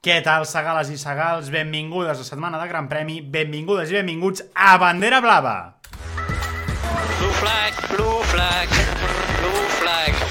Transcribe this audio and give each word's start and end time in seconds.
Què 0.00 0.14
tal, 0.24 0.46
segales 0.48 0.88
i 0.88 0.94
segals? 0.96 1.50
Benvingudes 1.52 2.22
a 2.22 2.24
Setmana 2.24 2.56
de 2.56 2.64
Gran 2.70 2.86
Premi, 2.88 3.18
benvingudes 3.20 3.90
i 3.92 3.98
benvinguts 3.98 4.40
a 4.56 4.78
Bandera 4.80 5.18
Blava! 5.20 5.76
Blue 7.18 7.34
flag, 7.36 7.82
blue 7.90 8.22
flag, 8.30 8.72
blue 9.42 9.66
flag. 9.76 10.24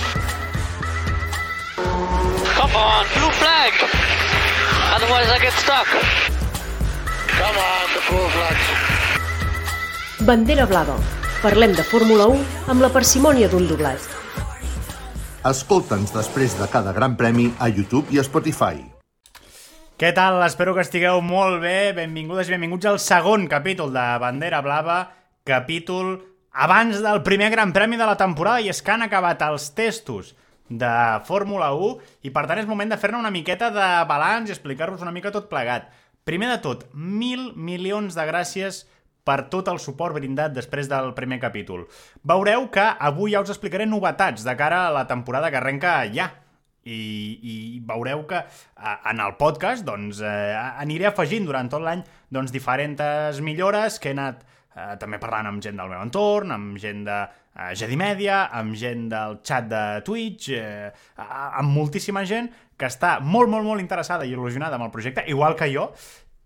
Come 2.57 2.81
on, 2.81 3.05
blue 3.13 3.29
flag. 3.43 3.85
Otherwise 4.97 5.29
I 5.29 5.39
get 5.45 5.53
stuck. 5.61 5.85
Come 7.37 7.61
on, 7.69 7.87
the 7.93 8.01
blue 8.09 8.27
flag. 8.33 8.57
Bandera 10.25 10.65
blava. 10.65 10.97
Parlem 11.45 11.77
de 11.77 11.85
Fórmula 11.85 12.25
1 12.25 12.71
amb 12.73 12.81
la 12.81 12.89
parsimònia 12.89 13.53
d'un 13.53 13.69
doblat. 13.69 14.01
Escolta'ns 15.45 16.09
després 16.17 16.57
de 16.57 16.73
cada 16.73 16.89
gran 16.89 17.13
premi 17.21 17.53
a 17.61 17.69
YouTube 17.69 18.09
i 18.09 18.17
a 18.17 18.25
Spotify. 18.25 18.98
Què 19.99 20.13
tal? 20.15 20.37
Espero 20.45 20.71
que 20.71 20.83
estigueu 20.85 21.17
molt 21.19 21.57
bé. 21.59 21.91
Benvingudes 21.91 22.47
i 22.47 22.53
benvinguts 22.53 22.87
al 22.87 23.01
segon 23.03 23.49
capítol 23.51 23.89
de 23.91 24.03
Bandera 24.23 24.61
Blava, 24.63 25.01
capítol 25.43 26.13
abans 26.55 27.01
del 27.03 27.19
primer 27.25 27.49
gran 27.51 27.73
premi 27.75 27.99
de 27.99 28.07
la 28.07 28.15
temporada 28.15 28.63
i 28.63 28.71
és 28.71 28.79
que 28.79 28.93
han 28.93 29.03
acabat 29.03 29.43
els 29.43 29.67
testos 29.75 30.31
de 30.71 30.93
Fórmula 31.27 31.73
1 31.75 32.23
i 32.23 32.31
per 32.31 32.45
tant 32.47 32.63
és 32.63 32.71
moment 32.71 32.87
de 32.87 33.01
fer-ne 33.01 33.19
una 33.19 33.33
miqueta 33.35 33.73
de 33.75 33.91
balanç 34.07 34.47
i 34.47 34.55
explicar-vos 34.55 35.03
una 35.03 35.11
mica 35.11 35.35
tot 35.35 35.51
plegat. 35.51 35.91
Primer 36.23 36.47
de 36.53 36.61
tot, 36.63 36.87
mil 36.95 37.49
milions 37.59 38.15
de 38.15 38.31
gràcies 38.31 38.85
per 39.27 39.49
tot 39.51 39.67
el 39.67 39.83
suport 39.83 40.15
brindat 40.15 40.55
després 40.55 40.87
del 40.87 41.11
primer 41.17 41.43
capítol. 41.43 41.89
Veureu 42.23 42.69
que 42.71 42.87
avui 42.87 43.35
ja 43.35 43.43
us 43.43 43.51
explicaré 43.51 43.83
novetats 43.83 44.47
de 44.47 44.55
cara 44.55 44.85
a 44.87 44.95
la 44.95 45.09
temporada 45.11 45.51
que 45.51 45.59
arrenca 45.59 46.05
ja, 46.07 46.31
i, 46.85 47.01
i 47.43 47.55
veureu 47.85 48.23
que 48.29 48.39
a, 48.39 48.93
en 49.11 49.19
el 49.23 49.35
podcast 49.39 49.85
doncs, 49.87 50.21
eh, 50.23 50.55
aniré 50.55 51.09
afegint 51.09 51.47
durant 51.47 51.69
tot 51.71 51.83
l'any 51.83 52.05
doncs, 52.31 52.53
diferents 52.55 53.41
millores 53.45 53.99
que 53.99 54.11
he 54.11 54.15
anat 54.17 54.45
eh, 54.75 54.95
també 55.01 55.19
parlant 55.21 55.49
amb 55.51 55.63
gent 55.63 55.79
del 55.79 55.91
meu 55.91 56.01
entorn, 56.01 56.53
amb 56.55 56.79
gent 56.81 57.03
de 57.07 57.19
eh, 57.19 57.73
Jedi 57.79 57.99
Media, 57.99 58.45
amb 58.55 58.77
gent 58.79 59.09
del 59.11 59.39
chat 59.45 59.69
de 59.69 59.83
Twitch, 60.07 60.51
eh, 60.55 60.89
amb 61.19 61.75
moltíssima 61.75 62.25
gent 62.29 62.49
que 62.79 62.87
està 62.87 63.17
molt, 63.19 63.51
molt, 63.51 63.65
molt 63.67 63.83
interessada 63.83 64.25
i 64.25 64.33
il·lusionada 64.35 64.79
amb 64.79 64.87
el 64.87 64.93
projecte, 64.93 65.25
igual 65.27 65.57
que 65.59 65.67
jo, 65.73 65.89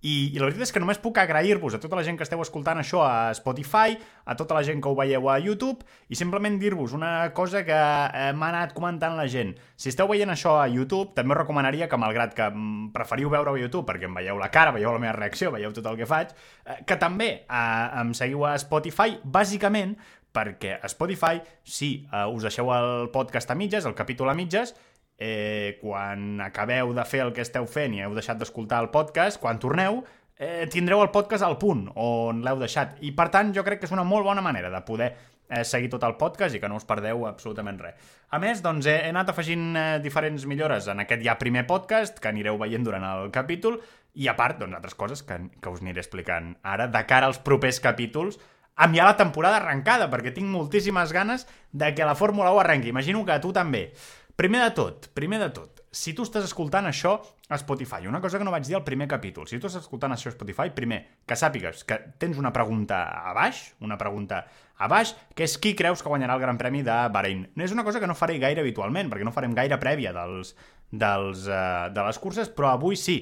i, 0.04 0.34
I 0.36 0.40
la 0.42 0.50
veritat 0.50 0.68
és 0.68 0.74
que 0.76 0.82
només 0.84 1.00
puc 1.00 1.18
agrair-vos 1.22 1.78
a 1.78 1.80
tota 1.80 1.96
la 1.96 2.04
gent 2.04 2.18
que 2.20 2.26
esteu 2.28 2.42
escoltant 2.44 2.82
això 2.82 3.06
a 3.08 3.32
Spotify, 3.38 3.96
a 4.28 4.36
tota 4.36 4.58
la 4.58 4.64
gent 4.68 4.82
que 4.84 4.92
ho 4.92 4.98
veieu 5.00 5.30
a 5.32 5.38
YouTube, 5.40 5.86
i 6.12 6.20
simplement 6.20 6.58
dir-vos 6.60 6.92
una 6.98 7.32
cosa 7.36 7.64
que 7.64 7.78
eh, 7.78 8.32
m'ha 8.36 8.50
anat 8.52 8.76
comentant 8.76 9.16
la 9.16 9.30
gent. 9.32 9.54
Si 9.80 9.94
esteu 9.94 10.10
veient 10.12 10.34
això 10.34 10.58
a 10.60 10.68
YouTube, 10.68 11.14
també 11.16 11.32
us 11.38 11.40
recomanaria 11.40 11.88
que, 11.88 12.00
malgrat 12.00 12.36
que 12.36 12.50
mm, 12.50 12.90
preferiu 12.96 13.32
veure 13.32 13.56
a 13.56 13.62
YouTube 13.62 13.88
perquè 13.88 14.10
em 14.12 14.20
veieu 14.20 14.42
la 14.42 14.52
cara, 14.52 14.76
veieu 14.76 14.92
la 14.92 15.00
meva 15.00 15.16
reacció, 15.16 15.54
veieu 15.56 15.72
tot 15.72 15.88
el 15.88 16.02
que 16.02 16.10
faig, 16.10 16.36
eh, 16.66 16.82
que 16.84 17.00
també 17.00 17.32
eh, 17.48 18.02
em 18.04 18.12
seguiu 18.18 18.44
a 18.50 18.58
Spotify, 18.60 19.22
bàsicament 19.24 19.96
perquè 20.34 20.80
a 20.82 20.90
Spotify, 20.90 21.40
si 21.64 21.94
eh, 22.04 22.26
us 22.28 22.44
deixeu 22.44 22.74
el 22.76 23.08
podcast 23.14 23.54
a 23.54 23.56
mitges, 23.56 23.88
el 23.88 23.96
capítol 23.96 24.34
a 24.34 24.36
mitges, 24.36 24.76
eh, 25.18 25.78
quan 25.82 26.42
acabeu 26.42 26.94
de 26.94 27.06
fer 27.06 27.24
el 27.26 27.34
que 27.34 27.46
esteu 27.46 27.68
fent 27.70 27.96
i 27.96 28.04
heu 28.04 28.16
deixat 28.16 28.40
d'escoltar 28.40 28.82
el 28.84 28.92
podcast, 28.94 29.40
quan 29.42 29.62
torneu, 29.62 30.02
eh, 30.38 30.66
tindreu 30.72 31.04
el 31.04 31.12
podcast 31.14 31.46
al 31.46 31.58
punt 31.62 31.88
on 31.96 32.42
l'heu 32.44 32.60
deixat. 32.62 32.98
I, 33.02 33.14
per 33.16 33.30
tant, 33.34 33.54
jo 33.56 33.64
crec 33.64 33.82
que 33.82 33.90
és 33.90 33.96
una 33.96 34.08
molt 34.08 34.26
bona 34.28 34.42
manera 34.42 34.72
de 34.74 34.82
poder 34.86 35.14
eh, 35.50 35.64
seguir 35.64 35.90
tot 35.94 36.04
el 36.08 36.16
podcast 36.20 36.56
i 36.56 36.62
que 36.62 36.70
no 36.70 36.80
us 36.80 36.88
perdeu 36.90 37.28
absolutament 37.30 37.80
res. 37.82 38.14
A 38.34 38.40
més, 38.42 38.64
doncs, 38.66 38.88
he, 38.90 38.98
he 39.06 39.12
anat 39.14 39.34
afegint 39.34 39.74
eh, 39.76 39.90
diferents 40.04 40.48
millores 40.50 40.90
en 40.92 41.04
aquest 41.04 41.24
ja 41.26 41.38
primer 41.40 41.68
podcast, 41.70 42.20
que 42.20 42.32
anireu 42.32 42.58
veient 42.62 42.86
durant 42.86 43.06
el 43.14 43.30
capítol, 43.36 43.80
i 44.14 44.30
a 44.30 44.36
part, 44.38 44.60
doncs, 44.62 44.78
altres 44.78 44.98
coses 44.98 45.24
que, 45.26 45.40
que 45.62 45.70
us 45.70 45.82
aniré 45.82 46.02
explicant 46.04 46.54
ara, 46.64 46.90
de 46.90 47.06
cara 47.10 47.30
als 47.30 47.42
propers 47.42 47.80
capítols, 47.84 48.40
amb 48.76 48.98
ja 48.98 49.06
la 49.06 49.18
temporada 49.18 49.60
arrencada, 49.60 50.10
perquè 50.10 50.34
tinc 50.34 50.50
moltíssimes 50.50 51.14
ganes 51.14 51.46
de 51.72 51.92
que 51.94 52.06
la 52.06 52.16
Fórmula 52.18 52.52
1 52.54 52.64
arrenqui. 52.64 52.90
Imagino 52.90 53.22
que 53.26 53.38
tu 53.40 53.54
també. 53.54 53.92
Primer 54.36 54.64
de 54.64 54.72
tot, 54.74 55.12
primer 55.14 55.38
de 55.38 55.52
tot, 55.54 55.84
si 55.94 56.16
tu 56.18 56.24
estàs 56.26 56.48
escoltant 56.48 56.88
això 56.90 57.12
a 57.54 57.58
Spotify, 57.62 58.08
una 58.10 58.18
cosa 58.20 58.40
que 58.42 58.46
no 58.48 58.50
vaig 58.50 58.66
dir 58.66 58.74
al 58.80 58.84
primer 58.84 59.06
capítol, 59.12 59.46
si 59.46 59.60
tu 59.62 59.70
estàs 59.70 59.84
escoltant 59.86 60.16
això 60.16 60.32
a 60.32 60.34
Spotify, 60.34 60.72
primer, 60.74 61.04
que 61.30 61.38
sàpigues 61.38 61.84
que 61.86 62.00
tens 62.18 62.40
una 62.42 62.50
pregunta 62.56 63.04
a 63.14 63.36
baix, 63.38 63.60
una 63.86 63.98
pregunta 64.02 64.40
a 64.82 64.90
baix, 64.90 65.12
que 65.38 65.46
és 65.46 65.54
qui 65.62 65.76
creus 65.78 66.02
que 66.02 66.10
guanyarà 66.10 66.34
el 66.34 66.42
Gran 66.42 66.58
Premi 66.58 66.82
de 66.82 66.96
Bahrein. 67.14 67.46
No 67.54 67.68
és 67.68 67.76
una 67.78 67.86
cosa 67.86 68.02
que 68.02 68.10
no 68.10 68.18
faré 68.18 68.40
gaire 68.42 68.66
habitualment, 68.66 69.14
perquè 69.14 69.28
no 69.28 69.36
farem 69.36 69.54
gaire 69.54 69.78
prèvia 69.78 70.16
dels, 70.18 70.56
dels, 70.90 71.46
uh, 71.46 71.94
de 71.94 72.10
les 72.10 72.22
curses, 72.26 72.50
però 72.50 72.74
avui 72.74 72.98
sí. 72.98 73.20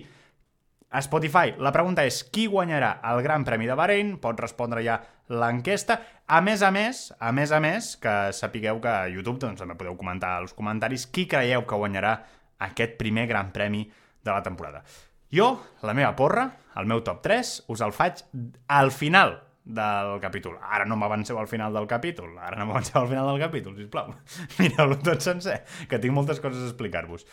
A 0.92 1.04
Spotify, 1.04 1.58
la 1.60 1.76
pregunta 1.76 2.08
és 2.08 2.24
qui 2.24 2.48
guanyarà 2.52 3.02
el 3.12 3.20
Gran 3.28 3.44
Premi 3.44 3.68
de 3.68 3.76
Bahrein? 3.76 4.16
Pot 4.24 4.40
respondre 4.40 4.80
ja 4.88 5.02
l'enquesta. 5.32 6.00
A 6.28 6.42
més 6.44 6.62
a 6.64 6.72
més, 6.72 7.08
a 7.20 7.32
més 7.36 7.52
a 7.52 7.60
més, 7.64 7.96
que 8.02 8.16
sapigueu 8.36 8.80
que 8.84 8.92
a 8.92 9.10
YouTube 9.12 9.40
doncs, 9.42 9.62
també 9.64 9.78
podeu 9.80 9.98
comentar 10.00 10.36
als 10.38 10.56
comentaris 10.58 11.08
qui 11.08 11.28
creieu 11.32 11.66
que 11.68 11.80
guanyarà 11.80 12.18
aquest 12.68 12.98
primer 13.00 13.26
Gran 13.32 13.52
Premi 13.56 13.86
de 14.24 14.32
la 14.32 14.44
temporada. 14.44 14.84
Jo, 15.32 15.54
la 15.88 15.96
meva 15.96 16.12
porra, 16.16 16.50
el 16.78 16.88
meu 16.92 17.02
top 17.08 17.24
3, 17.24 17.54
us 17.72 17.82
el 17.84 17.96
faig 17.96 18.20
al 18.68 18.92
final 18.92 19.40
del 19.64 20.20
capítol. 20.20 20.58
Ara 20.62 20.86
no 20.86 20.98
m'avanceu 21.00 21.40
al 21.40 21.48
final 21.48 21.74
del 21.74 21.88
capítol, 21.88 22.36
ara 22.40 22.60
no 22.60 22.68
m'avanceu 22.68 23.02
al 23.02 23.10
final 23.10 23.32
del 23.32 23.42
capítol, 23.42 23.78
sisplau. 23.80 24.12
Mireu-lo 24.60 25.00
tot 25.00 25.24
sencer, 25.24 25.62
que 25.88 26.00
tinc 26.02 26.16
moltes 26.16 26.44
coses 26.44 26.66
a 26.66 26.72
explicar-vos. 26.72 27.28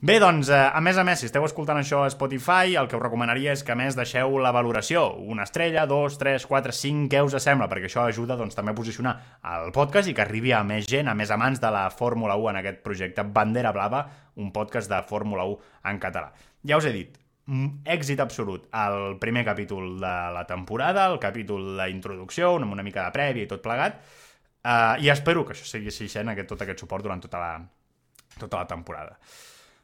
Bé, 0.00 0.14
doncs, 0.16 0.48
eh, 0.48 0.56
a 0.56 0.80
més 0.80 0.96
a 0.96 1.02
més, 1.04 1.20
si 1.20 1.26
esteu 1.28 1.44
escoltant 1.44 1.76
això 1.76 1.98
a 2.06 2.08
Spotify, 2.08 2.72
el 2.80 2.86
que 2.88 2.96
us 2.96 3.02
recomanaria 3.02 3.52
és 3.52 3.60
que, 3.60 3.74
més, 3.76 3.92
deixeu 3.98 4.38
la 4.40 4.48
valoració. 4.56 5.02
Una 5.20 5.44
estrella, 5.44 5.82
dos, 5.84 6.14
tres, 6.16 6.46
quatre, 6.48 6.72
cinc, 6.72 7.10
què 7.12 7.20
us 7.20 7.36
sembla? 7.44 7.66
Perquè 7.68 7.90
això 7.90 8.06
ajuda, 8.08 8.38
doncs, 8.40 8.56
també 8.56 8.72
a 8.72 8.78
posicionar 8.78 9.12
el 9.44 9.68
podcast 9.76 10.08
i 10.08 10.14
que 10.16 10.22
arribi 10.24 10.54
a 10.56 10.62
més 10.64 10.88
gent, 10.88 11.10
a 11.12 11.14
més 11.14 11.28
amants 11.36 11.60
de 11.60 11.72
la 11.74 11.82
Fórmula 11.92 12.38
1 12.40 12.48
en 12.48 12.60
aquest 12.62 12.80
projecte 12.86 13.26
Bandera 13.28 13.74
Blava, 13.76 14.00
un 14.40 14.48
podcast 14.56 14.88
de 14.88 15.02
Fórmula 15.10 15.44
1 15.44 15.60
en 15.92 16.00
català. 16.00 16.32
Ja 16.64 16.80
us 16.80 16.88
he 16.88 16.94
dit, 16.96 17.20
èxit 17.84 18.24
absolut 18.24 18.72
el 18.72 19.18
primer 19.20 19.44
capítol 19.44 20.00
de 20.00 20.14
la 20.32 20.46
temporada, 20.48 21.10
el 21.12 21.20
capítol 21.20 21.76
d'introducció, 21.76 22.54
amb 22.56 22.72
una 22.72 22.88
mica 22.88 23.04
de 23.04 23.18
prèvia 23.20 23.44
i 23.44 23.52
tot 23.52 23.60
plegat, 23.60 24.00
uh, 24.64 24.96
i 24.96 25.12
espero 25.12 25.44
que 25.44 25.52
això 25.52 25.68
sigui 25.68 25.92
així 25.92 26.08
aquest, 26.08 26.48
tot 26.48 26.64
aquest 26.64 26.88
suport 26.88 27.04
durant 27.04 27.20
tota 27.20 27.44
la, 27.44 27.54
tota 28.38 28.64
la 28.64 28.66
temporada. 28.66 29.18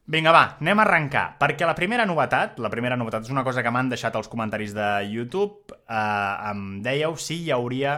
Vinga, 0.06 0.30
va, 0.30 0.44
anem 0.62 0.78
a 0.78 0.84
arrencar, 0.84 1.24
perquè 1.34 1.66
la 1.66 1.74
primera 1.74 2.04
novetat, 2.06 2.60
la 2.62 2.70
primera 2.70 2.94
novetat 2.94 3.24
és 3.26 3.32
una 3.34 3.42
cosa 3.42 3.64
que 3.66 3.72
m'han 3.74 3.88
deixat 3.90 4.14
als 4.14 4.28
comentaris 4.30 4.70
de 4.76 4.86
YouTube, 5.10 5.74
eh, 5.82 6.50
em 6.52 6.76
dèieu 6.84 7.16
si 7.18 7.40
hi 7.42 7.50
hauria 7.50 7.96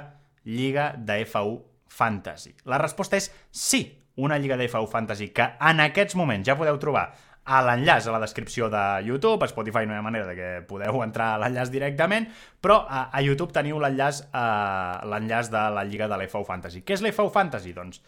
lliga 0.49 0.95
de 0.97 1.19
F1 1.27 1.59
Fantasy. 1.93 2.55
La 2.65 2.79
resposta 2.81 3.21
és 3.21 3.29
sí, 3.53 3.83
una 4.17 4.39
lliga 4.41 4.57
de 4.57 4.71
F1 4.71 4.89
Fantasy, 4.89 5.29
que 5.37 5.51
en 5.61 5.85
aquests 5.85 6.17
moments 6.17 6.49
ja 6.49 6.57
podeu 6.57 6.81
trobar 6.81 7.11
a 7.45 7.61
l'enllaç 7.65 8.09
a 8.09 8.17
la 8.17 8.23
descripció 8.25 8.71
de 8.73 8.87
YouTube, 9.05 9.45
a 9.45 9.53
Spotify 9.53 9.85
no 9.85 9.93
hi 9.93 10.01
ha 10.01 10.09
manera 10.09 10.33
de 10.33 10.35
que 10.37 10.49
podeu 10.69 11.03
entrar 11.07 11.35
a 11.35 11.45
l'enllaç 11.45 11.69
directament, 11.77 12.33
però 12.65 12.87
a, 12.89 13.11
a 13.13 13.21
YouTube 13.21 13.53
teniu 13.53 13.85
l'enllaç 13.85 14.25
uh, 14.31 15.05
l'enllaç 15.13 15.53
de 15.53 15.69
la 15.77 15.85
lliga 15.85 16.09
de 16.09 16.23
l'F1 16.23 16.49
Fantasy. 16.49 16.87
Què 16.89 16.97
és 16.97 17.05
l'F1 17.05 17.33
Fantasy? 17.37 17.77
Doncs, 17.77 18.01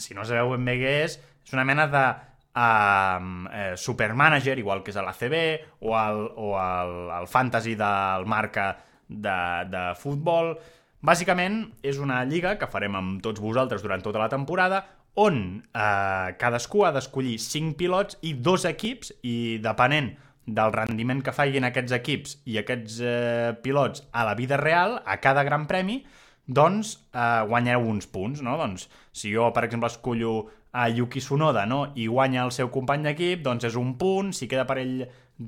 si 0.00 0.16
no 0.16 0.24
sabeu 0.24 0.56
ben 0.56 0.64
bé 0.72 0.80
què 0.80 1.00
és, 1.04 1.20
és 1.44 1.52
una 1.52 1.68
mena 1.68 1.90
de 1.92 2.06
um, 2.54 3.46
eh, 3.48 3.74
Supermanager, 3.76 4.58
igual 4.58 4.82
que 4.82 4.92
és 4.92 4.98
a 4.98 5.04
l'ACB, 5.04 5.36
o 5.80 5.96
el, 5.98 6.22
o 6.36 6.54
el, 6.60 6.94
el 7.18 7.28
Fantasy 7.28 7.74
del 7.78 8.26
marca 8.26 8.72
de, 9.08 9.38
de 9.72 9.84
futbol. 10.00 10.54
Bàsicament, 11.02 11.64
és 11.82 11.98
una 11.98 12.22
lliga 12.24 12.56
que 12.58 12.70
farem 12.70 12.96
amb 12.98 13.22
tots 13.24 13.42
vosaltres 13.42 13.82
durant 13.82 14.04
tota 14.04 14.22
la 14.22 14.30
temporada, 14.32 14.84
on 15.18 15.60
eh, 15.60 16.28
cadascú 16.40 16.86
ha 16.86 16.92
d'escollir 16.94 17.36
5 17.42 17.76
pilots 17.76 18.20
i 18.24 18.36
dos 18.38 18.64
equips, 18.68 19.12
i 19.22 19.58
depenent 19.62 20.14
del 20.46 20.72
rendiment 20.74 21.20
que 21.22 21.34
facin 21.34 21.66
aquests 21.68 21.94
equips 21.94 22.38
i 22.50 22.58
aquests 22.58 22.98
eh, 23.04 23.52
pilots 23.62 24.06
a 24.12 24.24
la 24.26 24.34
vida 24.38 24.58
real, 24.58 24.98
a 25.04 25.18
cada 25.22 25.44
gran 25.46 25.68
premi, 25.70 26.00
doncs 26.46 26.96
eh, 27.12 27.42
guanyeu 27.48 27.84
uns 27.92 28.08
punts, 28.10 28.42
no? 28.42 28.56
Doncs 28.58 28.88
si 29.12 29.30
jo, 29.34 29.50
per 29.54 29.66
exemple, 29.68 29.90
escollo 29.92 30.50
a 30.72 30.88
Yuki 30.88 31.20
Tsunoda 31.20 31.66
no? 31.66 31.92
i 31.94 32.06
guanya 32.08 32.46
el 32.46 32.52
seu 32.52 32.70
company 32.72 33.04
d'equip, 33.04 33.42
doncs 33.44 33.68
és 33.68 33.76
un 33.76 33.94
punt, 34.00 34.32
si 34.32 34.48
queda 34.48 34.64
per 34.68 34.78
ell 34.80 34.96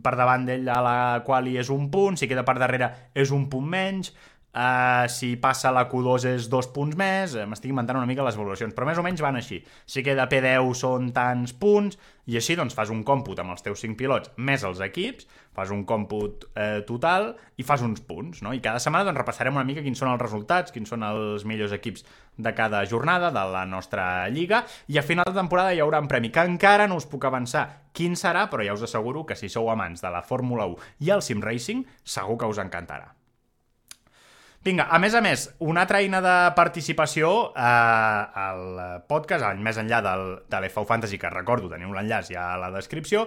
per 0.04 0.14
davant 0.18 0.44
d'ell 0.46 0.68
a 0.72 0.80
la 0.82 0.96
qual 1.24 1.48
és 1.52 1.70
un 1.70 1.88
punt, 1.92 2.16
si 2.18 2.28
queda 2.28 2.44
per 2.44 2.56
darrere 2.58 2.90
és 3.14 3.30
un 3.34 3.48
punt 3.52 3.66
menys, 3.68 4.12
Uh, 4.54 5.08
si 5.10 5.32
passa 5.42 5.72
la 5.74 5.88
Q2 5.90 6.28
és 6.30 6.44
dos 6.46 6.68
punts 6.70 6.94
més, 6.94 7.32
uh, 7.34 7.42
m'estic 7.50 7.72
inventant 7.72 7.98
una 7.98 8.06
mica 8.06 8.22
les 8.22 8.36
valoracions, 8.38 8.70
però 8.76 8.86
més 8.86 9.00
o 9.00 9.02
menys 9.02 9.22
van 9.24 9.34
així. 9.34 9.58
Si 9.82 10.04
queda 10.06 10.28
P10 10.30 10.68
són 10.78 11.08
tants 11.16 11.56
punts, 11.58 11.98
i 12.30 12.38
així 12.38 12.54
doncs 12.56 12.76
fas 12.76 12.92
un 12.94 13.02
còmput 13.04 13.40
amb 13.42 13.52
els 13.52 13.64
teus 13.64 13.82
5 13.82 13.98
pilots 13.98 14.30
més 14.38 14.62
els 14.64 14.78
equips, 14.84 15.26
fas 15.54 15.72
un 15.74 15.82
còmput 15.88 16.46
eh, 16.54 16.84
total 16.86 17.32
i 17.58 17.66
fas 17.66 17.82
uns 17.84 18.00
punts, 18.06 18.44
no? 18.46 18.54
I 18.54 18.62
cada 18.64 18.80
setmana 18.82 19.08
doncs 19.08 19.20
repassarem 19.20 19.58
una 19.58 19.66
mica 19.66 19.82
quins 19.84 19.98
són 20.00 20.12
els 20.12 20.22
resultats, 20.22 20.72
quins 20.74 20.88
són 20.90 21.04
els 21.06 21.44
millors 21.48 21.74
equips 21.76 22.06
de 22.38 22.54
cada 22.56 22.84
jornada 22.90 23.32
de 23.34 23.44
la 23.54 23.64
nostra 23.66 24.28
lliga, 24.30 24.62
i 24.86 24.98
a 24.98 25.06
final 25.06 25.28
de 25.28 25.36
temporada 25.36 25.74
hi 25.74 25.82
haurà 25.84 26.00
un 26.02 26.10
premi 26.10 26.32
que 26.34 26.46
encara 26.46 26.88
no 26.90 26.98
us 27.02 27.08
puc 27.10 27.26
avançar 27.28 27.66
quin 27.94 28.14
serà, 28.18 28.46
però 28.50 28.64
ja 28.66 28.78
us 28.78 28.86
asseguro 28.86 29.26
que 29.26 29.38
si 29.38 29.50
sou 29.52 29.70
amants 29.70 30.02
de 30.02 30.14
la 30.14 30.22
Fórmula 30.22 30.70
1 30.70 31.04
i 31.06 31.12
el 31.14 31.26
Sim 31.26 31.44
Racing, 31.44 31.84
segur 32.02 32.38
que 32.38 32.50
us 32.54 32.62
encantarà. 32.62 33.12
Vinga, 34.64 34.86
a 34.88 34.96
més 34.96 35.12
a 35.12 35.20
més, 35.20 35.42
una 35.60 35.82
altra 35.84 35.98
eina 36.00 36.22
de 36.24 36.34
participació 36.56 37.30
eh, 37.52 37.64
al 38.44 38.62
podcast, 39.04 39.58
més 39.60 39.76
enllà 39.76 39.98
del, 40.06 40.22
de 40.48 40.60
l'FU 40.62 40.86
Fantasy, 40.88 41.18
que 41.20 41.28
recordo, 41.28 41.68
teniu 41.68 41.92
l'enllaç 41.92 42.30
ja 42.32 42.46
a 42.54 42.60
la 42.62 42.70
descripció, 42.72 43.26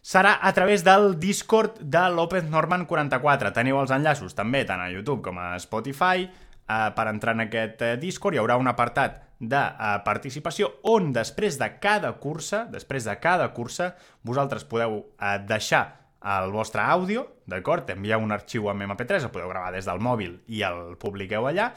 serà 0.00 0.38
a 0.40 0.52
través 0.56 0.80
del 0.86 1.18
Discord 1.20 1.82
de 1.82 2.06
López 2.16 2.48
Norman 2.48 2.86
44. 2.88 3.52
Teniu 3.52 3.82
els 3.82 3.92
enllaços 3.92 4.32
també 4.36 4.62
tant 4.64 4.80
a 4.80 4.88
YouTube 4.88 5.20
com 5.26 5.36
a 5.36 5.50
Spotify. 5.60 6.24
Eh, 6.24 6.88
per 6.96 7.06
entrar 7.10 7.34
en 7.36 7.44
aquest 7.44 7.84
eh, 7.84 7.96
Discord 8.00 8.38
hi 8.38 8.40
haurà 8.40 8.56
un 8.56 8.70
apartat 8.72 9.20
de 9.36 9.60
eh, 9.60 9.98
participació 10.06 10.70
on 10.88 11.12
després 11.12 11.60
de 11.60 11.68
cada 11.76 12.14
cursa, 12.22 12.64
després 12.72 13.04
de 13.04 13.18
cada 13.20 13.50
cursa, 13.52 13.90
vosaltres 14.24 14.64
podeu 14.64 15.02
eh, 15.20 15.36
deixar 15.44 15.84
el 16.24 16.52
vostre 16.54 16.80
àudio, 16.80 17.26
d'acord? 17.50 17.88
Envieu 17.92 18.22
un 18.24 18.32
arxiu 18.32 18.70
amb 18.72 18.86
MP3, 18.86 19.26
el 19.26 19.32
podeu 19.34 19.50
gravar 19.52 19.74
des 19.74 19.84
del 19.88 20.00
mòbil 20.00 20.38
i 20.48 20.64
el 20.64 20.96
publiqueu 21.00 21.46
allà, 21.50 21.70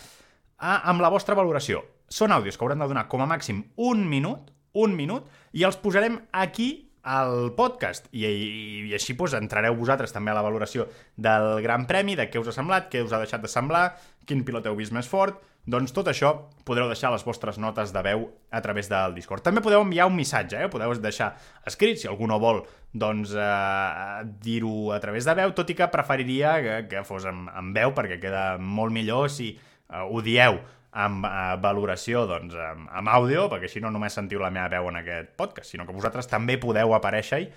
a, 0.58 0.78
amb 0.90 1.04
la 1.04 1.12
vostra 1.12 1.36
valoració. 1.36 1.84
Són 2.08 2.32
àudios 2.32 2.56
que 2.56 2.64
hauran 2.64 2.80
de 2.80 2.88
donar 2.88 3.08
com 3.12 3.22
a 3.22 3.28
màxim 3.28 3.66
un 3.76 4.06
minut, 4.08 4.54
un 4.80 4.96
minut, 4.96 5.28
i 5.52 5.66
els 5.68 5.80
posarem 5.82 6.22
aquí 6.32 6.87
al 7.08 7.54
podcast 7.56 8.10
i, 8.12 8.26
i, 8.28 8.48
i 8.90 8.96
així 8.98 9.16
doncs, 9.16 9.38
entrareu 9.40 9.78
vosaltres 9.80 10.12
també 10.14 10.34
a 10.34 10.38
la 10.38 10.44
valoració 10.46 10.90
del 11.16 11.62
Gran 11.64 11.88
Premi, 11.88 12.18
de 12.20 12.28
què 12.28 12.42
us 12.42 12.52
ha 12.52 12.56
semblat, 12.56 12.90
què 12.92 13.04
us 13.06 13.14
ha 13.16 13.22
deixat 13.24 13.44
de 13.44 13.52
semblar, 13.52 13.92
quin 14.28 14.44
pilot 14.44 14.68
heu 14.68 14.76
vist 14.76 14.96
més 14.96 15.08
fort, 15.08 15.40
doncs 15.68 15.92
tot 15.96 16.08
això 16.08 16.32
podreu 16.68 16.88
deixar 16.88 17.12
les 17.12 17.24
vostres 17.28 17.58
notes 17.60 17.92
de 17.96 18.04
veu 18.04 18.28
a 18.52 18.62
través 18.64 18.88
del 18.92 19.16
Discord. 19.16 19.44
També 19.44 19.64
podeu 19.64 19.84
enviar 19.84 20.08
un 20.08 20.16
missatge, 20.16 20.62
eh? 20.64 20.70
podeu 20.72 20.94
deixar 21.04 21.34
escrit, 21.68 22.00
si 22.00 22.08
algú 22.08 22.28
no 22.28 22.40
vol 22.40 22.62
doncs, 22.98 23.34
eh, 23.36 24.24
dir-ho 24.44 24.94
a 24.96 25.00
través 25.04 25.28
de 25.28 25.36
veu, 25.36 25.52
tot 25.56 25.70
i 25.70 25.76
que 25.76 25.90
preferiria 25.92 26.56
que, 26.64 26.78
que 26.92 27.04
fos 27.08 27.28
amb, 27.28 27.52
amb 27.52 27.76
veu 27.76 27.94
perquè 27.96 28.20
queda 28.22 28.46
molt 28.58 28.96
millor 28.96 29.28
si 29.32 29.52
eh, 29.54 30.04
ho 30.04 30.24
dieu 30.24 30.60
amb 30.98 31.26
eh, 31.30 31.56
valoració 31.64 32.26
doncs, 32.30 32.56
amb, 32.58 32.88
amb 33.00 33.14
àudio, 33.14 33.48
perquè 33.52 33.70
així 33.70 33.82
no 33.84 33.92
només 33.94 34.16
sentiu 34.18 34.42
la 34.42 34.52
meva 34.54 34.70
veu 34.78 34.90
en 34.92 35.02
aquest 35.02 35.36
podcast, 35.40 35.72
sinó 35.72 35.86
que 35.86 35.96
vosaltres 35.96 36.30
també 36.32 36.58
podeu 36.62 36.96
aparèixer-hi 36.98 37.50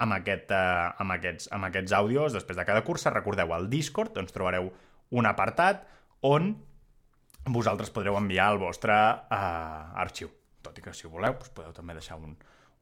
amb, 0.00 0.16
aquest, 0.16 0.50
eh, 0.50 0.88
amb, 1.02 1.14
aquests, 1.16 1.50
amb 1.54 1.68
aquests 1.70 1.94
àudios 1.96 2.34
després 2.36 2.58
de 2.58 2.66
cada 2.66 2.82
cursa. 2.86 3.12
Recordeu, 3.14 3.52
al 3.54 3.68
Discord 3.72 4.16
doncs, 4.16 4.34
trobareu 4.34 4.72
un 5.10 5.26
apartat 5.26 5.86
on 6.26 6.54
vosaltres 7.50 7.90
podreu 7.90 8.18
enviar 8.18 8.50
el 8.52 8.58
vostre 8.60 8.94
uh, 8.94 10.00
arxiu. 10.02 10.30
Tot 10.60 10.76
i 10.76 10.84
que 10.84 10.92
si 10.94 11.08
voleu, 11.08 11.38
doncs 11.38 11.52
podeu 11.56 11.72
també 11.76 11.96
deixar 11.96 12.18
un, 12.20 12.34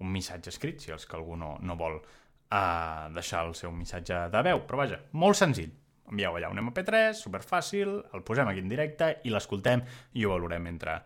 un 0.02 0.10
missatge 0.12 0.50
escrit, 0.50 0.82
si 0.82 0.93
és 0.94 1.06
que 1.06 1.16
algú 1.16 1.37
no, 1.38 1.55
no 1.62 1.76
vol 1.78 2.00
uh, 2.00 3.06
deixar 3.14 3.44
el 3.46 3.55
seu 3.55 3.70
missatge 3.75 4.25
de 4.32 4.43
veu. 4.49 4.64
Però 4.66 4.82
vaja, 4.82 4.99
molt 5.12 5.38
senzill. 5.38 5.70
Envieu 6.08 6.38
allà 6.38 6.49
un 6.49 6.60
MP3, 6.62 7.12
superfàcil, 7.19 7.90
el 8.16 8.25
posem 8.25 8.49
aquí 8.49 8.62
en 8.64 8.70
directe 8.70 9.10
i 9.28 9.32
l'escoltem 9.32 9.82
i 10.16 10.25
ho 10.25 10.32
valorem 10.32 10.70
entre, 10.70 10.96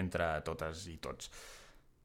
entre 0.00 0.30
totes 0.46 0.86
i 0.88 0.96
tots. 1.02 1.28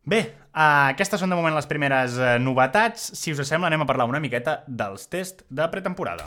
Bé, 0.01 0.19
uh, 0.49 0.89
aquestes 0.91 1.21
són 1.21 1.29
de 1.31 1.37
moment 1.37 1.53
les 1.55 1.69
primeres 1.69 2.17
uh, 2.17 2.33
novetats. 2.41 3.11
Si 3.19 3.31
us 3.31 3.43
sembla, 3.47 3.69
anem 3.69 3.85
a 3.85 3.87
parlar 3.87 4.09
una 4.09 4.19
miqueta 4.19 4.63
dels 4.67 5.05
tests 5.07 5.45
de 5.47 5.67
pretemporada. 5.71 6.25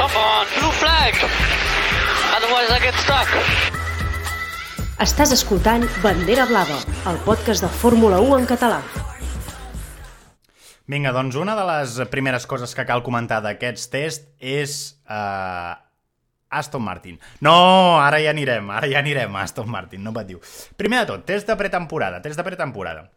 Come 0.00 0.16
on, 0.24 0.46
blue 0.56 0.74
flag! 0.80 1.14
Otherwise 2.32 2.72
I 2.72 2.80
get 2.80 2.94
stuck. 3.04 3.71
Estàs 5.00 5.32
escoltant 5.32 5.86
Bandera 6.02 6.44
Blava, 6.44 6.76
el 7.08 7.16
podcast 7.24 7.64
de 7.64 7.68
Fórmula 7.80 8.18
1 8.20 8.42
en 8.42 8.44
català. 8.46 8.82
Vinga, 10.92 11.14
doncs 11.16 11.38
una 11.40 11.54
de 11.56 11.64
les 11.64 11.94
primeres 12.12 12.44
coses 12.46 12.74
que 12.76 12.84
cal 12.84 13.00
comentar 13.06 13.40
d'aquests 13.40 13.88
tests 13.88 14.28
és 14.38 14.76
uh, 15.08 15.72
Aston 16.52 16.84
Martin. 16.84 17.16
No, 17.40 17.54
ara 18.02 18.20
ja 18.20 18.34
anirem, 18.36 18.68
ara 18.68 18.90
ja 18.90 19.00
anirem 19.00 19.40
Aston 19.40 19.70
Martin, 19.72 20.04
no 20.04 20.12
patiu. 20.12 20.42
Primer 20.76 21.02
de 21.02 21.14
tot, 21.14 21.24
test 21.24 21.48
de 21.48 21.56
pretemporada, 21.56 22.20
test 22.20 22.36
de 22.36 22.44
pretemporada. 22.46 23.08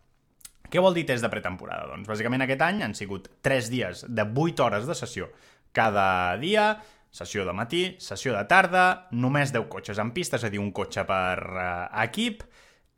Què 0.72 0.81
vol 0.81 0.95
dir 0.95 1.04
test 1.10 1.27
de 1.27 1.30
pretemporada? 1.30 1.89
Doncs 1.92 2.07
bàsicament 2.07 2.48
aquest 2.48 2.63
any 2.66 2.86
han 2.88 2.95
sigut 2.98 3.27
3 3.45 3.69
dies 3.74 4.06
de 4.07 4.24
8 4.25 4.63
hores 4.63 4.88
de 4.88 4.95
sessió 4.95 5.27
cada 5.75 6.38
dia, 6.39 6.77
sessió 7.16 7.46
de 7.48 7.56
matí, 7.56 7.84
sessió 8.04 8.36
de 8.36 8.44
tarda, 8.50 9.08
només 9.16 9.54
10 9.56 9.70
cotxes 9.72 10.00
en 10.04 10.12
pista, 10.16 10.36
és 10.36 10.48
a 10.48 10.52
dir, 10.52 10.60
un 10.60 10.74
cotxe 10.76 11.06
per 11.08 11.38
uh, 11.48 11.68
equip, 12.04 12.44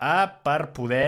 uh, 0.02 0.26
per 0.44 0.72
poder 0.74 1.06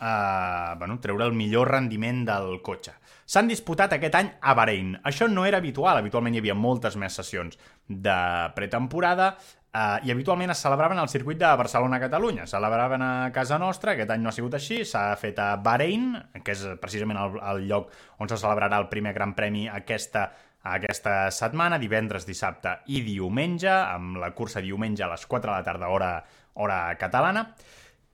uh, 0.00 0.74
bueno, 0.78 0.98
treure 1.00 1.28
el 1.28 1.36
millor 1.38 1.70
rendiment 1.76 2.24
del 2.26 2.58
cotxe. 2.66 2.96
S'han 3.28 3.50
disputat 3.50 3.92
aquest 3.94 4.16
any 4.16 4.32
a 4.40 4.54
Bahrein. 4.56 4.96
Això 5.06 5.28
no 5.28 5.44
era 5.46 5.60
habitual, 5.60 6.00
habitualment 6.00 6.34
hi 6.34 6.42
havia 6.42 6.56
moltes 6.56 6.96
més 6.96 7.14
sessions 7.20 7.58
de 7.86 8.18
pretemporada 8.56 9.34
uh, 9.36 9.98
i 10.02 10.10
habitualment 10.10 10.54
es 10.54 10.62
celebraven 10.64 10.98
al 10.98 11.12
circuit 11.12 11.38
de 11.38 11.52
Barcelona-Catalunya. 11.60 12.48
Celebraven 12.48 13.04
a 13.04 13.12
casa 13.36 13.60
nostra, 13.60 13.92
aquest 13.92 14.16
any 14.16 14.24
no 14.24 14.32
ha 14.32 14.34
sigut 14.34 14.56
així, 14.56 14.80
s'ha 14.88 15.12
fet 15.20 15.38
a 15.44 15.52
Bahrein, 15.60 16.10
que 16.42 16.56
és 16.56 16.64
precisament 16.80 17.20
el, 17.20 17.38
el 17.52 17.64
lloc 17.68 17.92
on 18.18 18.32
se 18.32 18.40
celebrarà 18.40 18.80
el 18.80 18.88
primer 18.90 19.14
Gran 19.14 19.36
Premi 19.36 19.68
aquesta 19.68 20.30
aquesta 20.74 21.30
setmana, 21.34 21.78
divendres, 21.80 22.26
dissabte 22.28 22.78
i 22.92 23.02
diumenge, 23.06 23.70
amb 23.70 24.18
la 24.20 24.32
cursa 24.36 24.62
diumenge 24.64 25.04
a 25.04 25.10
les 25.12 25.26
4 25.26 25.50
de 25.50 25.56
la 25.56 25.66
tarda, 25.66 25.90
hora, 25.94 26.12
hora 26.54 26.78
catalana. 27.00 27.48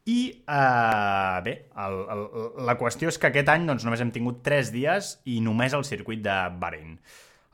I, 0.04 0.18
eh, 0.44 1.40
bé, 1.44 1.54
el, 1.80 1.94
el, 2.12 2.24
la 2.68 2.76
qüestió 2.76 3.08
és 3.08 3.16
que 3.18 3.30
aquest 3.30 3.48
any 3.48 3.64
doncs, 3.68 3.86
només 3.86 4.02
hem 4.04 4.12
tingut 4.12 4.42
3 4.44 4.72
dies 4.74 5.14
i 5.32 5.38
només 5.40 5.72
el 5.72 5.86
circuit 5.88 6.20
de 6.24 6.34
Bahrein. 6.60 6.98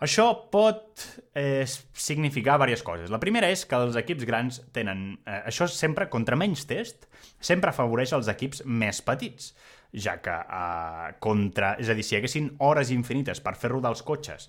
Això 0.00 0.24
pot 0.50 1.02
eh, 1.36 1.66
significar 1.68 2.56
diverses 2.56 2.82
coses. 2.82 3.10
La 3.12 3.20
primera 3.20 3.50
és 3.52 3.66
que 3.68 3.76
els 3.76 3.98
equips 4.00 4.24
grans 4.26 4.62
tenen... 4.72 5.20
Eh, 5.28 5.42
això 5.52 5.68
sempre, 5.68 6.08
contra 6.10 6.38
menys 6.40 6.64
test, 6.66 7.04
sempre 7.38 7.70
afavoreix 7.70 8.14
els 8.16 8.30
equips 8.32 8.64
més 8.64 9.02
petits, 9.04 9.52
ja 9.92 10.16
que 10.24 10.34
eh, 10.40 11.12
contra... 11.20 11.74
És 11.78 11.92
a 11.92 11.98
dir, 11.98 12.06
si 12.06 12.16
hi 12.16 12.18
haguessin 12.22 12.48
hores 12.64 12.90
infinites 12.96 13.44
per 13.44 13.54
fer 13.60 13.74
rodar 13.74 13.92
els 13.92 14.02
cotxes 14.02 14.48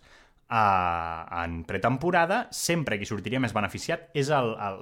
Uh, 0.51 1.23
en 1.45 1.61
pretemporada, 1.63 2.41
sempre 2.51 2.97
qui 2.99 3.05
sortiria 3.07 3.39
més 3.39 3.53
beneficiat 3.55 4.09
és 4.19 4.27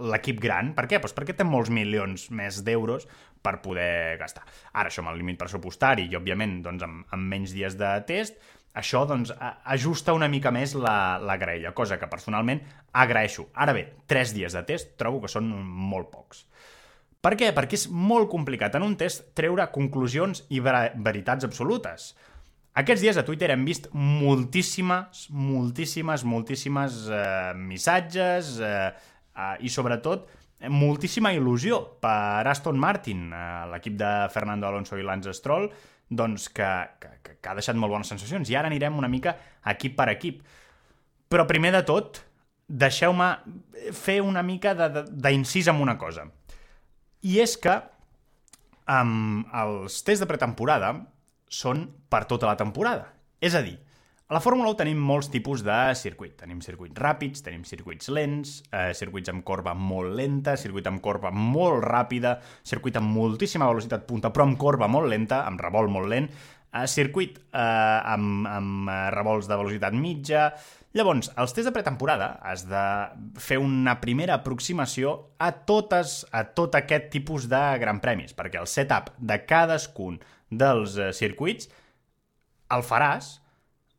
l'equip 0.09 0.39
gran. 0.41 0.71
Per 0.73 0.87
què? 0.89 0.97
Pues 0.97 1.13
perquè 1.13 1.35
té 1.37 1.45
molts 1.45 1.69
milions 1.69 2.23
més 2.33 2.63
d'euros 2.65 3.05
per 3.45 3.59
poder 3.61 4.17
gastar. 4.17 4.47
Ara, 4.71 4.89
això 4.89 5.03
amb 5.03 5.11
el 5.11 5.19
límit 5.21 5.37
pressupostari 5.37 6.07
i, 6.09 6.15
òbviament, 6.17 6.55
doncs, 6.65 6.87
amb, 6.87 7.03
amb 7.13 7.29
menys 7.35 7.53
dies 7.53 7.77
de 7.77 7.91
test, 8.09 8.41
això 8.81 9.03
doncs, 9.05 9.29
ajusta 9.75 10.17
una 10.17 10.29
mica 10.31 10.49
més 10.49 10.73
la, 10.73 11.19
la 11.21 11.37
graella, 11.37 11.75
cosa 11.77 11.99
que 12.01 12.09
personalment 12.09 12.63
agraeixo. 12.97 13.51
Ara 13.53 13.77
bé, 13.77 13.85
tres 14.09 14.33
dies 14.33 14.57
de 14.57 14.65
test 14.65 14.95
trobo 14.97 15.21
que 15.21 15.29
són 15.29 15.53
molt 15.53 16.09
pocs. 16.09 16.47
Per 17.19 17.33
què? 17.35 17.51
Perquè 17.53 17.75
és 17.75 17.85
molt 17.91 18.29
complicat 18.31 18.77
en 18.79 18.85
un 18.85 18.97
test 18.97 19.33
treure 19.35 19.65
conclusions 19.75 20.45
i 20.49 20.61
ver 20.63 20.93
veritats 20.95 21.45
absolutes. 21.45 22.13
Aquests 22.77 23.01
dies 23.01 23.17
a 23.17 23.25
Twitter 23.25 23.49
hem 23.51 23.63
vist 23.65 23.89
moltíssimes, 23.93 25.25
moltíssimes, 25.33 26.23
moltíssimes 26.23 26.99
eh, 27.09 27.53
missatges 27.57 28.59
eh, 28.61 28.91
eh, 29.33 29.55
i 29.65 29.71
sobretot 29.73 30.27
moltíssima 30.67 31.31
il·lusió 31.31 31.79
per 32.03 32.43
Aston 32.47 32.77
Martin, 32.77 33.29
eh, 33.31 33.67
l'equip 33.71 33.95
de 33.99 34.11
Fernando 34.33 34.67
Alonso 34.67 34.97
i 34.97 35.03
Lance 35.03 35.33
Stroll, 35.33 35.69
doncs 36.09 36.49
que, 36.49 36.69
que, 36.99 37.37
que 37.39 37.49
ha 37.49 37.55
deixat 37.55 37.77
molt 37.79 37.93
bones 37.93 38.09
sensacions. 38.11 38.49
I 38.49 38.57
ara 38.59 38.67
anirem 38.67 38.97
una 38.97 39.07
mica 39.07 39.35
equip 39.71 39.95
per 39.95 40.09
equip. 40.11 40.41
Però 41.29 41.45
primer 41.47 41.71
de 41.77 41.83
tot, 41.87 42.23
deixeu-me 42.67 43.29
fer 43.95 44.19
una 44.21 44.43
mica 44.43 44.73
d'incís 44.75 45.69
en 45.69 45.79
una 45.79 45.97
cosa. 45.97 46.25
I 47.23 47.39
és 47.43 47.55
que 47.61 47.77
amb 48.89 49.47
els 49.53 50.01
tests 50.03 50.23
de 50.23 50.27
pretemporada 50.29 50.95
són 51.49 51.87
per 52.09 52.23
tota 52.29 52.47
la 52.47 52.57
temporada. 52.57 53.11
És 53.41 53.55
a 53.55 53.63
dir, 53.65 53.79
A 54.29 54.35
la 54.35 54.43
Fórmula 54.45 54.69
1 54.69 54.77
tenim 54.77 54.99
molts 55.01 55.31
tipus 55.33 55.63
de 55.65 55.75
circuit. 55.97 56.35
Tenim 56.37 56.59
circuits 56.61 56.93
ràpids, 57.01 57.41
tenim 57.41 57.63
circuits 57.65 58.11
lents, 58.13 58.51
eh, 58.69 58.91
circuits 58.93 59.31
amb 59.33 59.41
corba 59.41 59.73
molt 59.73 60.13
lenta, 60.13 60.53
circuit 60.53 60.85
amb 60.85 61.01
corba 61.01 61.31
molt 61.33 61.81
ràpida, 61.81 62.35
circuit 62.61 62.99
amb 63.01 63.09
moltíssima 63.09 63.65
velocitat 63.65 64.05
punta, 64.05 64.29
però 64.29 64.45
amb 64.45 64.59
corba 64.61 64.85
molt 64.85 65.09
lenta, 65.09 65.41
amb 65.47 65.59
revolt 65.65 65.89
molt 65.89 66.13
lent, 66.13 66.29
eh, 66.29 66.85
circuit 66.85 67.39
eh, 67.39 67.57
amb, 68.13 68.45
amb 68.45 68.89
eh, 68.89 69.09
revolts 69.17 69.49
de 69.49 69.57
velocitat 69.57 69.97
mitja... 69.97 70.51
Llavors, 70.89 71.27
als 71.37 71.51
tests 71.53 71.67
de 71.67 71.73
pretemporada 71.73 72.39
has 72.41 72.63
de 72.65 72.83
fer 73.37 73.59
una 73.61 73.99
primera 74.01 74.39
aproximació 74.39 75.11
a 75.37 75.51
totes 75.69 76.23
a 76.33 76.41
tot 76.57 76.73
aquest 76.73 77.11
tipus 77.13 77.45
de 77.45 77.59
gran 77.77 77.99
premis, 78.01 78.33
perquè 78.33 78.57
el 78.57 78.65
setup 78.65 79.11
de 79.17 79.37
cadascun 79.45 80.17
dels 80.49 80.97
eh, 80.97 81.11
circuits 81.13 81.69
el 82.69 82.83
faràs 82.85 83.39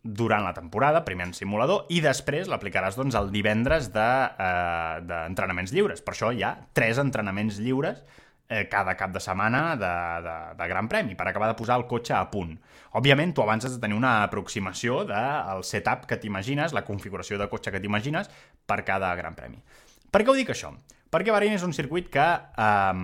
durant 0.03 0.45
la 0.47 0.55
temporada, 0.57 1.05
primer 1.05 1.27
en 1.29 1.35
simulador, 1.37 1.85
i 1.93 2.01
després 2.01 2.49
l'aplicaràs 2.49 2.97
doncs, 2.97 3.15
el 3.19 3.29
divendres 3.35 3.91
d'entrenaments 3.93 5.71
de, 5.71 5.77
eh, 5.77 5.77
lliures. 5.77 6.01
Per 6.01 6.15
això 6.15 6.33
hi 6.33 6.43
ha 6.47 6.55
tres 6.73 6.99
entrenaments 7.03 7.59
lliures 7.61 8.01
eh, 8.49 8.65
cada 8.73 8.97
cap 8.97 9.13
de 9.13 9.21
setmana 9.21 9.77
de, 9.77 10.23
de, 10.25 10.37
de 10.57 10.69
Gran 10.73 10.89
Premi, 10.89 11.15
per 11.19 11.29
acabar 11.29 11.49
de 11.51 11.59
posar 11.59 11.77
el 11.79 11.87
cotxe 11.91 12.15
a 12.17 12.31
punt. 12.33 12.57
Òbviament, 12.97 13.35
tu 13.37 13.45
abans 13.45 13.65
has 13.67 13.77
de 13.77 13.83
tenir 13.83 13.99
una 13.99 14.23
aproximació 14.25 15.05
del 15.09 15.61
setup 15.69 16.07
que 16.09 16.17
t'imagines, 16.23 16.73
la 16.73 16.87
configuració 16.89 17.39
de 17.39 17.51
cotxe 17.53 17.71
que 17.75 17.81
t'imagines 17.83 18.33
per 18.67 18.81
cada 18.89 19.13
Gran 19.21 19.37
Premi. 19.37 19.61
Per 20.11 20.25
què 20.25 20.33
ho 20.33 20.39
dic 20.39 20.51
això? 20.51 20.73
Perquè 21.11 21.31
Bahrein 21.35 21.59
és 21.59 21.67
un 21.67 21.77
circuit 21.77 22.09
que 22.09 22.25
eh, 22.25 22.95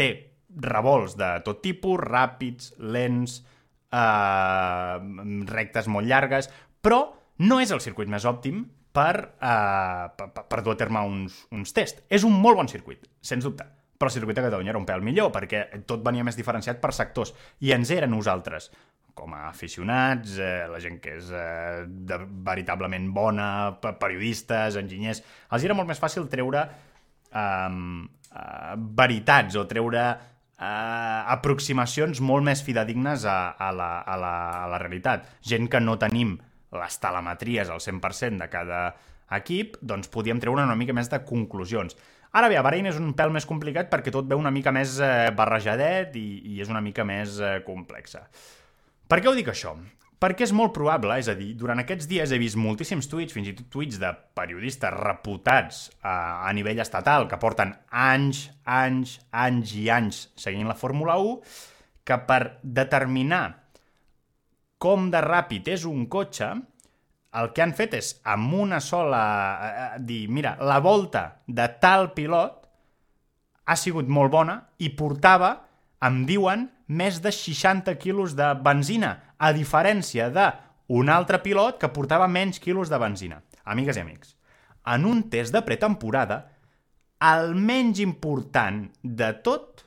té 0.00 0.08
revolts 0.48 1.16
de 1.18 1.30
tot 1.46 1.62
tipus, 1.62 2.00
ràpids, 2.00 2.72
lents, 2.78 3.40
eh, 3.92 4.98
rectes 5.52 5.88
molt 5.88 6.08
llargues, 6.08 6.50
però 6.80 7.04
no 7.44 7.60
és 7.60 7.72
el 7.74 7.82
circuit 7.84 8.08
més 8.08 8.26
òptim 8.28 8.64
per, 8.92 9.14
eh, 9.38 10.04
per, 10.16 10.30
per 10.48 10.62
dur 10.62 10.74
a 10.74 10.80
terme 10.80 11.04
uns, 11.06 11.44
uns 11.54 11.74
tests. 11.74 12.04
És 12.08 12.24
un 12.24 12.34
molt 12.34 12.58
bon 12.58 12.70
circuit, 12.70 13.10
sens 13.20 13.44
dubte 13.44 13.68
però 13.98 14.12
el 14.12 14.14
circuit 14.14 14.36
de 14.38 14.44
Catalunya 14.46 14.70
era 14.70 14.78
un 14.78 14.86
pèl 14.86 15.02
millor, 15.02 15.32
perquè 15.34 15.64
tot 15.88 16.04
venia 16.06 16.22
més 16.22 16.38
diferenciat 16.38 16.78
per 16.78 16.92
sectors, 16.94 17.32
i 17.66 17.72
ens 17.74 17.90
era 17.90 18.06
nosaltres, 18.06 18.70
com 19.18 19.34
a 19.34 19.48
aficionats, 19.48 20.36
eh, 20.38 20.68
la 20.70 20.78
gent 20.82 21.00
que 21.02 21.16
és 21.18 21.32
eh, 21.34 21.82
de, 21.88 22.20
veritablement 22.46 23.08
bona, 23.14 23.48
periodistes, 23.82 24.78
enginyers, 24.78 25.24
els 25.50 25.66
era 25.66 25.74
molt 25.74 25.90
més 25.90 25.98
fàcil 25.98 26.28
treure 26.30 26.62
eh, 26.62 27.42
eh, 27.42 28.74
veritats 29.02 29.58
o 29.58 29.66
treure 29.66 30.04
eh, 30.58 31.20
aproximacions 31.34 32.20
molt 32.20 32.46
més 32.46 32.62
fidedignes 32.66 33.24
a, 33.24 33.38
a, 33.54 33.70
la, 33.72 33.90
a, 34.02 34.18
la, 34.20 34.34
a 34.64 34.68
la 34.74 34.82
realitat. 34.82 35.26
Gent 35.42 35.70
que 35.70 35.80
no 35.80 35.98
tenim 36.00 36.36
les 36.74 37.00
telemetries 37.00 37.70
al 37.72 37.80
100% 37.80 38.42
de 38.42 38.50
cada 38.52 38.82
equip, 39.38 39.76
doncs 39.80 40.10
podíem 40.12 40.40
treure 40.40 40.64
una 40.64 40.76
mica 40.78 40.96
més 40.96 41.10
de 41.12 41.20
conclusions. 41.24 41.96
Ara 42.36 42.50
bé, 42.52 42.58
a 42.60 42.64
Bahrein 42.64 42.90
és 42.90 42.98
un 43.00 43.14
pèl 43.16 43.32
més 43.32 43.46
complicat 43.48 43.88
perquè 43.92 44.12
tot 44.12 44.26
ve 44.28 44.36
una 44.36 44.52
mica 44.52 44.72
més 44.74 44.98
eh, 45.00 45.30
barrejadet 45.36 46.16
i, 46.20 46.26
i 46.52 46.60
és 46.60 46.68
una 46.68 46.82
mica 46.84 47.06
més 47.08 47.38
eh, 47.40 47.58
complexa. 47.64 48.26
Per 49.08 49.22
què 49.22 49.30
ho 49.30 49.36
dic 49.36 49.48
això? 49.48 49.72
Perquè 50.18 50.48
és 50.48 50.52
molt 50.56 50.72
probable, 50.74 51.14
és 51.20 51.28
a 51.30 51.36
dir, 51.38 51.52
durant 51.54 51.78
aquests 51.78 52.08
dies 52.10 52.32
he 52.34 52.40
vist 52.42 52.58
moltíssims 52.58 53.06
tuits, 53.06 53.34
fins 53.34 53.52
i 53.52 53.54
tot 53.54 53.68
tuits 53.70 54.00
de 54.02 54.10
periodistes 54.34 54.90
reputats 54.96 55.84
a, 56.02 56.48
a 56.48 56.50
nivell 56.56 56.82
estatal, 56.82 57.28
que 57.30 57.38
porten 57.38 57.76
anys, 57.94 58.48
anys, 58.66 59.20
anys 59.30 59.76
i 59.78 59.86
anys 59.94 60.24
seguint 60.34 60.66
la 60.66 60.78
Fórmula 60.78 61.20
1, 61.22 61.38
que 62.02 62.18
per 62.26 62.40
determinar 62.62 63.44
com 64.82 65.06
de 65.12 65.20
ràpid 65.22 65.70
és 65.74 65.84
un 65.86 66.06
cotxe, 66.10 66.50
el 67.38 67.50
que 67.54 67.62
han 67.62 67.74
fet 67.76 67.94
és, 67.98 68.12
amb 68.26 68.54
una 68.58 68.80
sola... 68.82 69.22
Eh, 69.68 69.70
eh, 69.84 70.02
dir, 70.08 70.22
mira, 70.32 70.56
la 70.64 70.78
volta 70.82 71.42
de 71.46 71.66
tal 71.82 72.12
pilot 72.16 72.66
ha 73.68 73.76
sigut 73.76 74.08
molt 74.08 74.32
bona 74.32 74.56
i 74.82 74.90
portava, 74.96 75.52
em 76.08 76.22
diuen, 76.26 76.66
més 76.88 77.20
de 77.22 77.32
60 77.32 77.94
quilos 78.00 78.34
de 78.36 78.48
benzina, 78.64 79.12
a 79.38 79.52
diferència 79.52 80.28
d'un 80.32 81.12
altre 81.12 81.40
pilot 81.44 81.78
que 81.80 81.92
portava 81.92 82.28
menys 82.28 82.60
quilos 82.60 82.90
de 82.90 82.98
benzina. 83.00 83.42
Amigues 83.68 83.98
i 83.98 84.02
amics, 84.02 84.34
en 84.88 85.04
un 85.04 85.26
test 85.30 85.52
de 85.52 85.62
pretemporada, 85.62 86.46
el 87.28 87.52
menys 87.54 88.00
important 88.00 88.86
de 89.02 89.32
tot 89.44 89.84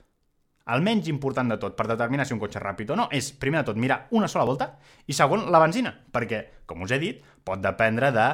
el 0.71 0.83
menys 0.85 1.07
important 1.09 1.49
de 1.49 1.57
tot 1.59 1.73
per 1.75 1.87
determinar 1.89 2.23
si 2.27 2.35
un 2.35 2.39
cotxe 2.39 2.59
és 2.59 2.63
ràpid 2.63 2.93
o 2.93 2.95
no 2.95 3.07
és, 3.11 3.31
primer 3.33 3.63
de 3.63 3.71
tot, 3.71 3.79
mirar 3.81 4.05
una 4.15 4.29
sola 4.31 4.45
volta 4.47 4.69
i 5.09 5.15
segon, 5.17 5.47
la 5.51 5.59
benzina, 5.63 5.91
perquè, 6.13 6.43
com 6.69 6.85
us 6.85 6.93
he 6.93 6.99
dit, 7.01 7.23
pot 7.43 7.59
dependre 7.59 8.11
de 8.15 8.27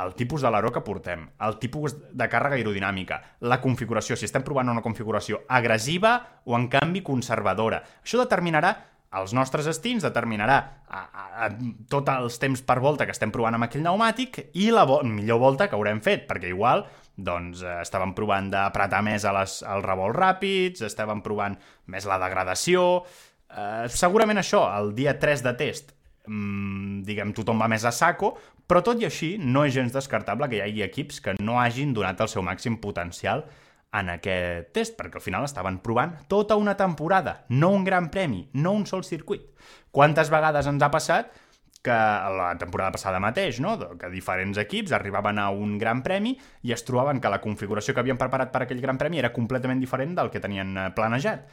el 0.00 0.14
tipus 0.16 0.40
de 0.40 0.50
l'aero 0.50 0.70
que 0.72 0.80
portem, 0.84 1.26
el 1.44 1.58
tipus 1.60 1.96
de 2.16 2.28
càrrega 2.32 2.56
aerodinàmica, 2.56 3.18
la 3.44 3.60
configuració, 3.60 4.16
si 4.16 4.24
estem 4.28 4.44
provant 4.46 4.70
una 4.72 4.84
configuració 4.84 5.42
agressiva 5.52 6.14
o, 6.44 6.56
en 6.56 6.70
canvi, 6.72 7.02
conservadora. 7.04 7.82
Això 8.00 8.22
determinarà 8.22 8.72
els 9.20 9.34
nostres 9.36 9.66
estints, 9.68 10.06
determinarà 10.06 10.56
a, 10.88 11.02
a, 11.02 11.24
a 11.44 11.48
tot 11.92 12.08
els 12.08 12.38
temps 12.40 12.62
per 12.64 12.78
volta 12.80 13.04
que 13.04 13.12
estem 13.12 13.32
provant 13.34 13.58
amb 13.58 13.66
aquell 13.66 13.84
pneumàtic 13.84 14.38
i 14.56 14.70
la 14.72 14.86
vo 14.88 15.02
millor 15.04 15.42
volta 15.42 15.68
que 15.68 15.76
haurem 15.76 16.00
fet, 16.04 16.24
perquè 16.30 16.48
igual 16.54 16.86
doncs 17.12 17.60
eh, 17.60 17.74
estàvem 17.84 18.14
provant 18.16 18.48
d'apretar 18.52 19.02
més 19.04 19.26
a 19.28 19.34
les, 19.36 19.58
als 19.68 19.84
revolts 19.84 20.16
ràpids, 20.16 20.86
estàvem 20.88 21.20
provant 21.24 21.58
més 21.92 22.08
la 22.08 22.18
degradació... 22.22 23.04
Eh, 23.52 23.84
segurament 23.92 24.40
això, 24.40 24.62
el 24.78 24.94
dia 24.96 25.12
3 25.20 25.42
de 25.44 25.52
test, 25.60 25.92
mmm, 26.26 27.02
diguem, 27.06 27.34
tothom 27.36 27.60
va 27.62 27.68
més 27.70 27.84
a 27.84 27.92
saco, 27.92 28.34
però 28.66 28.82
tot 28.84 29.00
i 29.02 29.08
així 29.08 29.34
no 29.38 29.66
és 29.66 29.74
gens 29.74 29.92
descartable 29.94 30.48
que 30.48 30.60
hi 30.60 30.64
hagi 30.64 30.86
equips 30.86 31.20
que 31.20 31.36
no 31.40 31.58
hagin 31.60 31.94
donat 31.94 32.20
el 32.20 32.30
seu 32.32 32.44
màxim 32.46 32.78
potencial 32.80 33.46
en 33.92 34.08
aquest 34.08 34.72
test, 34.72 34.96
perquè 34.96 35.20
al 35.20 35.24
final 35.24 35.44
estaven 35.44 35.78
provant 35.84 36.14
tota 36.28 36.56
una 36.56 36.76
temporada, 36.78 37.42
no 37.50 37.70
un 37.76 37.84
gran 37.84 38.08
premi, 38.10 38.46
no 38.54 38.72
un 38.72 38.86
sol 38.86 39.04
circuit. 39.04 39.50
Quantes 39.92 40.30
vegades 40.32 40.66
ens 40.66 40.82
ha 40.82 40.90
passat 40.90 41.34
que 41.82 41.90
la 41.92 42.54
temporada 42.58 42.94
passada 42.94 43.20
mateix, 43.20 43.58
no? 43.60 43.74
que 43.98 44.08
diferents 44.08 44.56
equips 44.62 44.94
arribaven 44.94 45.40
a 45.42 45.50
un 45.50 45.76
gran 45.78 46.00
premi 46.06 46.36
i 46.62 46.72
es 46.72 46.86
trobaven 46.86 47.20
que 47.20 47.32
la 47.32 47.40
configuració 47.42 47.92
que 47.92 48.00
havien 48.00 48.20
preparat 48.20 48.54
per 48.54 48.62
aquell 48.64 48.80
gran 48.80 49.00
premi 49.02 49.18
era 49.18 49.32
completament 49.34 49.82
diferent 49.82 50.14
del 50.16 50.30
que 50.30 50.40
tenien 50.40 50.76
eh, 50.78 50.88
planejat. 50.94 51.44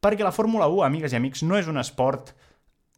Perquè 0.00 0.24
la 0.24 0.36
Fórmula 0.36 0.68
1, 0.68 0.84
amigues 0.84 1.16
i 1.16 1.18
amics, 1.18 1.42
no 1.48 1.56
és 1.56 1.68
un 1.68 1.80
esport 1.80 2.34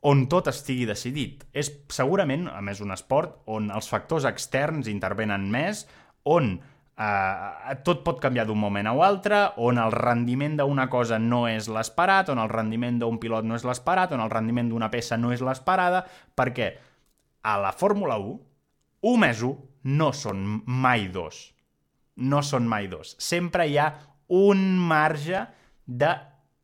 on 0.03 0.27
tot 0.31 0.51
estigui 0.51 0.87
decidit. 0.89 1.47
És 1.55 1.71
segurament, 1.93 2.49
a 2.51 2.61
més, 2.65 2.83
un 2.83 2.95
esport 2.95 3.41
on 3.47 3.71
els 3.71 3.89
factors 3.91 4.27
externs 4.29 4.91
intervenen 4.91 5.49
més, 5.53 5.87
on 6.25 6.57
Uh, 6.93 7.73
tot 7.83 8.03
pot 8.05 8.19
canviar 8.21 8.45
d'un 8.45 8.61
moment 8.61 8.85
a 8.87 8.93
l'altre, 8.93 9.39
on 9.65 9.79
el 9.81 9.95
rendiment 9.95 10.59
d'una 10.59 10.85
cosa 10.93 11.17
no 11.19 11.47
és 11.49 11.65
l'esperat, 11.73 12.29
on 12.29 12.39
el 12.39 12.51
rendiment 12.53 12.99
d'un 13.01 13.17
pilot 13.19 13.49
no 13.49 13.57
és 13.57 13.65
l'esperat, 13.65 14.13
on 14.13 14.21
el 14.21 14.31
rendiment 14.31 14.69
d'una 14.69 14.91
peça 14.93 15.17
no 15.17 15.33
és 15.33 15.41
l'esperada, 15.41 16.03
perquè 16.37 16.69
a 17.49 17.57
la 17.65 17.73
Fórmula 17.73 18.19
1, 18.21 18.37
1 19.09 19.23
més 19.25 19.41
1 19.41 19.97
no 19.99 20.11
són 20.15 20.45
mai 20.67 21.09
dos. 21.11 21.41
No 22.23 22.43
són 22.45 22.69
mai 22.71 22.87
dos. 22.93 23.17
Sempre 23.19 23.67
hi 23.67 23.81
ha 23.81 23.89
un 24.29 24.77
marge 24.79 25.47
de... 25.87 26.13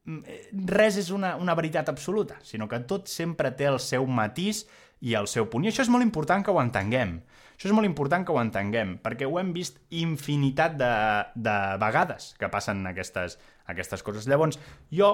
Res 0.09 0.97
és 1.01 1.11
una, 1.13 1.35
una 1.37 1.55
veritat 1.59 1.91
absoluta, 1.93 2.39
sinó 2.47 2.69
que 2.69 2.81
tot 2.89 3.11
sempre 3.13 3.51
té 3.57 3.69
el 3.69 3.79
seu 3.83 4.07
matís 4.09 4.65
i 5.05 5.15
el 5.19 5.29
seu 5.29 5.49
punt. 5.53 5.67
I 5.67 5.73
això 5.73 5.85
és 5.85 5.93
molt 5.93 6.07
important 6.07 6.45
que 6.45 6.55
ho 6.55 6.61
entenguem. 6.63 7.19
Això 7.59 7.69
és 7.69 7.75
molt 7.75 7.89
important 7.89 8.25
que 8.25 8.33
ho 8.33 8.41
entenguem, 8.41 8.97
perquè 9.03 9.27
ho 9.27 9.39
hem 9.41 9.51
vist 9.53 9.81
infinitat 9.91 10.77
de, 10.79 10.91
de 11.35 11.57
vegades 11.83 12.33
que 12.39 12.51
passen 12.53 12.85
aquestes, 12.87 13.37
aquestes 13.67 14.05
coses. 14.07 14.29
Llavors, 14.31 14.61
jo, 14.95 15.11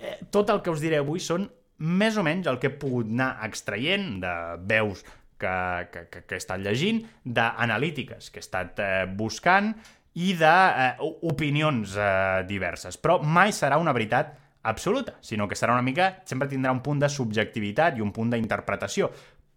eh, 0.00 0.16
tot 0.32 0.50
el 0.50 0.62
que 0.64 0.72
us 0.72 0.80
diré 0.80 1.02
avui 1.02 1.20
són 1.20 1.50
més 1.82 2.16
o 2.16 2.24
menys 2.24 2.48
el 2.48 2.58
que 2.62 2.70
he 2.70 2.78
pogut 2.80 3.10
anar 3.10 3.34
extraient 3.44 4.16
de 4.22 4.32
veus 4.70 5.02
que, 5.42 5.54
que, 5.92 6.06
que, 6.08 6.22
que 6.24 6.38
he 6.38 6.40
estat 6.40 6.62
llegint, 6.62 7.02
d'analítiques 7.24 8.30
que 8.30 8.40
he 8.40 8.46
estat 8.46 8.80
eh, 8.80 9.04
buscant 9.18 9.74
i 10.20 10.34
d'opinions 10.36 11.96
eh, 11.96 12.04
eh, 12.04 12.44
diverses. 12.48 12.98
Però 13.00 13.18
mai 13.22 13.52
serà 13.52 13.78
una 13.80 13.94
veritat 13.96 14.34
absoluta, 14.62 15.16
sinó 15.20 15.48
que 15.48 15.58
serà 15.58 15.72
una 15.72 15.82
mica, 15.82 16.22
sempre 16.24 16.48
tindrà 16.48 16.72
un 16.72 16.82
punt 16.82 17.00
de 17.02 17.08
subjectivitat 17.10 17.96
i 17.98 18.04
un 18.04 18.12
punt 18.14 18.30
d'interpretació 18.30 19.10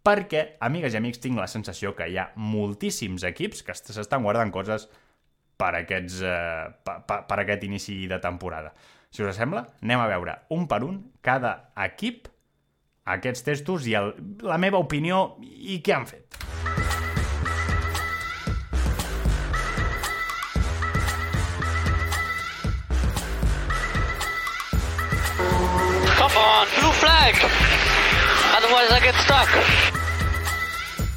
perquè, 0.06 0.44
amigues 0.62 0.94
i 0.94 1.00
amics, 1.00 1.20
tinc 1.22 1.40
la 1.42 1.50
sensació 1.50 1.96
que 1.98 2.06
hi 2.10 2.20
ha 2.22 2.28
moltíssims 2.38 3.26
equips 3.26 3.64
que 3.66 3.74
s'estan 3.74 4.22
guardant 4.22 4.54
coses 4.54 4.86
per, 5.58 5.72
aquests, 5.82 6.20
eh, 6.22 6.68
per, 6.86 7.00
per, 7.10 7.24
per 7.26 7.40
aquest 7.42 7.66
inici 7.66 8.04
de 8.12 8.20
temporada. 8.22 8.74
Si 9.10 9.24
us 9.26 9.38
sembla, 9.40 9.66
anem 9.82 10.04
a 10.04 10.08
veure 10.12 10.38
un 10.54 10.68
per 10.70 10.84
un 10.86 11.00
cada 11.26 11.56
equip 11.88 12.30
aquests 13.16 13.46
testos 13.50 13.90
i 13.90 13.98
el, 13.98 14.14
la 14.46 14.62
meva 14.62 14.82
opinió 14.82 15.40
i 15.42 15.82
què 15.82 15.98
han 15.98 16.10
fet. 16.10 16.42
Come 16.44 16.75
on, 26.36 26.68
blue 26.80 26.92
flag! 27.00 27.36
Otherwise 28.58 28.92
I 28.92 29.00
get 29.00 29.16
stuck. 29.24 29.52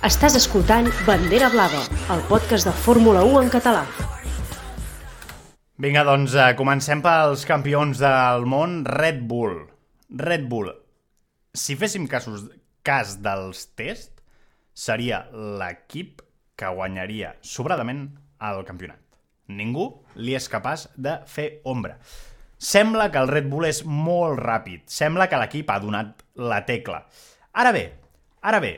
Estàs 0.07 0.37
escoltant 0.39 0.87
Bandera 1.07 1.49
Blava, 1.51 1.81
el 2.15 2.23
podcast 2.31 2.69
de 2.69 2.75
Fórmula 2.85 3.25
1 3.27 3.43
en 3.43 3.51
català. 3.51 3.83
Vinga, 5.79 6.05
doncs 6.07 6.37
eh, 6.39 6.53
comencem 6.59 7.03
pels 7.03 7.45
campions 7.47 7.99
del 8.03 8.47
món, 8.47 8.85
Red 8.87 9.25
Bull. 9.31 9.59
Red 10.11 10.47
Bull. 10.51 10.71
Si 11.55 11.75
féssim 11.79 12.07
casos, 12.11 12.47
cas 12.87 13.19
dels 13.23 13.67
test, 13.79 14.23
seria 14.75 15.25
l'equip 15.35 16.23
que 16.59 16.71
guanyaria 16.75 17.35
sobradament 17.43 18.09
el 18.43 18.65
campionat. 18.67 19.03
Ningú 19.51 19.91
li 20.15 20.35
és 20.39 20.47
capaç 20.51 20.87
de 20.95 21.19
fer 21.27 21.51
ombra. 21.67 21.97
Sembla 22.59 23.13
que 23.15 23.23
el 23.23 23.31
Red 23.31 23.47
Bull 23.49 23.69
és 23.69 23.85
molt 23.87 24.41
ràpid. 24.43 24.83
Sembla 24.91 25.29
que 25.31 25.39
l'equip 25.39 25.71
ha 25.71 25.79
donat 25.79 26.25
la 26.35 26.65
tecla. 26.67 27.05
Ara 27.55 27.71
bé, 27.75 27.85
ara 28.43 28.59
bé, 28.63 28.73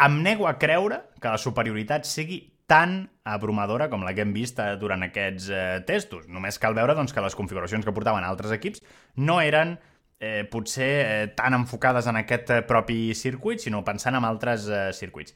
em 0.00 0.22
nego 0.24 0.48
a 0.48 0.56
creure 0.58 1.02
que 1.20 1.28
la 1.28 1.40
superioritat 1.40 2.08
sigui 2.08 2.40
tan 2.70 3.10
abrumadora 3.26 3.90
com 3.90 4.04
la 4.06 4.14
que 4.14 4.22
hem 4.24 4.32
vist 4.32 4.60
eh, 4.62 4.76
durant 4.80 5.02
aquests 5.04 5.48
eh, 5.50 5.62
testos. 5.86 6.28
Només 6.30 6.58
cal 6.62 6.76
veure 6.78 6.94
doncs, 6.96 7.12
que 7.12 7.24
les 7.24 7.36
configuracions 7.36 7.84
que 7.84 7.94
portaven 7.94 8.24
altres 8.24 8.54
equips 8.56 8.84
no 9.18 9.40
eren 9.42 9.76
eh, 10.20 10.46
potser 10.48 10.90
eh, 11.00 11.26
tan 11.36 11.56
enfocades 11.58 12.06
en 12.06 12.20
aquest 12.22 12.54
eh, 12.54 12.60
propi 12.62 13.10
circuit, 13.18 13.60
sinó 13.60 13.82
pensant 13.84 14.16
en 14.16 14.28
altres 14.28 14.68
eh, 14.70 14.84
circuits. 14.94 15.34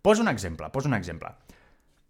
Poso 0.00 0.22
un 0.22 0.30
exemple, 0.30 0.70
poso 0.70 0.88
un 0.88 0.94
exemple. 0.94 1.34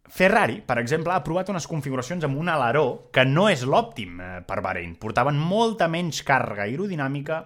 Ferrari, 0.09 0.61
per 0.63 0.79
exemple, 0.79 1.13
ha 1.13 1.25
provat 1.25 1.51
unes 1.51 1.67
configuracions 1.67 2.25
amb 2.25 2.39
un 2.39 2.49
aleró 2.49 3.11
que 3.13 3.25
no 3.27 3.49
és 3.51 3.65
l'òptim 3.67 4.21
eh, 4.21 4.31
per 4.47 4.63
Bahrein. 4.63 4.95
Portaven 5.01 5.39
molta 5.39 5.89
menys 5.91 6.23
càrrega 6.27 6.67
aerodinàmica 6.67 7.43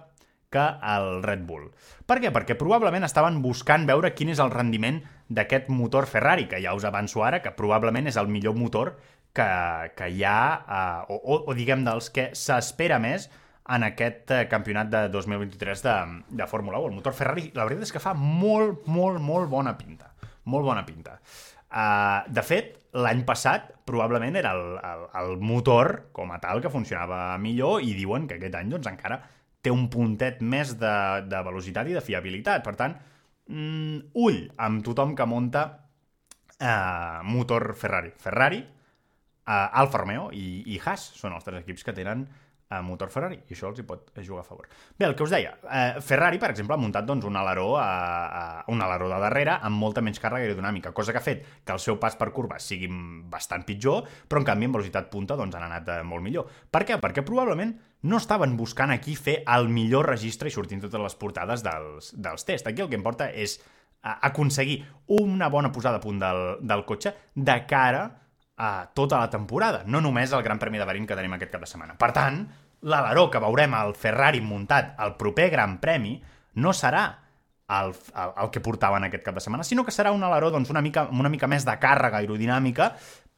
que 0.51 0.65
el 0.93 1.23
Red 1.23 1.45
Bull. 1.47 1.69
Per 2.05 2.19
què? 2.19 2.29
Perquè 2.35 2.57
probablement 2.59 3.07
estaven 3.07 3.39
buscant 3.41 3.87
veure 3.87 4.11
quin 4.13 4.33
és 4.33 4.41
el 4.43 4.51
rendiment 4.51 4.99
d'aquest 5.31 5.71
motor 5.71 6.09
Ferrari, 6.11 6.49
que 6.51 6.59
ja 6.61 6.75
us 6.75 6.85
avanço 6.85 7.23
ara, 7.23 7.39
que 7.41 7.55
probablement 7.55 8.11
és 8.11 8.19
el 8.19 8.27
millor 8.27 8.57
motor 8.59 8.97
que, 9.33 9.47
que 9.95 10.09
hi 10.11 10.25
ha, 10.27 10.41
eh, 10.61 11.13
o, 11.13 11.17
o, 11.17 11.39
o 11.47 11.55
diguem 11.57 11.87
dels 11.87 12.11
que 12.13 12.29
s'espera 12.37 12.99
més 12.99 13.29
en 13.71 13.87
aquest 13.87 14.33
eh, 14.35 14.43
campionat 14.51 14.91
de 14.91 15.05
2023 15.13 15.85
de, 15.87 15.95
de 16.41 16.47
Fórmula 16.51 16.83
1. 16.83 16.91
El 16.91 16.99
motor 16.99 17.15
Ferrari, 17.15 17.49
la 17.55 17.65
veritat 17.65 17.87
és 17.87 17.95
que 17.95 18.03
fa 18.03 18.13
molt, 18.17 18.87
molt, 18.91 19.21
molt 19.23 19.49
bona 19.49 19.77
pinta. 19.79 20.11
Molt 20.51 20.65
bona 20.67 20.83
pinta. 20.85 21.19
Uh, 21.71 22.27
de 22.27 22.43
fet, 22.43 22.73
l'any 22.99 23.21
passat 23.23 23.69
probablement 23.87 24.35
era 24.35 24.51
el, 24.57 24.73
el, 24.83 25.05
el 25.21 25.37
motor 25.39 25.93
com 26.11 26.33
a 26.35 26.39
tal 26.43 26.59
que 26.63 26.71
funcionava 26.71 27.37
millor 27.39 27.85
i 27.85 27.93
diuen 27.95 28.27
que 28.27 28.35
aquest 28.35 28.57
any 28.59 28.73
doncs, 28.73 28.89
encara 28.91 29.21
té 29.63 29.71
un 29.71 29.85
puntet 29.93 30.41
més 30.43 30.73
de, 30.81 30.95
de 31.31 31.41
velocitat 31.45 31.87
i 31.87 31.95
de 31.95 32.03
fiabilitat. 32.03 32.63
Per 32.65 32.75
tant, 32.79 32.97
mm, 33.47 34.11
ull 34.19 34.43
amb 34.67 34.83
tothom 34.85 35.15
que 35.15 35.27
monta 35.29 35.63
uh, 36.59 37.21
motor 37.23 37.71
Ferrari. 37.77 38.11
Ferrari, 38.19 38.61
uh, 38.65 39.81
Alfa 39.83 40.03
Romeo 40.03 40.29
i, 40.33 40.63
i 40.73 40.81
Haas 40.81 41.11
són 41.17 41.37
els 41.37 41.47
tres 41.47 41.63
equips 41.63 41.87
que 41.87 41.95
tenen 41.95 42.25
a 42.71 42.81
motor 42.81 43.11
Ferrari, 43.11 43.41
i 43.49 43.55
això 43.55 43.67
els 43.67 43.81
hi 43.81 43.85
pot 43.87 44.13
jugar 44.23 44.45
a 44.45 44.47
favor. 44.47 44.69
Bé, 44.97 45.05
el 45.05 45.15
que 45.15 45.25
us 45.25 45.33
deia, 45.33 45.51
eh, 45.67 45.99
Ferrari, 46.01 46.39
per 46.39 46.51
exemple, 46.53 46.77
ha 46.77 46.79
muntat 46.79 47.05
doncs, 47.07 47.25
un 47.27 47.35
aleró 47.35 47.75
a, 47.77 47.87
a, 48.25 48.43
un 48.71 48.81
aleró 48.81 49.09
de 49.11 49.19
darrere 49.19 49.57
amb 49.59 49.75
molta 49.81 50.03
menys 50.05 50.21
càrrega 50.23 50.47
aerodinàmica, 50.47 50.93
cosa 50.95 51.11
que 51.11 51.19
ha 51.19 51.25
fet 51.25 51.43
que 51.65 51.75
el 51.75 51.81
seu 51.83 51.99
pas 51.99 52.15
per 52.15 52.29
curva 52.31 52.61
sigui 52.63 52.87
bastant 53.31 53.65
pitjor, 53.67 54.07
però 54.27 54.39
en 54.39 54.47
canvi 54.47 54.69
en 54.69 54.77
velocitat 54.77 55.11
punta 55.11 55.35
doncs, 55.35 55.57
han 55.59 55.67
anat 55.67 55.91
eh, 55.91 55.99
molt 56.07 56.23
millor. 56.23 56.47
Per 56.71 56.85
què? 56.87 56.99
Perquè 57.03 57.25
probablement 57.27 57.75
no 58.07 58.17
estaven 58.17 58.55
buscant 58.57 58.95
aquí 58.95 59.17
fer 59.19 59.41
el 59.51 59.67
millor 59.69 60.07
registre 60.09 60.47
i 60.47 60.55
sortint 60.55 60.81
totes 60.87 61.03
les 61.03 61.19
portades 61.19 61.67
dels, 61.67 62.13
dels 62.15 62.47
tests. 62.47 62.71
Aquí 62.71 62.81
el 62.81 62.89
que 62.89 62.99
importa 62.99 63.27
és 63.29 63.59
eh, 63.59 64.15
aconseguir 64.31 64.79
una 65.19 65.51
bona 65.51 65.75
posada 65.75 65.99
a 65.99 66.05
punt 66.07 66.23
del, 66.23 66.41
del 66.63 66.87
cotxe 66.87 67.13
de 67.35 67.59
cara 67.67 68.07
a 68.07 68.20
tota 68.93 69.19
la 69.19 69.29
temporada, 69.29 69.83
no 69.85 70.01
només 70.01 70.33
el 70.33 70.43
Gran 70.45 70.59
Premi 70.59 70.81
de 70.81 70.85
Bahrein 70.85 71.07
que 71.09 71.17
tenim 71.17 71.33
aquest 71.37 71.53
cap 71.53 71.63
de 71.63 71.69
setmana. 71.69 71.95
Per 71.99 72.11
tant, 72.15 72.43
l'aleró 72.81 73.27
que 73.31 73.41
veurem 73.41 73.73
al 73.77 73.95
Ferrari 73.97 74.41
muntat 74.41 74.95
al 75.01 75.15
proper 75.17 75.49
Gran 75.53 75.77
Premi 75.81 76.15
no 76.61 76.73
serà 76.73 77.05
el, 77.71 77.93
el, 77.93 78.33
el 78.43 78.51
que 78.51 78.61
portaven 78.63 79.07
aquest 79.07 79.23
cap 79.23 79.37
de 79.37 79.43
setmana, 79.43 79.63
sinó 79.63 79.85
que 79.87 79.95
serà 79.95 80.11
un 80.11 80.23
aleró 80.27 80.51
doncs, 80.51 80.69
una, 80.73 80.81
mica, 80.83 81.07
una 81.11 81.31
mica 81.31 81.47
més 81.47 81.65
de 81.67 81.75
càrrega 81.79 82.19
aerodinàmica 82.19 82.91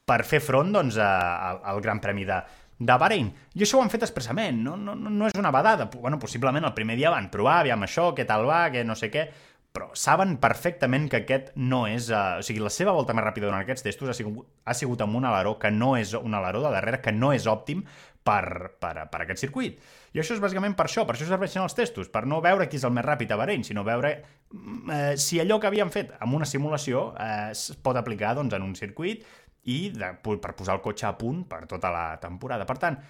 per 0.07 0.23
fer 0.27 0.41
front 0.43 0.73
doncs, 0.73 0.97
a, 0.97 1.11
a, 1.35 1.55
al 1.71 1.81
Gran 1.83 2.01
Premi 2.03 2.25
de, 2.27 2.39
de 2.79 2.97
Bahrein. 2.99 3.29
I 3.53 3.63
això 3.63 3.79
ho 3.79 3.83
han 3.85 3.91
fet 3.93 4.03
expressament, 4.07 4.59
no, 4.65 4.75
no, 4.79 4.95
no 4.95 5.29
és 5.29 5.37
una 5.39 5.51
badada. 5.53 5.89
Bueno, 5.93 6.19
possiblement 6.19 6.65
el 6.65 6.73
primer 6.73 6.97
dia 6.99 7.13
van 7.13 7.29
provar, 7.31 7.61
aviam 7.61 7.85
això, 7.85 8.11
què 8.17 8.25
tal 8.29 8.47
va, 8.49 8.65
què 8.73 8.83
no 8.87 8.97
sé 8.99 9.11
què, 9.13 9.27
però 9.73 9.89
saben 9.97 10.35
perfectament 10.37 11.07
que 11.09 11.23
aquest 11.23 11.49
no 11.57 11.83
és... 11.89 12.11
Uh, 12.13 12.39
o 12.39 12.45
sigui, 12.45 12.61
la 12.61 12.71
seva 12.73 12.93
volta 12.93 13.15
més 13.17 13.25
ràpida 13.25 13.47
durant 13.49 13.63
aquests 13.63 13.85
testos 13.87 14.11
ha 14.11 14.15
sigut, 14.15 14.45
ha 14.69 14.75
sigut 14.77 15.01
amb 15.01 15.17
un 15.17 15.25
aleró 15.25 15.55
que 15.59 15.71
no 15.73 15.95
és 15.97 16.13
un 16.19 16.37
aleró 16.37 16.61
de 16.61 16.73
darrere, 16.75 17.01
que 17.01 17.13
no 17.15 17.31
és 17.33 17.47
òptim 17.49 17.81
per, 18.23 18.75
per, 18.79 18.93
per 19.09 19.23
aquest 19.23 19.41
circuit. 19.41 19.79
I 20.13 20.21
això 20.21 20.37
és 20.37 20.43
bàsicament 20.43 20.77
per 20.77 20.85
això, 20.85 21.07
per 21.09 21.17
això 21.17 21.25
serveixen 21.25 21.65
els 21.65 21.73
testos, 21.73 22.12
per 22.13 22.27
no 22.29 22.38
veure 22.45 22.69
qui 22.69 22.77
és 22.77 22.86
el 22.86 22.93
més 22.93 23.05
ràpid 23.07 23.33
a 23.33 23.39
Bahrein, 23.41 23.65
sinó 23.65 23.81
veure 23.88 24.13
eh, 24.13 25.15
si 25.17 25.41
allò 25.41 25.57
que 25.57 25.71
havien 25.71 25.89
fet 25.93 26.13
amb 26.21 26.38
una 26.38 26.45
simulació 26.45 27.09
eh, 27.17 27.49
es 27.55 27.71
pot 27.81 27.97
aplicar 27.97 28.36
doncs, 28.38 28.53
en 28.53 28.69
un 28.69 28.77
circuit 28.77 29.25
i 29.73 29.79
de, 29.95 30.13
per 30.21 30.53
posar 30.53 30.77
el 30.77 30.86
cotxe 30.86 31.09
a 31.09 31.15
punt 31.17 31.43
per 31.49 31.63
tota 31.71 31.89
la 31.89 32.05
temporada. 32.21 32.69
Per 32.69 32.77
tant, 32.77 33.01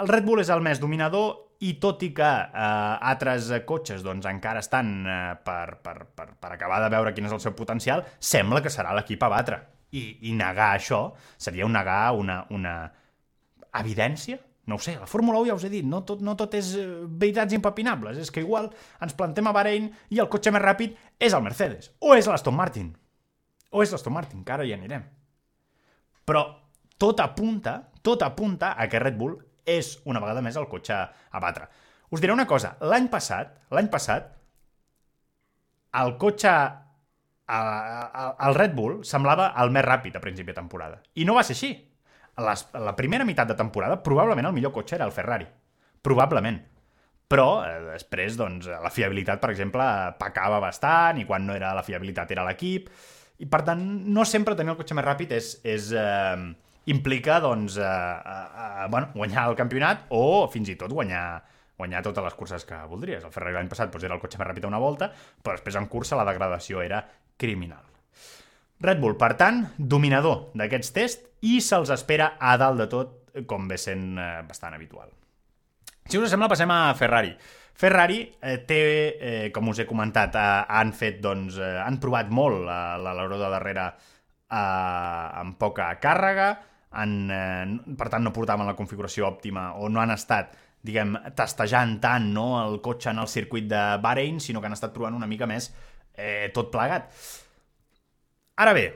el 0.00 0.08
Red 0.08 0.24
Bull 0.24 0.40
és 0.40 0.50
el 0.54 0.64
més 0.64 0.80
dominador 0.80 1.49
i 1.60 1.74
tot 1.80 2.00
i 2.06 2.08
que 2.16 2.28
eh, 2.28 3.10
altres 3.12 3.50
cotxes 3.68 4.04
doncs, 4.04 4.24
encara 4.30 4.62
estan 4.64 4.92
eh, 5.04 5.16
per, 5.44 5.76
per, 5.84 5.96
per, 6.16 6.30
per 6.40 6.52
acabar 6.54 6.80
de 6.84 6.88
veure 6.92 7.12
quin 7.16 7.28
és 7.28 7.34
el 7.36 7.42
seu 7.42 7.52
potencial, 7.56 8.04
sembla 8.16 8.62
que 8.64 8.72
serà 8.72 8.94
l'equip 8.96 9.22
a 9.26 9.28
batre. 9.32 9.58
I, 9.92 10.04
I 10.30 10.36
negar 10.38 10.70
això 10.76 11.02
seria 11.36 11.66
un 11.66 11.74
negar 11.74 12.14
una, 12.16 12.44
una 12.54 12.74
evidència? 13.80 14.38
No 14.70 14.78
ho 14.78 14.82
sé, 14.82 14.94
la 15.00 15.08
Fórmula 15.10 15.40
1 15.42 15.50
ja 15.50 15.56
us 15.58 15.66
he 15.66 15.72
dit, 15.72 15.84
no 15.84 16.00
tot, 16.06 16.22
no 16.24 16.36
tot 16.38 16.54
és 16.56 16.72
eh, 16.78 16.86
veritats 17.20 17.56
impapinables, 17.56 18.22
és 18.22 18.32
que 18.32 18.44
igual 18.44 18.70
ens 19.02 19.16
plantem 19.18 19.50
a 19.50 19.52
Bahrein 19.56 19.90
i 20.14 20.22
el 20.22 20.30
cotxe 20.32 20.52
més 20.54 20.64
ràpid 20.64 20.96
és 21.18 21.36
el 21.36 21.44
Mercedes, 21.44 21.90
o 22.00 22.14
és 22.16 22.28
l'Aston 22.30 22.56
Martin, 22.56 22.88
o 23.74 23.84
és 23.84 23.92
l'Aston 23.92 24.16
Martin, 24.16 24.44
que 24.46 24.56
ara 24.56 24.64
hi 24.64 24.72
anirem. 24.76 25.04
Però 26.24 26.46
tot 27.00 27.20
apunta, 27.20 27.80
tot 28.00 28.22
apunta 28.22 28.76
a 28.78 28.88
que 28.88 29.02
Red 29.02 29.16
Bull 29.18 29.36
és 29.68 29.96
una 30.04 30.20
vegada 30.22 30.42
més 30.44 30.56
el 30.56 30.68
cotxe 30.70 30.96
a 30.96 31.42
batre. 31.42 31.68
Us 32.10 32.22
diré 32.22 32.34
una 32.34 32.46
cosa, 32.50 32.74
l'any 32.80 33.08
passat, 33.10 33.52
l'any 33.70 33.90
passat, 33.92 34.32
el 36.00 36.16
cotxe 36.18 36.54
el 37.50 38.54
Red 38.54 38.74
Bull 38.76 39.00
semblava 39.06 39.50
el 39.62 39.72
més 39.74 39.84
ràpid 39.86 40.16
a 40.16 40.22
principi 40.22 40.52
de 40.52 40.58
temporada. 40.60 41.00
I 41.18 41.26
no 41.26 41.34
va 41.34 41.42
ser 41.46 41.56
així. 41.56 41.72
Les, 42.40 42.60
la 42.78 42.94
primera 42.96 43.26
meitat 43.26 43.50
de 43.50 43.56
temporada 43.58 43.98
probablement 44.04 44.48
el 44.48 44.54
millor 44.56 44.72
cotxe 44.72 44.96
era 44.96 45.08
el 45.08 45.14
Ferrari. 45.14 45.48
Probablement. 46.00 46.60
Però 47.30 47.48
eh, 47.66 47.74
després, 47.92 48.38
doncs, 48.38 48.68
la 48.70 48.92
fiabilitat, 48.94 49.42
per 49.42 49.50
exemple, 49.52 49.84
pecava 50.18 50.60
bastant 50.62 51.20
i 51.20 51.26
quan 51.26 51.44
no 51.46 51.56
era 51.58 51.74
la 51.76 51.84
fiabilitat 51.86 52.30
era 52.34 52.46
l'equip. 52.46 52.88
I, 53.40 53.48
per 53.50 53.62
tant, 53.66 53.82
no 54.14 54.24
sempre 54.28 54.56
tenir 54.56 54.74
el 54.74 54.78
cotxe 54.78 54.96
més 54.96 55.06
ràpid 55.06 55.34
és, 55.36 55.52
és, 55.66 55.90
eh, 55.96 56.69
implica 56.86 57.40
doncs, 57.40 57.76
eh, 57.76 57.84
eh, 57.84 58.86
bueno, 58.90 59.10
guanyar 59.14 59.48
el 59.50 59.56
campionat 59.56 60.06
o 60.16 60.48
fins 60.52 60.72
i 60.72 60.76
tot 60.80 60.92
guanyar, 60.92 61.42
guanyar 61.76 62.02
totes 62.02 62.24
les 62.24 62.34
curses 62.34 62.64
que 62.64 62.80
voldries. 62.88 63.24
El 63.24 63.34
Ferrari 63.34 63.58
l'any 63.58 63.68
passat 63.68 63.92
doncs, 63.92 64.04
era 64.08 64.16
el 64.16 64.22
cotxe 64.22 64.40
més 64.40 64.48
ràpid 64.48 64.64
a 64.64 64.72
una 64.72 64.82
volta, 64.82 65.10
però 65.42 65.58
després 65.58 65.78
en 65.80 65.88
cursa 65.92 66.18
la 66.18 66.26
degradació 66.28 66.82
era 66.82 67.04
criminal. 67.36 67.84
Red 68.80 69.00
Bull, 69.00 69.16
per 69.20 69.34
tant, 69.36 69.66
dominador 69.76 70.50
d'aquests 70.56 70.92
tests 70.96 71.44
i 71.44 71.58
se'ls 71.60 71.92
espera 71.92 72.34
a 72.40 72.56
dalt 72.60 72.80
de 72.80 72.86
tot, 72.88 73.16
com 73.46 73.68
ve 73.68 73.76
sent 73.78 74.14
eh, 74.18 74.40
bastant 74.48 74.74
habitual. 74.74 75.10
Si 76.10 76.18
us 76.18 76.32
sembla, 76.32 76.48
passem 76.50 76.70
a 76.72 76.94
Ferrari. 76.98 77.34
Ferrari 77.80 78.22
eh, 78.42 78.56
té, 78.66 78.80
eh, 79.20 79.50
com 79.54 79.68
us 79.70 79.78
he 79.80 79.86
comentat, 79.88 80.34
eh, 80.36 80.64
han 80.80 80.90
fet, 80.96 81.20
doncs, 81.22 81.60
eh, 81.60 81.76
han 81.80 82.00
provat 82.02 82.32
molt 82.34 82.64
l'aleró 82.66 83.38
de 83.40 83.52
darrere 83.52 83.86
eh, 84.50 85.40
amb 85.42 85.56
poca 85.58 85.92
càrrega, 86.02 86.50
han, 86.90 87.14
eh, 87.30 87.94
per 87.96 88.10
tant 88.10 88.26
no 88.26 88.34
portaven 88.34 88.66
la 88.66 88.76
configuració 88.78 89.28
òptima 89.28 89.70
o 89.78 89.88
no 89.88 90.02
han 90.02 90.10
estat 90.16 90.56
diguem, 90.82 91.14
testejant 91.36 91.98
tant 92.00 92.30
no, 92.34 92.46
el 92.64 92.80
cotxe 92.84 93.10
en 93.12 93.20
el 93.20 93.28
circuit 93.28 93.68
de 93.68 93.82
Bahrein, 94.02 94.40
sinó 94.40 94.60
que 94.60 94.70
han 94.70 94.76
estat 94.76 94.94
provant 94.94 95.16
una 95.16 95.28
mica 95.28 95.48
més 95.48 95.70
eh, 96.14 96.48
tot 96.54 96.70
plegat. 96.72 97.10
Ara 98.60 98.72
bé, 98.76 98.86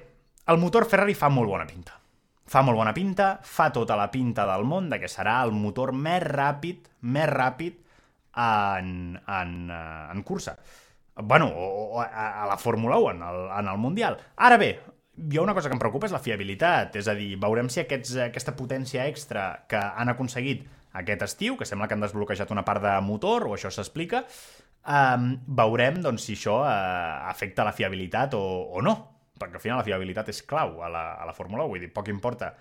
el 0.49 0.61
motor 0.61 0.89
Ferrari 0.89 1.17
fa 1.17 1.31
molt 1.33 1.51
bona 1.53 1.69
pinta. 1.69 1.99
Fa 2.45 2.61
molt 2.65 2.77
bona 2.77 2.93
pinta, 2.97 3.39
fa 3.41 3.71
tota 3.73 3.97
la 3.97 4.11
pinta 4.13 4.45
del 4.49 4.67
món 4.69 4.91
de 4.91 4.99
que 5.01 5.09
serà 5.09 5.39
el 5.45 5.53
motor 5.57 5.95
més 5.97 6.21
ràpid, 6.25 6.91
més 7.09 7.29
ràpid 7.31 7.79
en, 8.37 8.91
en, 9.17 9.55
eh, 9.71 10.09
en 10.13 10.23
cursa. 10.23 10.59
bueno, 11.17 11.47
o, 11.47 11.95
o 11.95 12.01
a, 12.01 12.43
a 12.43 12.47
la 12.47 12.57
Fórmula 12.59 12.97
1, 12.99 13.11
en 13.11 13.23
el, 13.23 13.51
en 13.61 13.69
el 13.69 13.79
Mundial. 13.79 14.19
Ara 14.37 14.57
bé, 14.59 14.81
jo 15.17 15.43
una 15.43 15.55
cosa 15.55 15.71
que 15.71 15.77
em 15.77 15.83
preocupa 15.83 16.09
és 16.09 16.15
la 16.15 16.23
fiabilitat, 16.23 16.97
és 17.01 17.09
a 17.09 17.15
dir, 17.19 17.35
veurem 17.41 17.71
si 17.71 17.83
aquests, 17.83 18.17
aquesta 18.29 18.55
potència 18.59 19.07
extra 19.11 19.65
que 19.71 19.79
han 19.79 20.11
aconseguit 20.13 20.65
aquest 21.01 21.25
estiu, 21.27 21.57
que 21.59 21.67
sembla 21.67 21.89
que 21.89 21.97
han 21.97 22.05
desbloquejat 22.05 22.53
una 22.55 22.65
part 22.67 22.83
de 22.83 22.95
motor, 23.03 23.49
o 23.49 23.55
això 23.57 23.71
s'explica, 23.75 24.25
um, 24.87 25.33
veurem 25.63 26.01
doncs, 26.03 26.27
si 26.29 26.39
això 26.39 26.61
uh, 26.63 27.31
afecta 27.31 27.67
la 27.67 27.75
fiabilitat 27.75 28.37
o, 28.39 28.45
o 28.75 28.83
no, 28.83 28.95
perquè 29.39 29.59
al 29.59 29.65
final 29.65 29.83
la 29.83 29.87
fiabilitat 29.87 30.31
és 30.31 30.43
clau 30.47 30.81
a 30.83 30.91
la, 30.91 31.05
a 31.19 31.27
la 31.27 31.35
Fórmula 31.35 31.67
1, 31.67 31.73
vull 31.73 31.83
dir, 31.83 31.91
poc 31.95 32.11
importa 32.13 32.53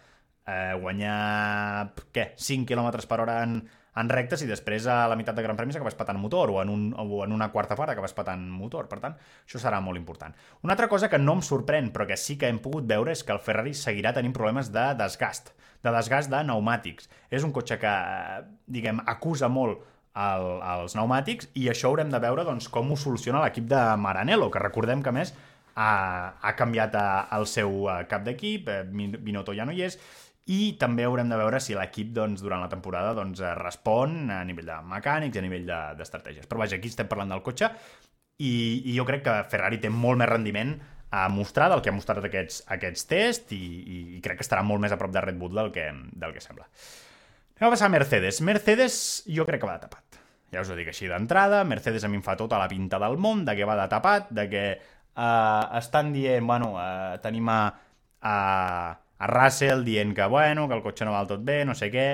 eh, 0.47 0.73
guanyar, 0.81 1.93
què, 2.13 2.31
5 2.39 2.67
km 2.69 2.89
per 3.09 3.19
hora 3.21 3.37
en, 3.45 3.59
en 3.99 4.09
rectes 4.09 4.41
i 4.41 4.47
després 4.49 4.87
a 4.89 5.03
la 5.09 5.17
meitat 5.19 5.37
de 5.37 5.43
Gran 5.45 5.57
Premis 5.59 5.77
acabes 5.77 5.97
patant 5.97 6.17
motor 6.19 6.51
o 6.53 6.59
en, 6.63 6.71
un, 6.73 6.87
o 6.97 7.21
en 7.25 7.35
una 7.35 7.49
quarta 7.53 7.77
part 7.77 7.93
acabes 7.93 8.15
patant 8.17 8.43
motor. 8.49 8.89
Per 8.89 8.99
tant, 9.03 9.15
això 9.45 9.61
serà 9.61 9.79
molt 9.85 9.99
important. 9.99 10.33
Una 10.65 10.73
altra 10.73 10.89
cosa 10.91 11.09
que 11.11 11.21
no 11.21 11.37
em 11.37 11.45
sorprèn, 11.45 11.91
però 11.93 12.07
que 12.09 12.17
sí 12.17 12.37
que 12.41 12.49
hem 12.49 12.59
pogut 12.63 12.87
veure, 12.89 13.13
és 13.13 13.23
que 13.23 13.35
el 13.35 13.41
Ferrari 13.43 13.75
seguirà 13.77 14.13
tenint 14.15 14.33
problemes 14.33 14.73
de 14.73 14.89
desgast, 14.99 15.53
de 15.85 15.93
desgast 15.93 16.33
de 16.33 16.41
pneumàtics. 16.41 17.09
És 17.29 17.45
un 17.45 17.53
cotxe 17.55 17.77
que, 17.81 17.95
diguem, 18.65 19.01
acusa 19.13 19.51
molt 19.51 19.85
el, 20.13 20.49
els 20.75 20.93
pneumàtics 20.97 21.49
i 21.57 21.69
això 21.71 21.89
haurem 21.89 22.11
de 22.13 22.21
veure 22.21 22.45
doncs, 22.45 22.69
com 22.73 22.91
ho 22.91 22.99
soluciona 22.99 23.41
l'equip 23.45 23.69
de 23.69 23.81
Maranello, 24.01 24.49
que 24.53 24.61
recordem 24.61 25.01
que 25.05 25.13
més 25.15 25.33
ha, 25.75 26.33
ha 26.41 26.53
canviat 26.57 26.95
a, 26.97 27.07
el 27.37 27.47
seu 27.49 27.87
eh, 27.89 28.03
cap 28.09 28.25
d'equip, 28.25 28.69
eh, 28.69 28.83
Binotto 29.17 29.55
ja 29.57 29.65
no 29.65 29.73
hi 29.73 29.85
és, 29.87 29.97
i 30.51 30.73
també 30.79 31.05
haurem 31.07 31.29
de 31.31 31.37
veure 31.39 31.59
si 31.63 31.75
l'equip 31.77 32.09
doncs, 32.15 32.41
durant 32.43 32.63
la 32.63 32.71
temporada 32.71 33.13
doncs, 33.15 33.39
respon 33.59 34.31
a 34.33 34.41
nivell 34.43 34.67
de 34.73 34.79
mecànics 34.91 35.37
i 35.37 35.39
a 35.39 35.45
nivell 35.45 35.69
d'estratègies. 35.99 36.49
Però 36.49 36.63
vaja, 36.63 36.79
aquí 36.79 36.91
estem 36.91 37.07
parlant 37.07 37.31
del 37.31 37.43
cotxe 37.45 37.69
i, 38.43 38.83
i 38.91 38.97
jo 38.97 39.05
crec 39.07 39.23
que 39.23 39.37
Ferrari 39.51 39.79
té 39.79 39.91
molt 39.93 40.19
més 40.19 40.29
rendiment 40.29 40.75
a 41.13 41.27
mostrar 41.29 41.69
del 41.69 41.83
que 41.85 41.91
ha 41.91 41.95
mostrat 41.95 42.25
aquests, 42.25 42.63
aquests 42.73 43.07
tests 43.07 43.53
i, 43.55 43.61
i, 43.61 43.97
i 44.17 44.21
crec 44.25 44.41
que 44.41 44.45
estarà 44.47 44.63
molt 44.65 44.81
més 44.81 44.91
a 44.91 44.97
prop 44.99 45.13
de 45.13 45.21
Red 45.21 45.37
Bull 45.39 45.53
del 45.53 45.69
que, 45.71 45.85
del 45.93 46.33
que 46.33 46.41
sembla. 46.41 46.65
Anem 47.59 47.69
a 47.69 47.73
passar 47.75 47.87
a 47.87 47.93
Mercedes. 47.93 48.41
Mercedes 48.41 48.95
jo 49.29 49.45
crec 49.47 49.61
que 49.61 49.69
va 49.69 49.77
de 49.77 49.85
tapat. 49.85 50.17
Ja 50.53 50.61
us 50.65 50.71
ho 50.73 50.77
dic 50.77 50.89
així 50.89 51.07
d'entrada, 51.09 51.61
Mercedes 51.65 52.03
a 52.03 52.09
mi 52.09 52.19
em 52.19 52.25
fa 52.25 52.35
tota 52.37 52.59
la 52.61 52.67
pinta 52.69 52.99
del 53.01 53.15
món, 53.21 53.45
de 53.45 53.55
que 53.57 53.69
va 53.69 53.77
de 53.77 53.85
tapat, 53.89 54.27
de 54.33 54.47
que 54.49 54.65
uh, 54.73 55.77
estan 55.79 56.11
dient, 56.13 56.45
bueno, 56.49 56.73
uh, 56.75 57.15
tenim 57.21 57.49
a, 57.49 57.61
a 58.21 58.35
a 59.23 59.27
Russell 59.27 59.85
dient 59.85 60.13
que, 60.13 60.25
bueno, 60.25 60.67
que 60.67 60.75
el 60.75 60.83
cotxe 60.83 61.05
no 61.07 61.13
val 61.15 61.29
tot 61.29 61.43
bé, 61.47 61.63
no 61.65 61.75
sé 61.77 61.91
què... 61.93 62.07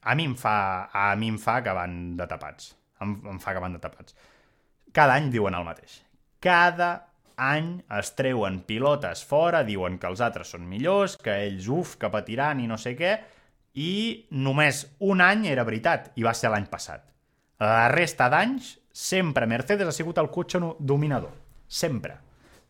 A 0.00 0.14
mi 0.16 0.24
em 0.24 0.32
fa, 0.32 0.88
a 0.96 1.10
mi 1.20 1.28
em 1.28 1.36
fa 1.36 1.58
que 1.60 1.74
van 1.76 1.96
de 2.16 2.24
tapats. 2.24 2.70
Em, 3.04 3.10
em 3.28 3.40
fa 3.42 3.52
que 3.52 3.60
van 3.60 3.74
de 3.76 3.80
tapats. 3.82 4.14
Cada 4.96 5.18
any 5.20 5.26
diuen 5.28 5.52
el 5.58 5.66
mateix. 5.66 5.98
Cada 6.40 6.88
any 7.36 7.68
es 7.98 8.14
treuen 8.16 8.62
pilotes 8.64 9.20
fora, 9.28 9.60
diuen 9.68 9.98
que 10.00 10.08
els 10.08 10.22
altres 10.24 10.54
són 10.54 10.64
millors, 10.70 11.18
que 11.20 11.34
ells, 11.44 11.68
uf, 11.68 11.98
que 12.00 12.08
patiran 12.14 12.62
i 12.64 12.68
no 12.70 12.78
sé 12.80 12.94
què, 12.96 13.12
i 13.76 13.92
només 14.32 14.86
un 15.04 15.20
any 15.20 15.44
era 15.52 15.66
veritat, 15.68 16.08
i 16.16 16.24
va 16.24 16.32
ser 16.32 16.48
l'any 16.54 16.70
passat. 16.72 17.04
La 17.60 17.90
resta 17.92 18.30
d'anys, 18.32 18.78
sempre 18.88 19.44
Mercedes 19.44 19.92
ha 19.92 19.98
sigut 19.98 20.16
el 20.24 20.32
cotxe 20.32 20.62
dominador. 20.80 21.36
Sempre. 21.68 22.16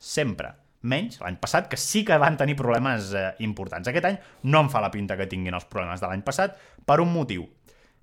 Sempre 0.01 0.57
menys 0.83 1.21
l'any 1.21 1.37
passat, 1.41 1.69
que 1.69 1.79
sí 1.81 2.05
que 2.07 2.19
van 2.21 2.39
tenir 2.41 2.57
problemes 2.59 3.13
eh, 3.15 3.31
importants. 3.45 3.89
Aquest 3.89 4.09
any 4.09 4.19
no 4.49 4.65
em 4.65 4.71
fa 4.73 4.83
la 4.83 4.93
pinta 4.93 5.17
que 5.19 5.29
tinguin 5.31 5.57
els 5.57 5.69
problemes 5.69 6.01
de 6.01 6.09
l'any 6.09 6.25
passat 6.27 6.57
per 6.87 7.01
un 7.03 7.13
motiu. 7.13 7.47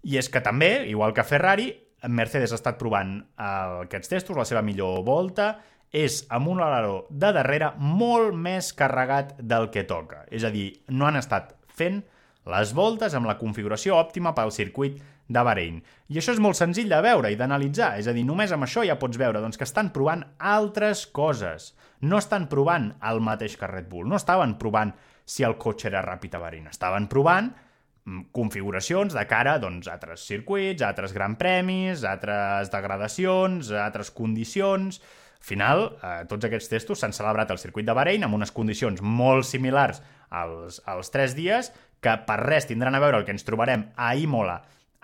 I 0.08 0.20
és 0.22 0.30
que 0.30 0.44
també, 0.46 0.88
igual 0.92 1.16
que 1.16 1.26
Ferrari, 1.26 1.72
Mercedes 2.14 2.54
ha 2.54 2.60
estat 2.60 2.78
provant 2.78 3.18
eh, 3.18 3.50
aquests 3.88 4.14
testos, 4.14 4.38
la 4.38 4.46
seva 4.46 4.62
millor 4.66 5.02
volta, 5.08 5.56
és 5.92 6.26
amb 6.36 6.52
un 6.52 6.62
aleró 6.62 7.06
de 7.10 7.32
darrere 7.34 7.72
molt 7.80 8.36
més 8.36 8.74
carregat 8.76 9.38
del 9.40 9.70
que 9.72 9.88
toca. 9.88 10.26
És 10.30 10.44
a 10.44 10.52
dir, 10.54 10.70
no 10.90 11.08
han 11.08 11.18
estat 11.20 11.56
fent 11.68 12.02
les 12.48 12.74
voltes 12.76 13.16
amb 13.16 13.28
la 13.28 13.38
configuració 13.40 13.98
òptima 13.98 14.34
pel 14.36 14.54
circuit 14.56 15.00
de 15.28 15.44
Bahrein. 15.44 15.82
I 16.08 16.20
això 16.22 16.34
és 16.36 16.42
molt 16.44 16.58
senzill 16.60 16.90
de 16.92 17.00
veure 17.04 17.32
i 17.32 17.38
d'analitzar, 17.40 17.96
és 18.00 18.08
a 18.08 18.16
dir, 18.16 18.24
només 18.28 18.54
amb 18.56 18.68
això 18.68 18.86
ja 18.88 18.98
pots 19.00 19.20
veure 19.20 19.42
doncs, 19.44 19.60
que 19.60 19.68
estan 19.68 19.92
provant 19.96 20.24
altres 20.40 21.06
coses. 21.12 21.74
No 22.02 22.20
estan 22.22 22.48
provant 22.52 22.94
el 23.10 23.22
mateix 23.24 23.58
que 23.60 23.70
Red 23.70 23.90
Bull, 23.92 24.08
no 24.08 24.20
estaven 24.20 24.58
provant 24.62 24.94
si 25.28 25.44
el 25.44 25.58
cotxe 25.60 25.90
era 25.92 26.06
ràpid 26.06 26.38
a 26.38 26.42
Bahrein, 26.42 26.70
estaven 26.72 27.10
provant 27.12 27.52
mm, 27.52 28.30
configuracions 28.36 29.16
de 29.18 29.26
cara 29.28 29.58
doncs, 29.60 29.90
a 29.90 29.98
altres 29.98 30.24
circuits, 30.30 30.82
a 30.82 30.94
altres 30.94 31.16
gran 31.16 31.36
premis, 31.40 32.04
a 32.04 32.16
altres 32.16 32.74
degradacions, 32.74 33.72
a 33.72 33.88
altres 33.88 34.12
condicions... 34.12 35.02
Al 35.38 35.46
final, 35.46 35.84
eh, 36.02 36.24
tots 36.28 36.48
aquests 36.48 36.68
testos 36.68 37.00
s'han 37.00 37.14
celebrat 37.14 37.52
al 37.54 37.60
circuit 37.62 37.86
de 37.86 37.94
Bahrein 37.94 38.24
amb 38.26 38.36
unes 38.36 38.50
condicions 38.52 39.04
molt 39.06 39.46
similars 39.46 40.02
als, 40.34 40.80
als 40.90 41.14
tres 41.14 41.36
dies, 41.38 41.70
que 42.02 42.16
per 42.26 42.40
res 42.42 42.66
tindran 42.68 42.98
a 42.98 43.02
veure 43.04 43.22
el 43.22 43.26
que 43.26 43.36
ens 43.36 43.46
trobarem 43.46 43.86
a 43.96 44.16
Imola 44.18 44.58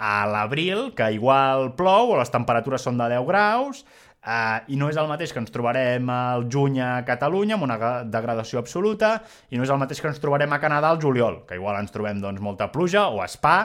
a 0.04 0.26
l'abril, 0.28 0.90
que 0.98 1.14
igual 1.16 1.70
plou 1.80 2.12
o 2.12 2.18
les 2.20 2.32
temperatures 2.32 2.84
són 2.84 3.00
de 3.00 3.08
10 3.14 3.24
graus, 3.30 3.84
eh, 4.20 4.60
i 4.68 4.80
no 4.80 4.90
és 4.92 5.00
el 5.00 5.08
mateix 5.08 5.32
que 5.32 5.40
ens 5.40 5.54
trobarem 5.54 6.10
al 6.12 6.44
juny 6.52 6.82
a 6.84 6.92
Catalunya 7.08 7.56
amb 7.56 7.68
una 7.70 7.78
degradació 8.04 8.60
absoluta, 8.60 9.16
i 9.50 9.60
no 9.60 9.64
és 9.64 9.72
el 9.72 9.80
mateix 9.80 10.04
que 10.04 10.12
ens 10.12 10.20
trobarem 10.24 10.52
a 10.52 10.60
Canadà 10.60 10.92
al 10.92 11.00
juliol, 11.00 11.44
que 11.48 11.56
igual 11.60 11.80
ens 11.80 11.96
trobem 11.96 12.20
doncs, 12.24 12.44
molta 12.44 12.68
pluja, 12.74 13.08
o 13.08 13.24
a 13.24 13.30
Spa, 13.32 13.58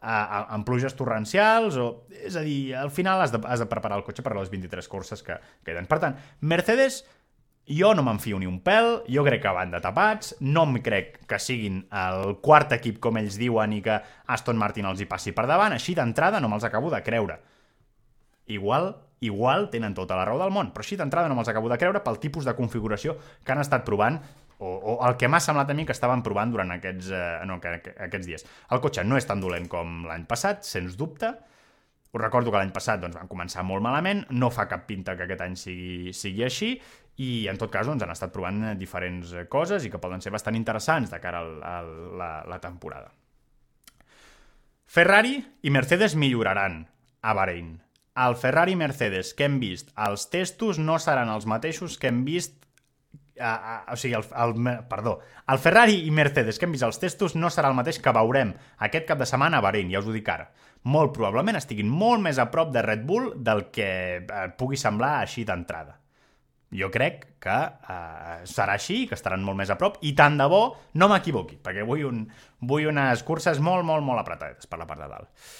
eh, 0.00 0.42
amb 0.58 0.66
pluges 0.66 0.98
torrencials, 0.98 1.78
o... 1.78 1.88
és 2.24 2.34
a 2.34 2.42
dir, 2.42 2.74
al 2.74 2.90
final 2.90 3.22
has 3.22 3.34
de, 3.34 3.42
has 3.46 3.62
de 3.62 3.70
preparar 3.70 4.00
el 4.00 4.06
cotxe 4.06 4.26
per 4.26 4.34
a 4.34 4.40
les 4.40 4.50
23 4.50 4.90
curses 4.90 5.22
que 5.22 5.38
queden. 5.62 5.86
Per 5.86 6.02
tant, 6.02 6.18
Mercedes 6.42 7.04
jo 7.66 7.94
no 7.96 8.02
m'enfio 8.04 8.38
ni 8.38 8.46
un 8.48 8.58
pèl, 8.64 9.00
jo 9.08 9.24
crec 9.24 9.42
que 9.44 9.54
van 9.56 9.72
de 9.72 9.80
tapats, 9.80 10.34
no 10.44 10.66
em 10.68 10.76
crec 10.84 11.22
que 11.28 11.38
siguin 11.40 11.80
el 11.88 12.36
quart 12.44 12.74
equip 12.76 13.00
com 13.00 13.16
ells 13.20 13.38
diuen 13.40 13.72
i 13.72 13.80
que 13.84 13.96
Aston 14.34 14.60
Martin 14.60 14.90
els 14.90 15.00
hi 15.00 15.08
passi 15.08 15.32
per 15.32 15.46
davant, 15.48 15.72
així 15.72 15.96
d'entrada 15.96 16.40
no 16.40 16.50
me'ls 16.52 16.66
acabo 16.68 16.92
de 16.92 17.00
creure. 17.06 17.38
Igual, 18.52 18.90
igual 19.24 19.70
tenen 19.72 19.96
tota 19.96 20.18
la 20.18 20.26
raó 20.28 20.38
del 20.42 20.52
món, 20.52 20.74
però 20.74 20.84
així 20.84 21.00
d'entrada 21.00 21.30
no 21.32 21.38
me'ls 21.38 21.48
acabo 21.48 21.72
de 21.72 21.80
creure 21.80 22.04
pel 22.04 22.20
tipus 22.20 22.44
de 22.44 22.56
configuració 22.58 23.16
que 23.44 23.56
han 23.56 23.64
estat 23.64 23.86
provant 23.88 24.20
o, 24.58 24.68
o 24.68 24.98
el 25.08 25.16
que 25.16 25.28
m'ha 25.28 25.40
semblat 25.40 25.72
a 25.72 25.74
mi 25.74 25.88
que 25.88 25.96
estaven 25.96 26.22
provant 26.22 26.52
durant 26.52 26.70
aquests, 26.76 27.08
eh, 27.10 27.40
no, 27.48 27.58
que, 27.60 27.78
que, 27.84 27.96
aquests 28.06 28.28
dies. 28.28 28.46
El 28.76 28.84
cotxe 28.84 29.04
no 29.08 29.16
és 29.16 29.26
tan 29.26 29.40
dolent 29.40 29.66
com 29.72 30.04
l'any 30.08 30.28
passat, 30.28 30.68
sens 30.68 30.98
dubte, 31.00 31.32
us 32.14 32.20
recordo 32.22 32.52
que 32.52 32.60
l'any 32.60 32.70
passat 32.70 33.00
doncs, 33.02 33.16
van 33.18 33.30
començar 33.30 33.64
molt 33.66 33.82
malament, 33.82 34.22
no 34.30 34.52
fa 34.54 34.68
cap 34.70 34.84
pinta 34.86 35.16
que 35.18 35.26
aquest 35.26 35.42
any 35.42 35.56
sigui, 35.58 36.12
sigui 36.14 36.44
així, 36.46 36.70
i 37.22 37.46
en 37.50 37.58
tot 37.60 37.70
cas 37.70 37.86
doncs, 37.86 38.02
han 38.02 38.14
estat 38.14 38.32
provant 38.34 38.62
eh, 38.70 38.74
diferents 38.78 39.34
eh, 39.34 39.46
coses 39.50 39.84
i 39.84 39.90
que 39.90 40.02
poden 40.02 40.22
ser 40.22 40.32
bastant 40.34 40.56
interessants 40.58 41.12
de 41.12 41.20
cara 41.22 41.44
a 41.44 41.76
la, 41.84 42.32
la 42.48 42.58
temporada. 42.62 43.12
Ferrari 44.84 45.38
i 45.62 45.70
Mercedes 45.74 46.14
milloraran 46.18 46.84
a 47.22 47.32
Bahrein. 47.34 47.78
El 48.14 48.36
Ferrari 48.38 48.74
i 48.74 48.78
Mercedes 48.78 49.32
que 49.34 49.46
hem 49.48 49.58
vist 49.62 49.88
als 49.94 50.28
testos 50.30 50.78
no 50.78 51.00
seran 51.02 51.30
els 51.32 51.48
mateixos 51.50 51.96
que 51.98 52.10
hem 52.10 52.22
vist 52.26 52.60
a, 53.40 53.54
a, 53.54 53.92
o 53.92 53.96
sigui, 53.98 54.14
el, 54.14 54.26
el, 54.38 54.84
perdó, 54.86 55.16
el 55.50 55.58
Ferrari 55.58 56.04
i 56.06 56.12
Mercedes 56.14 56.60
que 56.60 56.68
hem 56.68 56.76
vist 56.76 56.86
als 56.86 57.00
testos 57.02 57.34
no 57.34 57.50
serà 57.50 57.72
el 57.72 57.78
mateix 57.78 57.98
que 58.02 58.14
veurem 58.14 58.52
aquest 58.86 59.08
cap 59.08 59.18
de 59.18 59.26
setmana 59.26 59.58
a 59.58 59.64
Bahrein, 59.64 59.90
ja 59.90 60.02
us 60.02 60.06
ho 60.06 60.14
dic 60.14 60.30
ara. 60.30 60.50
Molt 60.84 61.14
probablement 61.16 61.58
estiguin 61.58 61.90
molt 61.90 62.22
més 62.22 62.38
a 62.38 62.50
prop 62.52 62.70
de 62.74 62.82
Red 62.84 63.02
Bull 63.08 63.32
del 63.34 63.68
que 63.74 63.90
eh, 64.20 64.46
pugui 64.58 64.78
semblar 64.78 65.16
així 65.22 65.46
d'entrada. 65.48 65.98
Jo 66.74 66.90
crec 66.90 67.26
que 67.42 67.54
eh, 67.54 68.38
serà 68.50 68.74
així, 68.74 69.04
que 69.06 69.14
estaran 69.14 69.44
molt 69.46 69.60
més 69.60 69.70
a 69.70 69.78
prop, 69.78 70.00
i 70.02 70.14
tant 70.18 70.38
de 70.40 70.48
bo 70.50 70.64
no 70.98 71.08
m'equivoqui, 71.10 71.60
perquè 71.62 71.84
vull, 71.86 72.02
un, 72.08 72.24
vull 72.66 72.88
unes 72.90 73.22
curses 73.26 73.60
molt, 73.62 73.86
molt, 73.86 74.02
molt 74.06 74.24
apretades 74.24 74.66
per 74.66 74.80
la 74.80 74.88
part 74.88 75.04
de 75.04 75.10
dalt. 75.12 75.52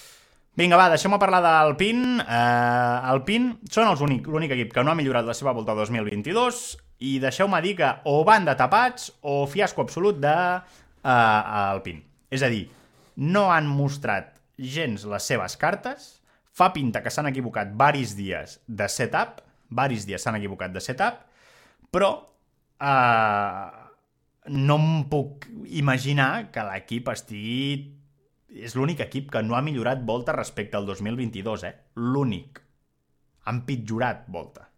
Vinga, 0.55 0.77
va, 0.79 0.87
deixem-me 0.87 1.19
parlar 1.19 1.41
d'Alpine. 1.43 2.21
Uh, 2.23 3.11
Alpine 3.11 3.71
són 3.71 3.91
l'únic 3.91 4.53
equip 4.55 4.71
que 4.71 4.83
no 4.87 4.93
ha 4.93 4.95
millorat 4.95 5.27
la 5.27 5.35
seva 5.35 5.51
volta 5.55 5.75
2022 5.75 6.61
i 7.03 7.17
deixeu-me 7.19 7.59
dir 7.63 7.73
que 7.81 7.89
o 8.07 8.21
van 8.27 8.47
de 8.47 8.55
tapats 8.55 9.09
o 9.27 9.41
fiasco 9.51 9.83
absolut 9.83 10.21
de 10.23 10.35
uh, 10.55 11.09
Alpine. 11.11 12.05
És 12.31 12.43
a 12.43 12.51
dir, 12.51 12.63
no 13.19 13.49
han 13.51 13.67
mostrat 13.67 14.31
gens 14.55 15.03
les 15.11 15.27
seves 15.27 15.59
cartes, 15.59 16.07
fa 16.55 16.71
pinta 16.71 17.03
que 17.03 17.11
s'han 17.11 17.27
equivocat 17.33 17.75
varis 17.75 18.15
dies 18.15 18.59
de 18.67 18.87
setup, 18.91 19.43
varis 19.69 20.05
dies 20.07 20.21
s'han 20.21 20.37
equivocat 20.39 20.73
de 20.73 20.83
setup, 20.83 21.23
però 21.91 22.11
uh, 22.19 23.85
no 24.51 24.77
em 24.77 25.03
puc 25.09 25.49
imaginar 25.81 26.51
que 26.51 26.65
l'equip 26.67 27.11
estigui... 27.13 27.91
És 28.55 28.71
l'únic 28.77 29.01
equip 29.03 29.27
que 29.33 29.41
no 29.43 29.57
ha 29.57 29.63
millorat 29.65 30.05
volta 30.07 30.31
respecte 30.31 30.77
al 30.77 30.85
2022, 30.87 31.65
eh? 31.67 31.73
L'únic. 31.99 32.61
Han 33.51 33.65
pitjorat 33.67 34.29
volta. 34.31 34.69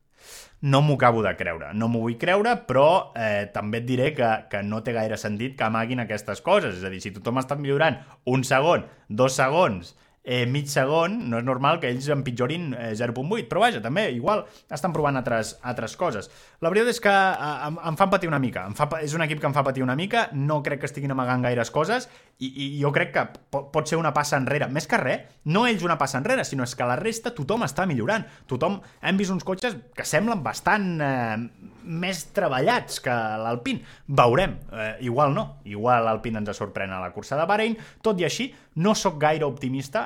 No 0.65 0.81
m'ho 0.81 0.95
acabo 0.97 1.21
de 1.21 1.35
creure, 1.37 1.69
no 1.77 1.85
m'ho 1.91 2.01
vull 2.01 2.15
creure, 2.17 2.55
però 2.65 3.13
eh, 3.13 3.45
també 3.53 3.83
et 3.83 3.85
diré 3.85 4.07
que, 4.17 4.29
que 4.49 4.63
no 4.65 4.81
té 4.81 4.95
gaire 4.95 5.19
sentit 5.21 5.53
que 5.59 5.67
amaguin 5.67 6.01
aquestes 6.01 6.41
coses. 6.41 6.79
És 6.79 6.87
a 6.87 6.89
dir, 6.89 7.03
si 7.03 7.13
tothom 7.13 7.37
està 7.37 7.59
millorant 7.59 7.99
un 8.25 8.41
segon, 8.47 8.87
dos 9.07 9.37
segons, 9.37 9.93
eh, 10.27 10.45
mig 10.45 10.67
segon, 10.67 11.21
no 11.31 11.39
és 11.39 11.45
normal 11.47 11.79
que 11.79 11.87
ells 11.87 12.09
empitjorin 12.11 12.73
eh, 12.75 12.91
0.8, 12.99 13.47
però 13.47 13.63
vaja, 13.63 13.79
també, 13.79 14.09
igual, 14.11 14.43
estan 14.75 14.91
provant 14.91 15.15
altres, 15.15 15.53
altres 15.63 15.95
coses. 15.95 16.27
La 16.59 16.67
veritat 16.73 16.91
és 16.91 16.99
que 16.99 17.13
eh, 17.13 17.53
em, 17.69 17.77
em 17.87 17.99
fan 17.99 18.11
patir 18.11 18.27
una 18.27 18.41
mica, 18.43 18.65
em 18.67 18.75
fa, 18.75 18.89
és 18.99 19.15
un 19.15 19.23
equip 19.23 19.39
que 19.39 19.47
em 19.47 19.55
fa 19.55 19.63
patir 19.63 19.85
una 19.85 19.95
mica, 19.95 20.25
no 20.35 20.59
crec 20.65 20.83
que 20.83 20.89
estiguin 20.91 21.15
amagant 21.15 21.47
gaires 21.47 21.71
coses, 21.71 22.09
i, 22.43 22.51
i 22.51 22.67
jo 22.81 22.91
crec 22.91 23.15
que 23.15 23.23
pot, 23.47 23.71
pot 23.71 23.87
ser 23.87 24.01
una 24.01 24.11
passa 24.13 24.35
enrere. 24.35 24.67
Més 24.67 24.89
que 24.91 24.99
res, 24.99 25.23
no 25.47 25.63
ells 25.69 25.87
una 25.87 25.95
passa 25.97 26.19
enrere, 26.19 26.43
sinó 26.43 26.67
és 26.67 26.75
que 26.75 26.91
la 26.91 26.99
resta 26.99 27.31
tothom 27.31 27.63
està 27.63 27.87
millorant. 27.87 28.27
Tothom, 28.51 28.81
hem 28.99 29.23
vist 29.23 29.31
uns 29.31 29.47
cotxes 29.47 29.79
que 29.95 30.05
semblen 30.05 30.43
bastant 30.43 30.89
eh, 30.99 31.39
més 31.87 32.25
treballats 32.35 32.99
que 33.03 33.15
l'Alpine. 33.41 33.81
Veurem, 34.11 34.59
eh, 34.75 34.93
igual 35.07 35.33
no, 35.33 35.47
igual 35.65 36.03
l'Alpine 36.05 36.43
ens 36.43 36.51
sorprèn 36.57 36.91
a 36.91 37.01
la 37.01 37.13
cursa 37.15 37.39
de 37.39 37.47
Bahrein, 37.47 37.77
tot 38.03 38.19
i 38.19 38.27
així, 38.27 38.51
no 38.77 38.93
sóc 38.95 39.17
gaire 39.21 39.45
optimista 39.47 40.05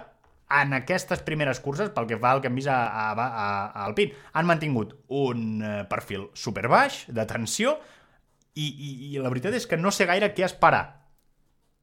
en 0.52 0.74
aquestes 0.76 1.22
primeres 1.24 1.62
curses, 1.64 1.92
pel 1.96 2.08
que 2.10 2.20
fa 2.20 2.34
al 2.36 2.42
que 2.44 2.50
hem 2.52 2.58
vist 2.60 2.72
a, 2.72 2.80
a, 2.88 3.12
a, 3.16 3.46
a 3.72 3.86
Alpine. 3.86 4.16
Han 4.36 4.48
mantingut 4.50 4.98
un 5.16 5.62
eh, 5.64 5.76
perfil 5.92 6.28
superbaix, 6.36 7.06
de 7.08 7.26
tensió, 7.28 7.78
i, 8.56 8.66
i, 8.68 8.90
i 9.12 9.22
la 9.22 9.32
veritat 9.32 9.56
és 9.56 9.68
que 9.68 9.80
no 9.80 9.94
sé 9.96 10.08
gaire 10.10 10.34
què 10.36 10.44
esperar. 10.48 10.84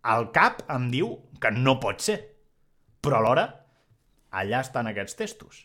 El 0.09 0.29
cap 0.37 0.61
em 0.72 0.90
diu 0.92 1.14
que 1.40 1.53
no 1.55 1.79
pot 1.81 2.05
ser, 2.05 2.18
però 3.01 3.22
alhora 3.22 3.46
allà 4.37 4.61
estan 4.61 4.90
aquests 4.90 5.16
testos. 5.16 5.64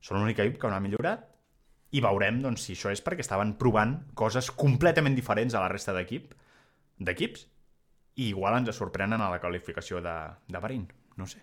Són 0.00 0.20
l'únic 0.20 0.38
equip 0.38 0.60
que 0.62 0.70
no 0.70 0.78
ha 0.78 0.82
millorat 0.82 1.26
i 1.90 2.02
veurem 2.02 2.38
doncs, 2.44 2.64
si 2.66 2.76
això 2.76 2.92
és 2.94 3.02
perquè 3.02 3.24
estaven 3.26 3.56
provant 3.58 3.96
coses 4.18 4.52
completament 4.54 5.16
diferents 5.18 5.54
a 5.54 5.64
la 5.64 5.70
resta 5.72 5.94
d'equip 5.96 6.30
d'equips 7.02 7.48
i 8.20 8.30
igual 8.30 8.58
ens 8.58 8.76
sorprenen 8.76 9.22
a 9.22 9.30
la 9.32 9.40
qualificació 9.40 10.02
de, 10.04 10.14
de 10.48 10.60
Bahrein, 10.60 10.86
no 11.16 11.26
sé. 11.30 11.40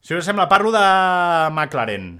Si 0.00 0.14
us 0.16 0.24
sembla, 0.24 0.48
parlo 0.48 0.70
de 0.72 0.82
McLaren. 1.50 2.12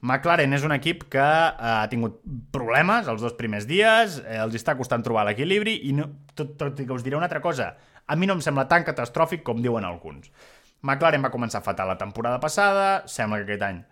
McLaren 0.00 0.56
és 0.56 0.64
un 0.64 0.72
equip 0.72 1.04
que 1.12 1.20
eh, 1.22 1.52
ha 1.60 1.86
tingut 1.92 2.18
problemes 2.54 3.10
els 3.12 3.20
dos 3.22 3.36
primers 3.38 3.68
dies, 3.68 4.16
eh, 4.24 4.40
els 4.40 4.56
està 4.56 4.74
costant 4.78 5.04
trobar 5.04 5.26
l'equilibri 5.28 5.76
i 5.90 5.94
no, 5.96 6.08
tot, 6.34 6.56
tot 6.58 6.80
i 6.80 6.88
que 6.88 6.96
us 6.96 7.04
diré 7.04 7.20
una 7.20 7.28
altra 7.28 7.44
cosa, 7.44 7.74
a 8.08 8.16
mi 8.16 8.26
no 8.26 8.38
em 8.38 8.42
sembla 8.42 8.66
tan 8.70 8.86
catastròfic 8.88 9.44
com 9.46 9.60
diuen 9.62 9.86
alguns. 9.86 10.32
McLaren 10.80 11.22
va 11.22 11.30
començar 11.30 11.60
fatal 11.62 11.92
la 11.92 12.00
temporada 12.00 12.40
passada, 12.40 13.04
sembla 13.06 13.42
que 13.44 13.50
aquest 13.52 13.66
any 13.68 13.82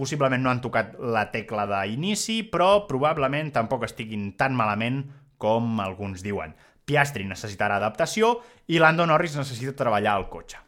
possiblement 0.00 0.40
no 0.40 0.52
han 0.52 0.62
tocat 0.64 0.94
la 1.00 1.26
tecla 1.32 1.66
d'inici, 1.68 2.40
però 2.48 2.86
probablement 2.88 3.50
tampoc 3.52 3.84
estiguin 3.88 4.30
tan 4.40 4.56
malament 4.56 5.02
com 5.40 5.80
alguns 5.80 6.24
diuen. 6.24 6.54
Piastri 6.90 7.22
necessitarà 7.28 7.78
adaptació 7.78 8.40
i 8.66 8.82
Lando 8.82 9.06
Norris 9.06 9.38
necessita 9.38 9.76
treballar 9.78 10.16
al 10.18 10.28
cotxe. 10.32 10.58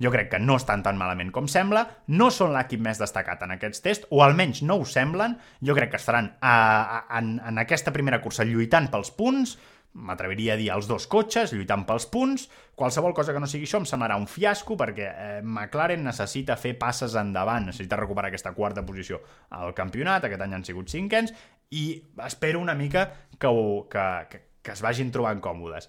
Jo 0.00 0.12
crec 0.14 0.30
que 0.30 0.38
no 0.38 0.56
estan 0.56 0.84
tan 0.86 0.96
malament 0.96 1.32
com 1.34 1.48
sembla, 1.50 1.82
no 2.14 2.30
són 2.30 2.54
l'equip 2.54 2.80
més 2.80 3.00
destacat 3.02 3.42
en 3.44 3.56
aquests 3.56 3.82
tests, 3.84 4.06
o 4.14 4.22
almenys 4.24 4.62
no 4.62 4.78
ho 4.78 4.86
semblen, 4.86 5.34
jo 5.60 5.74
crec 5.76 5.90
que 5.92 6.00
estaran 6.00 6.30
a, 6.38 6.54
a, 6.54 7.00
en, 7.18 7.34
en 7.42 7.58
aquesta 7.58 7.92
primera 7.92 8.22
cursa 8.22 8.46
lluitant 8.46 8.88
pels 8.92 9.10
punts, 9.18 9.56
m'atreviria 9.98 10.54
a 10.54 10.58
dir 10.60 10.68
els 10.70 10.86
dos 10.86 11.08
cotxes, 11.10 11.52
lluitant 11.52 11.82
pels 11.88 12.06
punts, 12.12 12.46
qualsevol 12.78 13.16
cosa 13.16 13.34
que 13.34 13.42
no 13.42 13.50
sigui 13.50 13.66
això 13.66 13.82
em 13.82 13.88
semblarà 13.90 14.18
un 14.20 14.28
fiasco 14.30 14.76
perquè 14.78 15.08
eh, 15.08 15.38
McLaren 15.42 16.04
necessita 16.06 16.56
fer 16.60 16.76
passes 16.78 17.18
endavant, 17.18 17.66
necessita 17.66 17.98
recuperar 17.98 18.30
aquesta 18.30 18.54
quarta 18.54 18.86
posició 18.86 19.18
al 19.58 19.74
campionat, 19.74 20.28
aquest 20.28 20.44
any 20.46 20.54
han 20.54 20.66
sigut 20.68 20.94
cinquens, 20.94 21.34
i 21.74 21.88
espero 22.24 22.62
una 22.62 22.78
mica 22.78 23.08
que, 23.38 23.50
ho, 23.50 23.88
que, 23.90 24.04
que, 24.30 24.44
que 24.68 24.76
es 24.76 24.84
vagin 24.84 25.10
trobant 25.14 25.40
còmodes. 25.44 25.88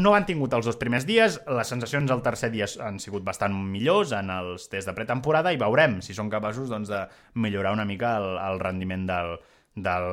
No 0.00 0.14
han 0.16 0.24
tingut 0.24 0.54
els 0.56 0.64
dos 0.64 0.78
primers 0.80 1.04
dies, 1.04 1.36
les 1.52 1.68
sensacions 1.68 2.10
al 2.10 2.22
tercer 2.24 2.48
dia 2.52 2.68
han 2.82 2.96
sigut 3.02 3.24
bastant 3.24 3.52
millors 3.54 4.14
en 4.16 4.32
els 4.32 4.70
tests 4.72 4.88
de 4.88 4.94
pretemporada 4.96 5.52
i 5.52 5.60
veurem 5.60 6.00
si 6.04 6.16
són 6.16 6.32
capaços 6.32 6.72
doncs, 6.72 6.88
de 6.88 7.02
millorar 7.44 7.74
una 7.76 7.84
mica 7.84 8.14
el, 8.16 8.30
el 8.40 8.62
rendiment 8.62 9.04
del, 9.10 9.34
del, 9.76 10.08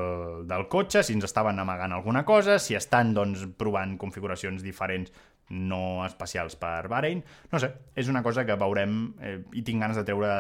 del 0.50 0.68
cotxe, 0.68 1.06
si 1.08 1.16
ens 1.16 1.30
estaven 1.30 1.64
amagant 1.64 1.96
alguna 1.96 2.26
cosa, 2.28 2.60
si 2.60 2.76
estan 2.76 3.16
doncs, 3.16 3.48
provant 3.58 3.96
configuracions 4.02 4.66
diferents 4.68 5.16
no 5.56 6.04
especials 6.04 6.60
per 6.60 6.90
Bahrein. 6.92 7.24
No 7.52 7.64
sé, 7.64 7.72
és 7.96 8.12
una 8.12 8.24
cosa 8.24 8.44
que 8.48 8.60
veurem 8.60 9.00
eh, 9.24 9.40
i 9.56 9.64
tinc 9.64 9.84
ganes 9.84 10.00
de 10.00 10.06
treure 10.08 10.36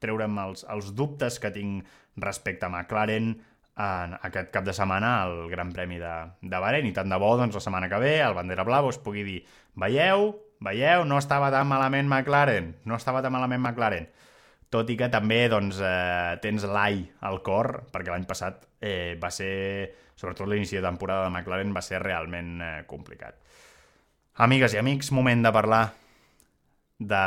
treure'm 0.00 0.38
els, 0.46 0.64
els 0.72 0.94
dubtes 0.96 1.36
que 1.42 1.50
tinc 1.52 1.84
respecte 2.22 2.66
a 2.66 2.70
McLaren 2.70 3.34
en 3.80 4.14
aquest 4.28 4.50
cap 4.54 4.64
de 4.66 4.74
setmana 4.76 5.14
al 5.24 5.48
Gran 5.50 5.72
Premi 5.72 5.98
de, 6.00 6.12
de 6.42 6.60
Bahrein 6.60 6.88
i 6.88 6.94
tant 6.96 7.10
de 7.10 7.18
bo 7.20 7.32
doncs, 7.38 7.56
la 7.56 7.64
setmana 7.64 7.88
que 7.88 8.00
ve 8.02 8.18
el 8.20 8.36
Bandera 8.36 8.66
Blava 8.68 8.90
us 8.92 9.00
pugui 9.00 9.24
dir 9.26 9.38
veieu, 9.80 10.32
veieu, 10.60 11.04
no 11.08 11.18
estava 11.20 11.50
tan 11.54 11.68
malament 11.70 12.08
McLaren, 12.08 12.74
no 12.84 12.98
estava 12.98 13.22
tan 13.24 13.32
malament 13.32 13.62
McLaren. 13.62 14.08
Tot 14.70 14.90
i 14.92 14.96
que 14.98 15.08
també 15.10 15.42
doncs, 15.50 15.80
eh, 15.82 16.36
tens 16.42 16.66
l'ai 16.68 17.02
al 17.26 17.40
cor, 17.46 17.86
perquè 17.90 18.12
l'any 18.12 18.26
passat 18.28 18.68
eh, 18.78 19.16
va 19.20 19.32
ser, 19.34 19.54
sobretot 20.14 20.46
l'inici 20.46 20.78
de 20.78 20.84
temporada 20.84 21.26
de 21.26 21.32
McLaren, 21.32 21.72
va 21.74 21.82
ser 21.82 22.02
realment 22.04 22.60
eh, 22.62 22.74
complicat. 22.90 23.40
Amigues 24.46 24.76
i 24.76 24.78
amics, 24.78 25.10
moment 25.12 25.42
de 25.42 25.50
parlar 25.52 25.82
de 27.00 27.24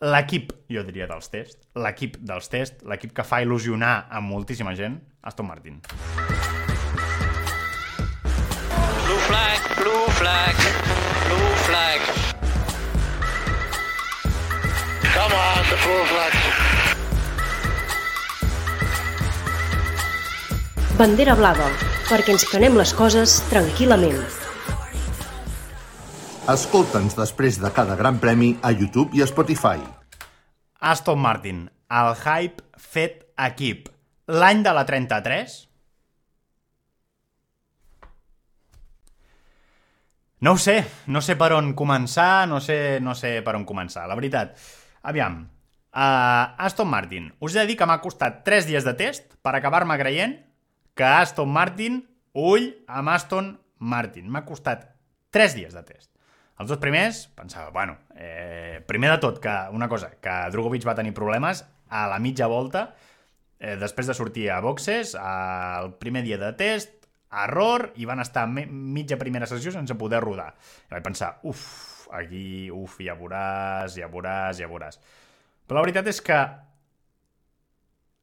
l'equip, 0.00 0.52
jo 0.72 0.82
diria, 0.86 1.06
dels 1.06 1.30
tests, 1.30 1.68
l'equip 1.78 2.16
dels 2.26 2.50
tests, 2.50 2.82
l'equip 2.88 3.12
que 3.14 3.24
fa 3.24 3.42
il·lusionar 3.44 4.08
a 4.10 4.20
moltíssima 4.24 4.74
gent, 4.74 4.98
Aston 5.22 5.46
Martin. 5.46 5.80
Blue 9.04 9.20
flag, 9.28 9.58
blue 9.76 10.06
flag, 10.16 10.56
blue 11.28 11.52
flag. 11.66 12.00
Come 15.12 15.34
on, 15.36 15.62
the 15.68 15.76
blue 15.84 16.04
flag. 16.08 16.32
Bandera 20.96 21.36
blava, 21.36 21.68
perquè 22.08 22.32
ens 22.36 22.48
prenem 22.48 22.80
les 22.80 22.96
coses 22.96 23.40
tranquil·lament. 23.52 24.18
Escolta'ns 26.48 27.14
després 27.14 27.60
de 27.60 27.68
cada 27.76 27.94
gran 28.00 28.16
premi 28.18 28.54
a 28.64 28.72
YouTube 28.72 29.12
i 29.16 29.20
a 29.22 29.28
Spotify. 29.28 29.78
Aston 30.80 31.20
Martin, 31.20 31.68
el 31.92 32.14
hype 32.24 32.64
fet 32.80 33.26
equip. 33.36 33.99
L'any 34.30 34.62
de 34.62 34.70
la 34.70 34.84
33? 34.86 35.54
No 40.46 40.52
ho 40.54 40.60
sé, 40.62 40.76
no 41.10 41.20
sé 41.20 41.34
per 41.36 41.50
on 41.56 41.72
començar, 41.76 42.46
no 42.48 42.60
sé, 42.64 43.00
no 43.02 43.16
sé 43.18 43.40
per 43.44 43.56
on 43.58 43.66
començar, 43.68 44.06
la 44.08 44.16
veritat. 44.16 44.54
Aviam, 45.10 45.40
uh, 45.42 46.44
Aston 46.62 46.88
Martin, 46.88 47.26
us 47.42 47.56
he 47.56 47.60
de 47.60 47.66
dir 47.72 47.76
que 47.80 47.88
m'ha 47.90 47.98
costat 48.04 48.44
3 48.46 48.70
dies 48.70 48.86
de 48.86 48.94
test 48.96 49.34
per 49.42 49.56
acabar-me 49.58 49.98
creient 49.98 50.38
que 50.94 51.04
Aston 51.04 51.50
Martin, 51.50 52.00
ull 52.32 52.70
amb 52.86 53.12
Aston 53.12 53.52
Martin. 53.82 54.30
M'ha 54.30 54.46
costat 54.46 54.86
3 55.34 55.58
dies 55.58 55.74
de 55.74 55.82
test. 55.84 56.08
Els 56.60 56.70
dos 56.70 56.78
primers, 56.78 57.26
pensava, 57.34 57.74
bueno, 57.74 57.98
eh, 58.14 58.78
primer 58.86 59.10
de 59.10 59.20
tot, 59.20 59.42
que 59.42 59.58
una 59.74 59.88
cosa, 59.88 60.12
que 60.22 60.40
Drogovic 60.54 60.86
va 60.86 60.94
tenir 60.94 61.16
problemes 61.16 61.64
a 61.88 62.06
la 62.06 62.18
mitja 62.22 62.46
volta, 62.46 62.92
eh, 63.60 63.76
després 63.78 64.08
de 64.08 64.16
sortir 64.16 64.48
a 64.50 64.58
boxes, 64.64 65.14
al 65.14 65.94
primer 66.00 66.24
dia 66.26 66.40
de 66.40 66.50
test, 66.58 66.96
error, 67.44 67.92
i 68.00 68.08
van 68.08 68.24
estar 68.24 68.48
mitja 68.50 69.20
primera 69.20 69.46
sessió 69.46 69.70
sense 69.74 69.94
poder 70.00 70.22
rodar. 70.24 70.50
I 70.88 70.96
vaig 70.96 71.04
pensar, 71.06 71.36
uf, 71.46 72.08
aquí, 72.16 72.70
uf, 72.74 72.98
ja 73.04 73.14
veuràs, 73.18 73.94
ja 74.00 74.10
veuràs, 74.10 74.58
ja 74.58 74.70
veuràs. 74.70 74.98
Però 75.68 75.78
la 75.78 75.86
veritat 75.86 76.10
és 76.10 76.18
que 76.24 76.40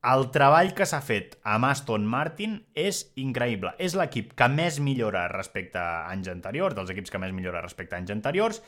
el 0.07 0.27
treball 0.31 0.73
que 0.75 0.85
s'ha 0.87 0.99
fet 1.03 1.37
amb 1.47 1.67
Aston 1.67 2.05
Martin 2.07 2.57
és 2.77 3.05
increïble. 3.19 3.73
És 3.79 3.95
l'equip 3.97 4.33
que 4.37 4.49
més 4.51 4.81
millora 4.83 5.25
respecte 5.31 5.79
a 5.79 6.07
anys 6.11 6.29
anteriors, 6.31 6.75
dels 6.77 6.91
equips 6.93 7.13
que 7.13 7.21
més 7.21 7.33
millora 7.35 7.63
respecte 7.63 7.95
a 7.95 8.01
anys 8.01 8.13
anteriors. 8.15 8.61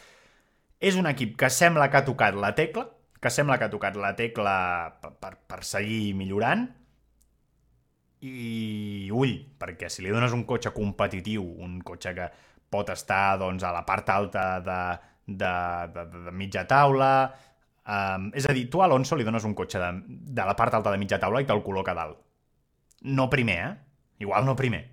És 0.80 0.96
un 1.00 1.08
equip 1.12 1.36
que 1.40 1.52
sembla 1.52 1.90
que 1.92 2.00
ha 2.00 2.08
tocat 2.08 2.36
la 2.40 2.54
tecla, 2.56 2.88
que 3.20 3.32
sembla 3.34 3.58
que 3.60 3.68
ha 3.68 3.74
tocat 3.74 3.98
la 4.00 4.14
tecla 4.16 4.56
per, 5.02 5.14
per, 5.20 5.34
per 5.48 5.64
seguir 5.68 6.14
millorant. 6.16 6.68
I 8.24 9.10
ull, 9.16 9.36
perquè 9.60 9.88
si 9.92 10.04
li 10.04 10.12
dones 10.12 10.36
un 10.36 10.44
cotxe 10.48 10.74
competitiu, 10.76 11.44
un 11.64 11.80
cotxe 11.86 12.16
que 12.16 12.32
pot 12.70 12.90
estar 12.92 13.38
doncs, 13.40 13.64
a 13.64 13.72
la 13.76 13.86
part 13.88 14.10
alta 14.12 14.48
de, 14.64 14.80
de, 15.26 15.54
de, 15.96 16.10
de 16.26 16.34
mitja 16.36 16.66
taula, 16.68 17.14
Um, 17.90 18.28
és 18.38 18.46
a 18.46 18.54
dir, 18.54 18.68
tu 18.70 18.84
a 18.84 18.86
Alonso 18.86 19.18
li 19.18 19.26
dones 19.26 19.46
un 19.48 19.56
cotxe 19.58 19.80
de, 19.82 19.88
de 20.06 20.44
la 20.46 20.54
part 20.58 20.76
alta 20.78 20.92
de 20.94 21.00
mitja 21.02 21.18
taula 21.18 21.42
i 21.42 21.48
te'l 21.50 21.64
col·loca 21.66 21.96
dalt. 21.98 22.20
No 23.10 23.30
primer, 23.32 23.56
eh? 23.66 23.72
Igual 24.22 24.46
no 24.46 24.54
primer. 24.60 24.84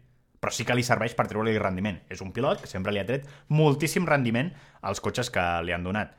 Però 0.41 0.53
sí 0.55 0.65
que 0.65 0.77
li 0.79 0.85
serveix 0.87 1.13
per 1.19 1.27
treure-li 1.29 1.59
rendiment. 1.61 1.99
És 2.09 2.23
un 2.25 2.33
pilot 2.33 2.63
que 2.63 2.71
sempre 2.71 2.95
li 2.95 3.03
ha 3.03 3.09
tret 3.09 3.27
moltíssim 3.53 4.07
rendiment 4.09 4.49
als 4.81 5.03
cotxes 5.05 5.29
que 5.35 5.45
li 5.67 5.75
han 5.77 5.85
donat. 5.85 6.15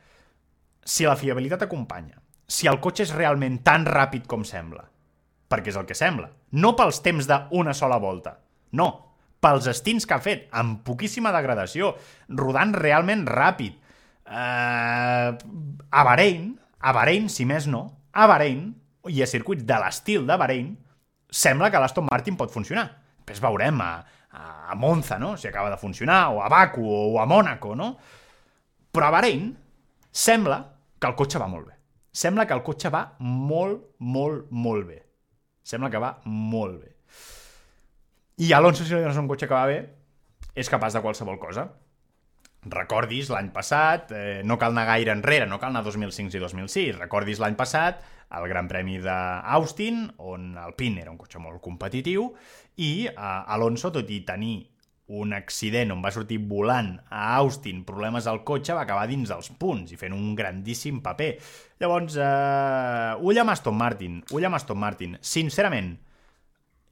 Si 0.88 1.04
la 1.04 1.18
fiabilitat 1.20 1.66
acompanya, 1.66 2.16
si 2.48 2.68
el 2.70 2.78
cotxe 2.80 3.04
és 3.04 3.12
realment 3.12 3.58
tan 3.64 3.84
ràpid 3.84 4.24
com 4.28 4.46
sembla, 4.48 4.86
perquè 5.52 5.68
és 5.68 5.76
el 5.76 5.84
que 5.88 5.96
sembla, 5.96 6.30
no 6.56 6.72
pels 6.78 7.02
temps 7.04 7.28
d'una 7.28 7.74
sola 7.76 7.98
volta, 8.00 8.38
no, 8.72 8.88
pels 9.44 9.68
estints 9.68 10.08
que 10.08 10.16
ha 10.16 10.24
fet, 10.24 10.46
amb 10.56 10.80
poquíssima 10.86 11.32
degradació, 11.34 11.92
rodant 12.40 12.72
realment 12.72 13.26
ràpid. 13.28 13.76
Uh, 14.28 15.36
a 15.92 16.04
Bahrein, 16.08 16.54
a 16.80 16.94
Bahrein, 16.96 17.28
si 17.32 17.44
més 17.48 17.68
no, 17.68 17.84
a 18.12 18.26
Bahrein, 18.28 18.70
i 19.12 19.20
a 19.22 19.28
circuits 19.28 19.68
de 19.68 19.76
l'estil 19.80 20.24
de 20.28 20.40
Bahrein, 20.40 20.72
sembla 21.28 21.68
que 21.68 21.80
l'Aston 21.80 22.08
Martin 22.08 22.36
pot 22.40 22.52
funcionar. 22.52 22.88
Després 23.20 23.44
veurem 23.44 23.84
a, 23.84 23.92
a 24.32 24.74
Monza, 24.80 25.20
no?, 25.20 25.36
si 25.36 25.52
acaba 25.52 25.68
de 25.68 25.80
funcionar, 25.80 26.30
o 26.32 26.40
a 26.40 26.48
Baku, 26.48 26.88
o 26.88 27.20
a 27.20 27.28
Mònaco, 27.28 27.76
no? 27.76 27.92
Però 28.88 29.08
a 29.08 29.12
Bahrein 29.12 29.52
sembla 30.08 30.62
que 30.98 31.10
el 31.10 31.16
cotxe 31.18 31.40
va 31.40 31.48
molt 31.50 31.68
bé. 31.68 31.76
Sembla 32.12 32.46
que 32.46 32.56
el 32.56 32.64
cotxe 32.66 32.90
va 32.90 33.04
molt, 33.20 33.94
molt, 33.98 34.48
molt 34.50 34.86
bé. 34.88 35.02
Sembla 35.62 35.90
que 35.92 36.00
va 36.02 36.14
molt 36.26 36.80
bé. 36.82 36.94
I 38.38 38.52
Alonso, 38.54 38.84
si 38.86 38.94
no 38.94 39.02
és 39.10 39.18
un 39.18 39.28
cotxe 39.30 39.48
que 39.50 39.54
va 39.54 39.66
bé, 39.66 39.78
és 40.54 40.70
capaç 40.70 40.96
de 40.96 41.02
qualsevol 41.04 41.38
cosa. 41.42 41.66
Recordis 42.68 43.30
l'any 43.30 43.50
passat, 43.54 44.12
eh, 44.12 44.40
no 44.44 44.58
cal 44.58 44.74
anar 44.74 44.86
gaire 44.88 45.12
enrere, 45.14 45.46
no 45.46 45.60
cal 45.62 45.70
anar 45.70 45.84
2005 45.86 46.34
i 46.34 46.42
2006, 46.42 46.96
recordis 46.98 47.38
l'any 47.38 47.54
passat 47.58 48.02
el 48.36 48.48
Gran 48.50 48.68
Premi 48.68 48.98
d'Austin, 49.00 50.02
on 50.18 50.50
el 50.60 50.74
PIN 50.76 50.98
era 51.00 51.12
un 51.12 51.18
cotxe 51.20 51.40
molt 51.40 51.62
competitiu, 51.64 52.32
i 52.76 53.06
eh, 53.06 53.14
Alonso, 53.54 53.92
tot 53.94 54.10
i 54.10 54.20
tenir 54.26 54.58
un 55.08 55.32
accident 55.32 55.92
on 55.94 56.02
va 56.04 56.12
sortir 56.12 56.36
volant 56.50 56.90
a 57.08 57.22
Austin, 57.38 57.80
problemes 57.88 58.26
al 58.28 58.42
cotxe, 58.44 58.74
va 58.76 58.84
acabar 58.84 59.06
dins 59.08 59.30
dels 59.32 59.48
punts 59.60 59.94
i 59.94 59.96
fent 60.00 60.12
un 60.12 60.34
grandíssim 60.36 61.00
paper. 61.04 61.30
Llavors, 61.80 62.18
eh, 62.20 63.14
ull 63.24 63.40
amb 63.40 63.54
Aston 63.54 63.76
Martin, 63.78 64.20
ull 64.36 64.44
amb 64.44 64.58
Aston 64.58 64.78
Martin. 64.78 65.16
Sincerament, 65.24 65.94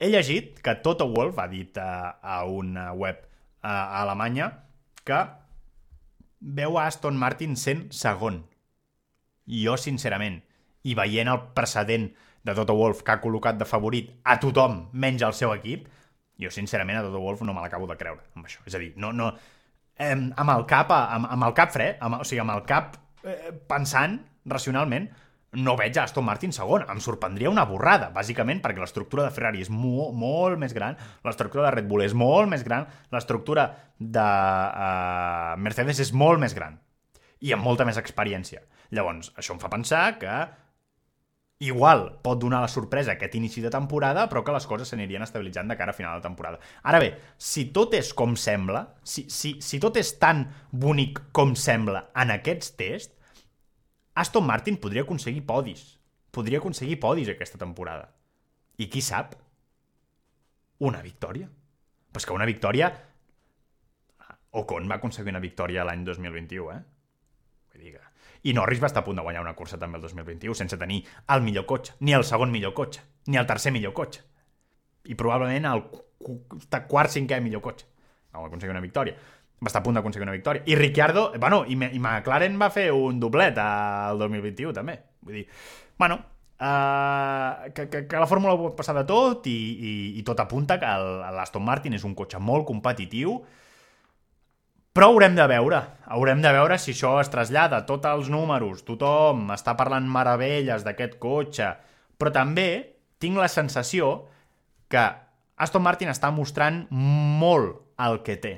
he 0.00 0.08
llegit 0.12 0.60
que 0.64 0.78
Toto 0.84 1.08
Wolff 1.12 1.38
ha 1.40 1.48
dit 1.48 1.76
a, 1.76 2.16
a 2.22 2.44
una 2.48 2.92
web 2.92 3.20
a, 3.60 4.02
Alemanya 4.02 4.50
que 5.04 5.20
veu 6.40 6.78
a 6.78 6.86
Aston 6.88 7.16
Martin 7.16 7.56
sent 7.56 7.90
segon. 7.92 8.44
Jo, 9.46 9.76
sincerament, 9.78 10.40
i 10.88 10.96
veient 10.98 11.28
el 11.30 11.42
precedent 11.54 12.08
de 12.46 12.54
Toto 12.54 12.74
Wolff 12.78 13.04
que 13.04 13.12
ha 13.12 13.20
col·locat 13.20 13.58
de 13.58 13.68
favorit 13.68 14.10
a 14.24 14.38
tothom, 14.42 14.86
menys 14.92 15.24
al 15.26 15.34
seu 15.34 15.52
equip, 15.54 15.86
jo, 16.40 16.52
sincerament, 16.52 16.98
a 17.00 17.04
Toto 17.06 17.20
Wolff 17.22 17.44
no 17.46 17.54
me 17.56 17.64
l'acabo 17.64 17.88
de 17.90 17.96
creure, 18.00 18.24
amb 18.36 18.48
això. 18.48 18.62
És 18.68 18.76
a 18.76 18.80
dir, 18.82 18.92
no, 19.00 19.12
no, 19.16 19.30
eh, 19.96 20.14
amb 20.14 20.54
el 20.56 20.66
cap, 20.68 20.92
amb, 20.92 21.28
amb 21.32 21.48
el 21.48 21.54
cap 21.56 21.72
fred, 21.74 22.00
amb, 22.00 22.20
o 22.20 22.26
sigui, 22.28 22.42
amb 22.44 22.56
el 22.56 22.64
cap 22.68 22.98
eh, 23.24 23.52
pensant 23.68 24.18
racionalment, 24.46 25.08
no 25.56 25.76
veig 25.78 25.96
a 25.96 26.04
Aston 26.04 26.26
Martin 26.26 26.52
segon. 26.52 26.84
Em 26.90 27.00
sorprendria 27.00 27.50
una 27.50 27.64
borrada, 27.68 28.10
bàsicament, 28.14 28.60
perquè 28.64 28.82
l'estructura 28.82 29.24
de 29.24 29.32
Ferrari 29.32 29.62
és 29.64 29.70
mo 29.72 30.10
molt 30.12 30.60
més 30.60 30.74
gran, 30.76 30.98
l'estructura 31.24 31.68
de 31.68 31.74
Red 31.78 31.88
Bull 31.88 32.04
és 32.04 32.16
molt 32.18 32.50
més 32.52 32.64
gran, 32.66 32.84
l'estructura 33.14 33.70
de 33.96 34.26
uh, 34.26 35.54
Mercedes 35.62 36.02
és 36.04 36.12
molt 36.12 36.42
més 36.42 36.54
gran 36.56 36.76
i 37.40 37.54
amb 37.56 37.64
molta 37.64 37.86
més 37.88 37.96
experiència. 38.00 38.62
Llavors, 38.92 39.32
això 39.36 39.54
em 39.54 39.62
fa 39.62 39.72
pensar 39.72 40.04
que 40.20 40.36
igual 41.58 42.18
pot 42.22 42.38
donar 42.38 42.60
la 42.60 42.68
sorpresa 42.68 43.14
aquest 43.16 43.34
inici 43.38 43.62
de 43.64 43.70
temporada, 43.72 44.26
però 44.28 44.42
que 44.44 44.52
les 44.52 44.66
coses 44.68 44.90
s'anirien 44.92 45.24
estabilitzant 45.24 45.70
de 45.70 45.76
cara 45.76 45.94
a 45.94 45.96
final 45.96 46.18
de 46.18 46.26
temporada. 46.26 46.60
Ara 46.82 47.00
bé, 47.00 47.14
si 47.38 47.66
tot 47.72 47.94
és 47.96 48.12
com 48.14 48.36
sembla, 48.36 48.82
si, 49.02 49.26
si, 49.32 49.56
si 49.64 49.80
tot 49.80 49.96
és 49.96 50.12
tan 50.20 50.44
bonic 50.70 51.22
com 51.32 51.54
sembla 51.56 52.10
en 52.14 52.34
aquests 52.36 52.74
tests, 52.76 53.14
Aston 54.16 54.46
Martin 54.48 54.78
podria 54.80 55.04
aconseguir 55.04 55.44
podis. 55.48 55.98
Podria 56.32 56.60
aconseguir 56.60 57.00
podis 57.00 57.28
aquesta 57.32 57.60
temporada. 57.60 58.08
I 58.80 58.88
qui 58.92 59.02
sap? 59.04 59.34
Una 60.84 61.02
victòria. 61.04 61.48
Però 62.12 62.20
és 62.20 62.28
que 62.28 62.36
una 62.36 62.48
victòria... 62.48 62.92
Ocon 64.56 64.88
va 64.88 64.96
aconseguir 64.96 65.34
una 65.34 65.42
victòria 65.42 65.84
l'any 65.84 66.04
2021, 66.06 66.68
eh? 66.72 66.80
Vull 67.74 67.82
dir 67.84 67.92
que 67.92 68.05
i 68.46 68.54
Norris 68.54 68.80
va 68.82 68.90
estar 68.90 69.02
a 69.02 69.06
punt 69.06 69.18
de 69.18 69.24
guanyar 69.26 69.42
una 69.42 69.56
cursa 69.58 69.78
també 69.78 69.98
el 69.98 70.04
2021 70.06 70.54
sense 70.54 70.78
tenir 70.78 71.00
el 71.34 71.42
millor 71.42 71.66
cotxe, 71.66 71.96
ni 72.00 72.14
el 72.14 72.24
segon 72.24 72.52
millor 72.54 72.74
cotxe, 72.76 73.02
ni 73.26 73.40
el 73.40 73.46
tercer 73.46 73.72
millor 73.74 73.94
cotxe. 73.96 74.22
I 75.06 75.16
probablement 75.18 75.66
el 75.70 75.82
quart, 76.86 77.10
cinquè 77.14 77.40
millor 77.42 77.62
cotxe. 77.64 77.88
No 78.32 78.44
va 78.44 78.50
aconseguir 78.50 78.74
una 78.74 78.84
victòria. 78.84 79.16
Va 79.56 79.70
estar 79.70 79.80
a 79.80 79.86
punt 79.86 79.96
d'aconseguir 79.96 80.26
una 80.26 80.36
victòria. 80.36 80.62
I 80.66 80.76
Ricciardo, 80.78 81.30
bueno, 81.40 81.64
i, 81.66 81.74
i 81.74 81.98
McLaren 81.98 82.58
va 82.60 82.70
fer 82.70 82.90
un 82.92 83.20
doblet 83.22 83.58
al 83.62 84.18
2021 84.20 84.74
també. 84.76 84.98
Vull 85.26 85.40
dir, 85.40 85.46
bueno, 85.98 86.18
uh, 86.60 87.70
que, 87.72 87.88
que, 87.88 88.06
que 88.06 88.20
la 88.20 88.28
fórmula 88.30 88.56
pot 88.60 88.76
passar 88.78 88.94
de 88.98 89.06
tot 89.08 89.46
i, 89.50 89.56
i, 89.56 89.94
i 90.20 90.26
tot 90.26 90.42
apunta 90.44 90.78
que 90.82 90.92
l'Aston 91.34 91.64
Martin 91.64 91.96
és 91.96 92.04
un 92.06 92.14
cotxe 92.18 92.38
molt 92.42 92.66
competitiu, 92.68 93.40
però 94.96 95.10
haurem 95.12 95.34
de 95.36 95.44
veure, 95.44 95.78
haurem 96.08 96.40
de 96.40 96.50
veure 96.56 96.78
si 96.80 96.94
això 96.94 97.10
es 97.20 97.28
trasllada, 97.28 97.82
tots 97.84 98.08
els 98.08 98.30
números, 98.32 98.80
tothom 98.88 99.50
està 99.52 99.74
parlant 99.76 100.06
meravelles 100.08 100.86
d'aquest 100.86 101.18
cotxe, 101.20 101.66
però 102.16 102.32
també 102.32 102.68
tinc 103.20 103.36
la 103.36 103.50
sensació 103.52 104.08
que 104.88 105.02
Aston 105.60 105.84
Martin 105.84 106.08
està 106.08 106.30
mostrant 106.32 106.86
molt 106.88 107.76
el 108.06 108.22
que 108.24 108.38
té. 108.40 108.54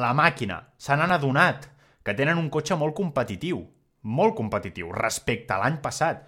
La 0.00 0.14
màquina, 0.16 0.62
se 0.80 0.96
n'han 0.96 1.12
adonat 1.12 1.68
que 2.00 2.16
tenen 2.16 2.40
un 2.40 2.48
cotxe 2.48 2.80
molt 2.80 2.96
competitiu, 2.96 3.60
molt 4.08 4.32
competitiu 4.40 4.88
respecte 4.96 5.52
a 5.52 5.60
l'any 5.60 5.76
passat, 5.84 6.24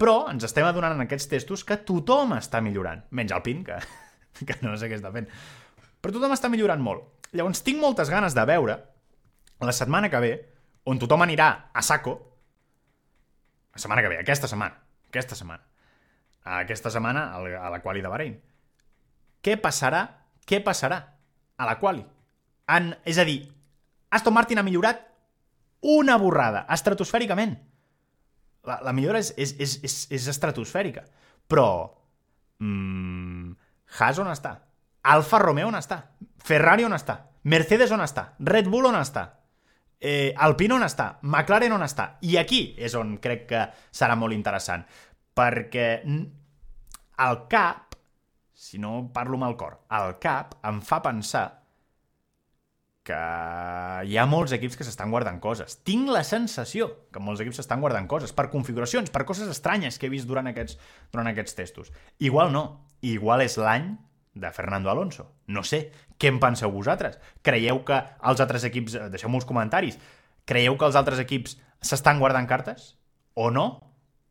però 0.00 0.30
ens 0.32 0.48
estem 0.48 0.64
adonant 0.64 0.96
en 0.96 1.04
aquests 1.04 1.28
testos 1.28 1.60
que 1.60 1.76
tothom 1.84 2.38
està 2.40 2.64
millorant, 2.64 3.04
menys 3.12 3.36
el 3.36 3.44
PIN, 3.44 3.64
que, 3.68 3.82
que 4.48 4.60
no 4.64 4.80
sé 4.80 4.88
què 4.88 4.96
està 4.96 5.12
fent. 5.12 5.28
Però 6.00 6.16
tothom 6.16 6.32
està 6.32 6.48
millorant 6.48 6.80
molt. 6.80 7.17
Llavors 7.36 7.62
tinc 7.64 7.80
moltes 7.82 8.10
ganes 8.10 8.34
de 8.36 8.44
veure 8.48 8.78
la 9.60 9.74
setmana 9.74 10.08
que 10.10 10.20
ve, 10.22 10.32
on 10.88 11.00
tothom 11.02 11.24
anirà 11.24 11.48
a 11.74 11.82
saco, 11.82 12.14
la 13.74 13.80
setmana 13.82 14.04
que 14.04 14.12
ve, 14.12 14.20
aquesta 14.22 14.48
setmana, 14.48 14.78
aquesta 15.10 15.36
setmana, 15.36 15.64
aquesta 16.58 16.92
setmana 16.94 17.24
a 17.34 17.70
la 17.70 17.80
quali 17.82 18.02
de 18.04 18.12
Bahrein. 18.12 18.38
Què 19.42 19.58
passarà? 19.60 20.04
Què 20.48 20.62
passarà 20.64 20.98
a 21.58 21.68
la 21.68 21.76
quali? 21.80 22.04
En, 22.74 22.92
és 23.08 23.18
a 23.18 23.26
dir, 23.28 23.40
Aston 24.14 24.34
Martin 24.34 24.60
ha 24.60 24.66
millorat 24.66 25.02
una 25.82 26.16
borrada, 26.18 26.64
estratosfèricament. 26.74 27.56
La, 28.66 28.80
la 28.84 28.92
millora 28.92 29.20
és, 29.22 29.32
és, 29.36 29.54
és, 29.58 29.78
és, 29.84 29.98
és 30.14 30.30
estratosfèrica. 30.32 31.04
Però... 31.48 31.68
Mmm, 32.58 33.54
Haas 33.98 34.18
on 34.20 34.28
està? 34.28 34.58
Alfa 35.02 35.38
Romeo 35.38 35.68
on 35.68 35.78
està? 35.78 36.02
Ferrari 36.44 36.86
on 36.86 36.96
està? 36.96 37.20
Mercedes 37.48 37.92
on 37.94 38.02
està? 38.04 38.32
Red 38.44 38.68
Bull 38.68 38.88
on 38.90 38.98
està? 38.98 39.24
Eh, 39.98 40.34
Alpine 40.36 40.76
on 40.76 40.86
està? 40.86 41.18
McLaren 41.22 41.74
on 41.74 41.84
està? 41.86 42.12
I 42.22 42.36
aquí 42.38 42.74
és 42.78 42.94
on 42.98 43.16
crec 43.22 43.46
que 43.50 43.62
serà 43.90 44.16
molt 44.18 44.36
interessant. 44.36 44.84
Perquè 45.38 45.88
el 47.18 47.38
cap, 47.50 47.96
si 48.54 48.78
no 48.78 49.08
parlo 49.14 49.38
amb 49.38 49.48
el 49.48 49.56
cor, 49.58 49.80
el 49.98 50.18
cap 50.22 50.58
em 50.66 50.82
fa 50.82 51.00
pensar 51.02 51.46
que 53.08 53.18
hi 54.04 54.18
ha 54.20 54.26
molts 54.28 54.52
equips 54.52 54.76
que 54.76 54.84
s'estan 54.84 55.10
guardant 55.14 55.38
coses. 55.40 55.78
Tinc 55.86 56.10
la 56.12 56.24
sensació 56.26 56.90
que 57.14 57.22
molts 57.24 57.40
equips 57.40 57.62
s'estan 57.62 57.80
guardant 57.80 58.06
coses 58.10 58.34
per 58.36 58.50
configuracions, 58.52 59.08
per 59.14 59.24
coses 59.24 59.48
estranyes 59.48 59.96
que 59.96 60.06
he 60.06 60.12
vist 60.12 60.28
durant 60.28 60.50
aquests, 60.50 60.76
durant 61.14 61.30
aquests 61.30 61.56
testos. 61.56 61.88
Igual 62.18 62.52
no. 62.52 62.66
Igual 63.00 63.46
és 63.46 63.56
l'any 63.56 63.94
de 64.40 64.50
Fernando 64.52 64.90
Alonso. 64.90 65.32
No 65.46 65.62
sé, 65.64 65.88
què 66.18 66.30
en 66.32 66.38
penseu 66.42 66.70
vosaltres? 66.72 67.18
Creieu 67.42 67.82
que 67.86 67.98
els 68.30 68.42
altres 68.44 68.66
equips... 68.68 68.96
Eh, 68.98 69.08
deixeu-me 69.12 69.38
els 69.40 69.48
comentaris. 69.48 69.98
Creieu 70.48 70.78
que 70.78 70.86
els 70.88 70.98
altres 70.98 71.20
equips 71.22 71.58
s'estan 71.84 72.22
guardant 72.22 72.48
cartes? 72.50 72.94
O 73.34 73.50
no? 73.54 73.66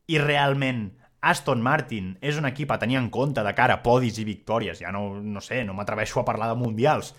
I 0.07 0.19
realment 0.23 0.89
Aston 1.21 1.61
Martin 1.63 2.13
és 2.21 2.37
un 2.39 2.47
equip 2.47 2.71
a 2.71 2.79
tenir 2.79 2.99
en 2.99 3.09
compte 3.13 3.43
de 3.43 3.53
cara 3.57 3.79
a 3.79 3.83
podis 3.83 4.19
i 4.21 4.27
victòries. 4.27 4.81
Ja 4.83 4.93
no, 4.95 5.19
no 5.21 5.43
sé, 5.43 5.63
no 5.67 5.75
m'atreveixo 5.77 6.21
a 6.21 6.27
parlar 6.27 6.51
de 6.53 6.59
mundials. 6.59 7.13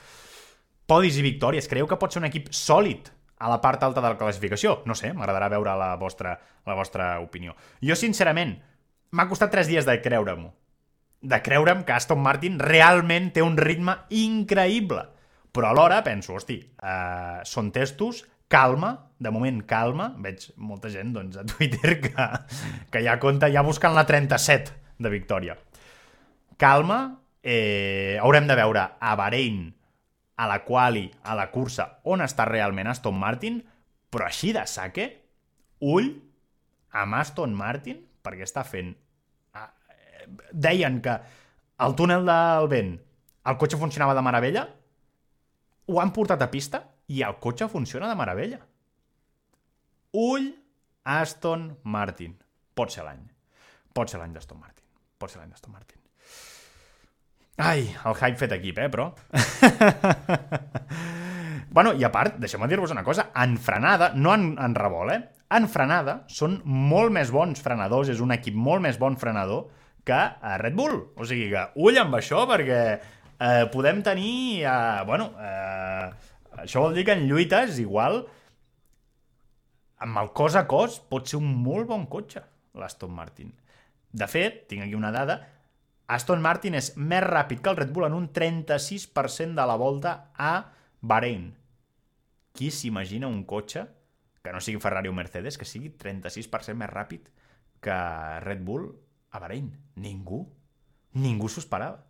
Podis 0.89 1.19
i 1.21 1.25
victòries. 1.27 1.69
Creieu 1.69 1.89
que 1.89 2.01
pot 2.01 2.15
ser 2.15 2.23
un 2.23 2.29
equip 2.31 2.49
sòlid 2.55 3.13
a 3.39 3.51
la 3.53 3.61
part 3.63 3.83
alta 3.85 4.01
de 4.01 4.09
la 4.09 4.19
classificació? 4.21 4.81
No 4.89 4.97
sé, 4.99 5.13
m'agradarà 5.13 5.51
veure 5.53 5.77
la 5.79 5.93
vostra, 6.01 6.39
la 6.67 6.79
vostra 6.79 7.19
opinió. 7.21 7.55
Jo, 7.85 7.99
sincerament, 7.99 8.57
m'ha 9.13 9.29
costat 9.29 9.53
tres 9.53 9.69
dies 9.71 9.87
de 9.87 10.01
creure-m'ho 10.03 10.55
de 11.21 11.43
creure'm 11.43 11.85
que 11.85 11.95
Aston 11.97 12.21
Martin 12.23 12.59
realment 12.63 13.33
té 13.35 13.43
un 13.43 13.57
ritme 13.59 13.97
increïble. 14.15 15.05
Però 15.53 15.71
alhora 15.73 16.03
penso, 16.07 16.37
hosti, 16.37 16.59
uh, 16.85 17.41
són 17.49 17.73
testos, 17.75 18.23
calma, 18.49 18.93
de 19.19 19.31
moment 19.35 19.63
calma, 19.69 20.13
veig 20.23 20.51
molta 20.57 20.91
gent 20.93 21.13
doncs, 21.17 21.39
a 21.41 21.45
Twitter 21.49 21.99
que, 22.05 22.29
que 22.93 23.03
ja 23.05 23.19
compta 23.21 23.51
ja 23.53 23.65
buscant 23.67 23.97
la 23.97 24.07
37 24.07 24.77
de 24.99 25.11
victòria. 25.13 25.57
Calma, 26.59 27.01
eh, 27.43 28.19
haurem 28.21 28.49
de 28.49 28.57
veure 28.59 28.85
a 28.99 29.15
Bahrein, 29.19 29.67
a 30.39 30.47
la 30.47 30.63
quali, 30.65 31.09
a 31.25 31.35
la 31.35 31.49
cursa, 31.51 31.99
on 32.07 32.23
està 32.23 32.47
realment 32.47 32.91
Aston 32.91 33.19
Martin, 33.19 33.61
però 34.11 34.29
així 34.29 34.53
de 34.55 34.65
saque, 34.71 35.09
ull 35.83 36.13
amb 36.95 37.19
Aston 37.19 37.55
Martin, 37.55 38.01
perquè 38.23 38.47
està 38.47 38.65
fent 38.67 38.95
deien 40.53 41.01
que 41.05 41.19
el 41.85 41.95
túnel 41.99 42.27
del 42.27 42.69
vent 42.71 42.97
el 43.49 43.57
cotxe 43.57 43.79
funcionava 43.81 44.15
de 44.17 44.25
meravella, 44.25 44.67
ho 45.89 46.01
han 46.03 46.13
portat 46.13 46.43
a 46.45 46.51
pista 46.53 46.83
i 47.09 47.23
el 47.25 47.39
cotxe 47.41 47.69
funciona 47.73 48.11
de 48.11 48.17
meravella. 48.19 48.59
Ull 50.13 50.51
Aston 51.09 51.71
Martin. 51.85 52.35
Pot 52.77 52.93
ser 52.93 53.07
l'any. 53.07 53.23
Pot 53.97 54.13
ser 54.13 54.21
l'any 54.21 54.35
d'Aston 54.37 54.61
Martin. 54.61 54.85
Pot 55.19 55.33
ser 55.33 55.41
l'any 55.41 55.55
d'Aston 55.55 55.73
Martin. 55.73 55.97
Ai, 57.59 57.89
el 58.07 58.15
hype 58.15 58.39
fet 58.39 58.53
equip, 58.55 58.79
eh, 58.79 58.91
però... 58.93 59.09
bueno, 61.75 61.95
i 61.99 62.05
a 62.07 62.13
part, 62.15 62.37
deixeu-me 62.39 62.69
dir-vos 62.71 62.93
una 62.95 63.03
cosa, 63.07 63.31
en 63.43 63.57
frenada, 63.59 64.13
no 64.15 64.37
en, 64.37 64.53
en 64.63 64.77
revolt, 64.79 65.17
eh? 65.17 65.49
En 65.57 65.67
frenada 65.73 66.21
són 66.31 66.61
molt 66.69 67.11
més 67.17 67.33
bons 67.35 67.65
frenadors, 67.65 68.13
és 68.13 68.21
un 68.23 68.37
equip 68.37 68.55
molt 68.55 68.85
més 68.85 69.01
bon 69.01 69.17
frenador 69.19 69.73
que 70.09 70.17
a 70.17 70.57
Red 70.61 70.77
Bull. 70.79 70.97
O 71.17 71.29
sigui 71.29 71.51
que, 71.53 71.67
ull 71.85 72.01
amb 72.01 72.17
això, 72.19 72.47
perquè 72.51 72.81
eh, 72.97 73.65
podem 73.75 74.03
tenir... 74.07 74.65
Eh, 74.65 75.05
bueno, 75.09 75.31
eh, 75.37 76.09
això 76.65 76.87
vol 76.87 76.97
dir 76.97 77.05
que 77.09 77.17
en 77.19 77.27
lluites, 77.29 77.79
igual, 77.83 78.23
amb 80.05 80.23
el 80.23 80.33
cos 80.37 80.57
a 80.59 80.65
cos, 80.71 80.99
pot 81.13 81.29
ser 81.29 81.41
un 81.43 81.53
molt 81.63 81.91
bon 81.91 82.09
cotxe, 82.11 82.43
l'Aston 82.79 83.15
Martin. 83.15 83.53
De 84.09 84.27
fet, 84.31 84.65
tinc 84.71 84.87
aquí 84.87 84.97
una 84.97 85.13
dada, 85.13 85.43
Aston 86.09 86.41
Martin 86.41 86.73
és 86.79 86.95
més 86.97 87.21
ràpid 87.21 87.61
que 87.61 87.69
el 87.69 87.77
Red 87.77 87.91
Bull 87.93 88.07
en 88.07 88.15
un 88.17 88.31
36% 88.33 89.53
de 89.59 89.67
la 89.69 89.77
volta 89.77 90.31
a 90.41 90.53
Bahrein. 91.05 91.51
Qui 92.57 92.71
s'imagina 92.73 93.29
un 93.29 93.43
cotxe, 93.45 93.85
que 94.41 94.55
no 94.55 94.63
sigui 94.65 94.81
Ferrari 94.81 95.11
o 95.13 95.17
Mercedes, 95.17 95.59
que 95.61 95.69
sigui 95.69 95.93
36% 96.01 96.81
més 96.81 96.89
ràpid 96.89 97.29
que 97.85 97.99
Red 98.47 98.65
Bull 98.65 98.89
a 99.31 99.41
Bahrein? 99.43 99.73
Ningú. 99.97 100.45
Ningú 101.19 101.49
s'ho 101.49 101.63
esperava. 101.65 102.05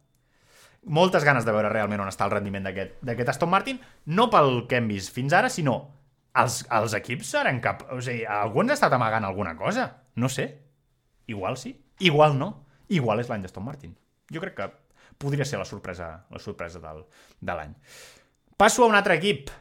Moltes 0.84 1.24
ganes 1.26 1.44
de 1.44 1.52
veure 1.52 1.72
realment 1.72 2.00
on 2.00 2.10
està 2.10 2.24
el 2.28 2.32
rendiment 2.36 2.64
d'aquest 2.64 3.32
Aston 3.34 3.50
Martin, 3.50 3.80
no 4.06 4.28
pel 4.30 4.62
que 4.70 4.78
hem 4.78 4.86
vist 4.88 5.12
fins 5.12 5.34
ara, 5.34 5.50
sinó 5.50 5.80
els, 6.38 6.62
els 6.70 6.94
equips 6.96 7.34
seran 7.34 7.58
cap... 7.60 7.82
O 7.92 7.98
sigui, 8.04 8.22
algú 8.24 8.62
ens 8.62 8.72
ha 8.72 8.78
estat 8.78 8.94
amagant 8.94 9.26
alguna 9.26 9.56
cosa? 9.58 9.90
No 10.16 10.30
sé. 10.30 10.48
Igual 11.28 11.58
sí, 11.60 11.74
igual 11.98 12.38
no 12.38 12.68
igual 12.88 13.20
és 13.20 13.28
l'any 13.28 13.44
d'Aston 13.44 13.64
Martin. 13.64 13.94
Jo 14.32 14.42
crec 14.42 14.56
que 14.56 14.68
podria 15.20 15.46
ser 15.48 15.60
la 15.60 15.68
sorpresa, 15.68 16.08
la 16.30 16.40
sorpresa 16.42 16.80
del, 16.82 17.04
de 17.40 17.54
l'any. 17.54 17.74
Passo 18.56 18.84
a 18.84 18.90
un 18.90 18.96
altre 18.98 19.18
equip. 19.20 19.52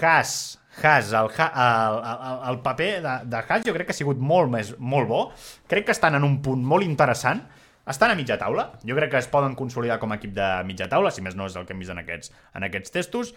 Haas. 0.00 0.58
Haas, 0.82 1.12
el, 1.12 1.30
el, 1.32 1.98
el, 2.12 2.38
el 2.50 2.60
paper 2.64 2.90
de, 3.02 3.14
de 3.32 3.42
Haas 3.42 3.64
jo 3.66 3.74
crec 3.76 3.88
que 3.88 3.96
ha 3.96 3.98
sigut 3.98 4.20
molt, 4.20 4.50
més, 4.52 4.74
molt 4.78 5.08
bo. 5.08 5.22
Crec 5.70 5.88
que 5.88 5.96
estan 5.96 6.18
en 6.18 6.26
un 6.26 6.40
punt 6.44 6.62
molt 6.62 6.84
interessant. 6.84 7.42
Estan 7.86 8.10
a 8.10 8.16
mitja 8.18 8.38
taula. 8.38 8.72
Jo 8.86 8.96
crec 8.98 9.12
que 9.14 9.20
es 9.22 9.28
poden 9.30 9.54
consolidar 9.58 10.00
com 10.02 10.12
a 10.12 10.20
equip 10.20 10.32
de 10.36 10.48
mitja 10.66 10.88
taula, 10.90 11.12
si 11.14 11.22
més 11.22 11.36
no 11.38 11.46
és 11.46 11.56
el 11.56 11.66
que 11.66 11.76
hem 11.76 11.84
vist 11.84 11.94
en 11.94 12.02
aquests, 12.02 12.32
en 12.58 12.66
aquests 12.66 12.96
testos. 12.98 13.36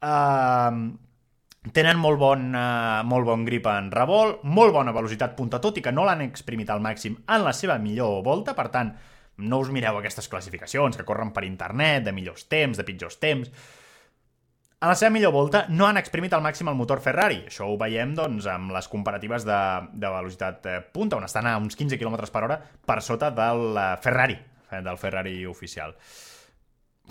Uh, 0.00 0.90
Tenen 1.60 1.98
molt 2.00 2.16
bon, 2.16 2.44
uh, 2.56 3.02
molt 3.04 3.26
bon 3.28 3.42
grip 3.44 3.66
en 3.68 3.90
revolt, 3.92 4.46
molt 4.48 4.72
bona 4.72 4.94
velocitat 4.96 5.34
punta, 5.36 5.58
tot 5.60 5.76
i 5.76 5.82
que 5.84 5.92
no 5.92 6.06
l'han 6.08 6.22
exprimit 6.24 6.70
al 6.72 6.80
màxim 6.80 7.18
en 7.28 7.44
la 7.44 7.52
seva 7.52 7.76
millor 7.76 8.22
volta, 8.24 8.54
per 8.56 8.70
tant, 8.72 8.94
no 9.44 9.58
us 9.60 9.68
mireu 9.68 9.98
aquestes 9.98 10.28
classificacions 10.32 10.96
que 10.96 11.04
corren 11.04 11.34
per 11.36 11.44
internet, 11.44 12.06
de 12.06 12.16
millors 12.16 12.48
temps, 12.48 12.80
de 12.80 12.86
pitjors 12.88 13.20
temps... 13.20 13.52
En 14.80 14.88
la 14.88 14.94
seva 14.96 15.12
millor 15.12 15.34
volta 15.34 15.66
no 15.68 15.84
han 15.84 16.00
exprimit 16.00 16.32
al 16.32 16.40
màxim 16.40 16.70
el 16.70 16.76
motor 16.78 17.02
Ferrari. 17.04 17.42
Això 17.50 17.66
ho 17.68 17.74
veiem 17.76 18.14
doncs, 18.16 18.46
amb 18.48 18.72
les 18.72 18.86
comparatives 18.88 19.44
de, 19.44 19.58
de 19.92 20.12
velocitat 20.14 20.68
eh, 20.70 20.76
punta, 20.94 21.18
on 21.18 21.26
estan 21.26 21.50
a 21.50 21.58
uns 21.60 21.76
15 21.76 21.98
km 22.00 22.16
per 22.32 22.40
hora 22.46 22.56
per 22.88 22.96
sota 23.04 23.28
del 23.28 23.76
eh, 23.76 23.88
Ferrari, 24.00 24.38
del 24.70 24.96
Ferrari 25.02 25.34
oficial. 25.44 25.92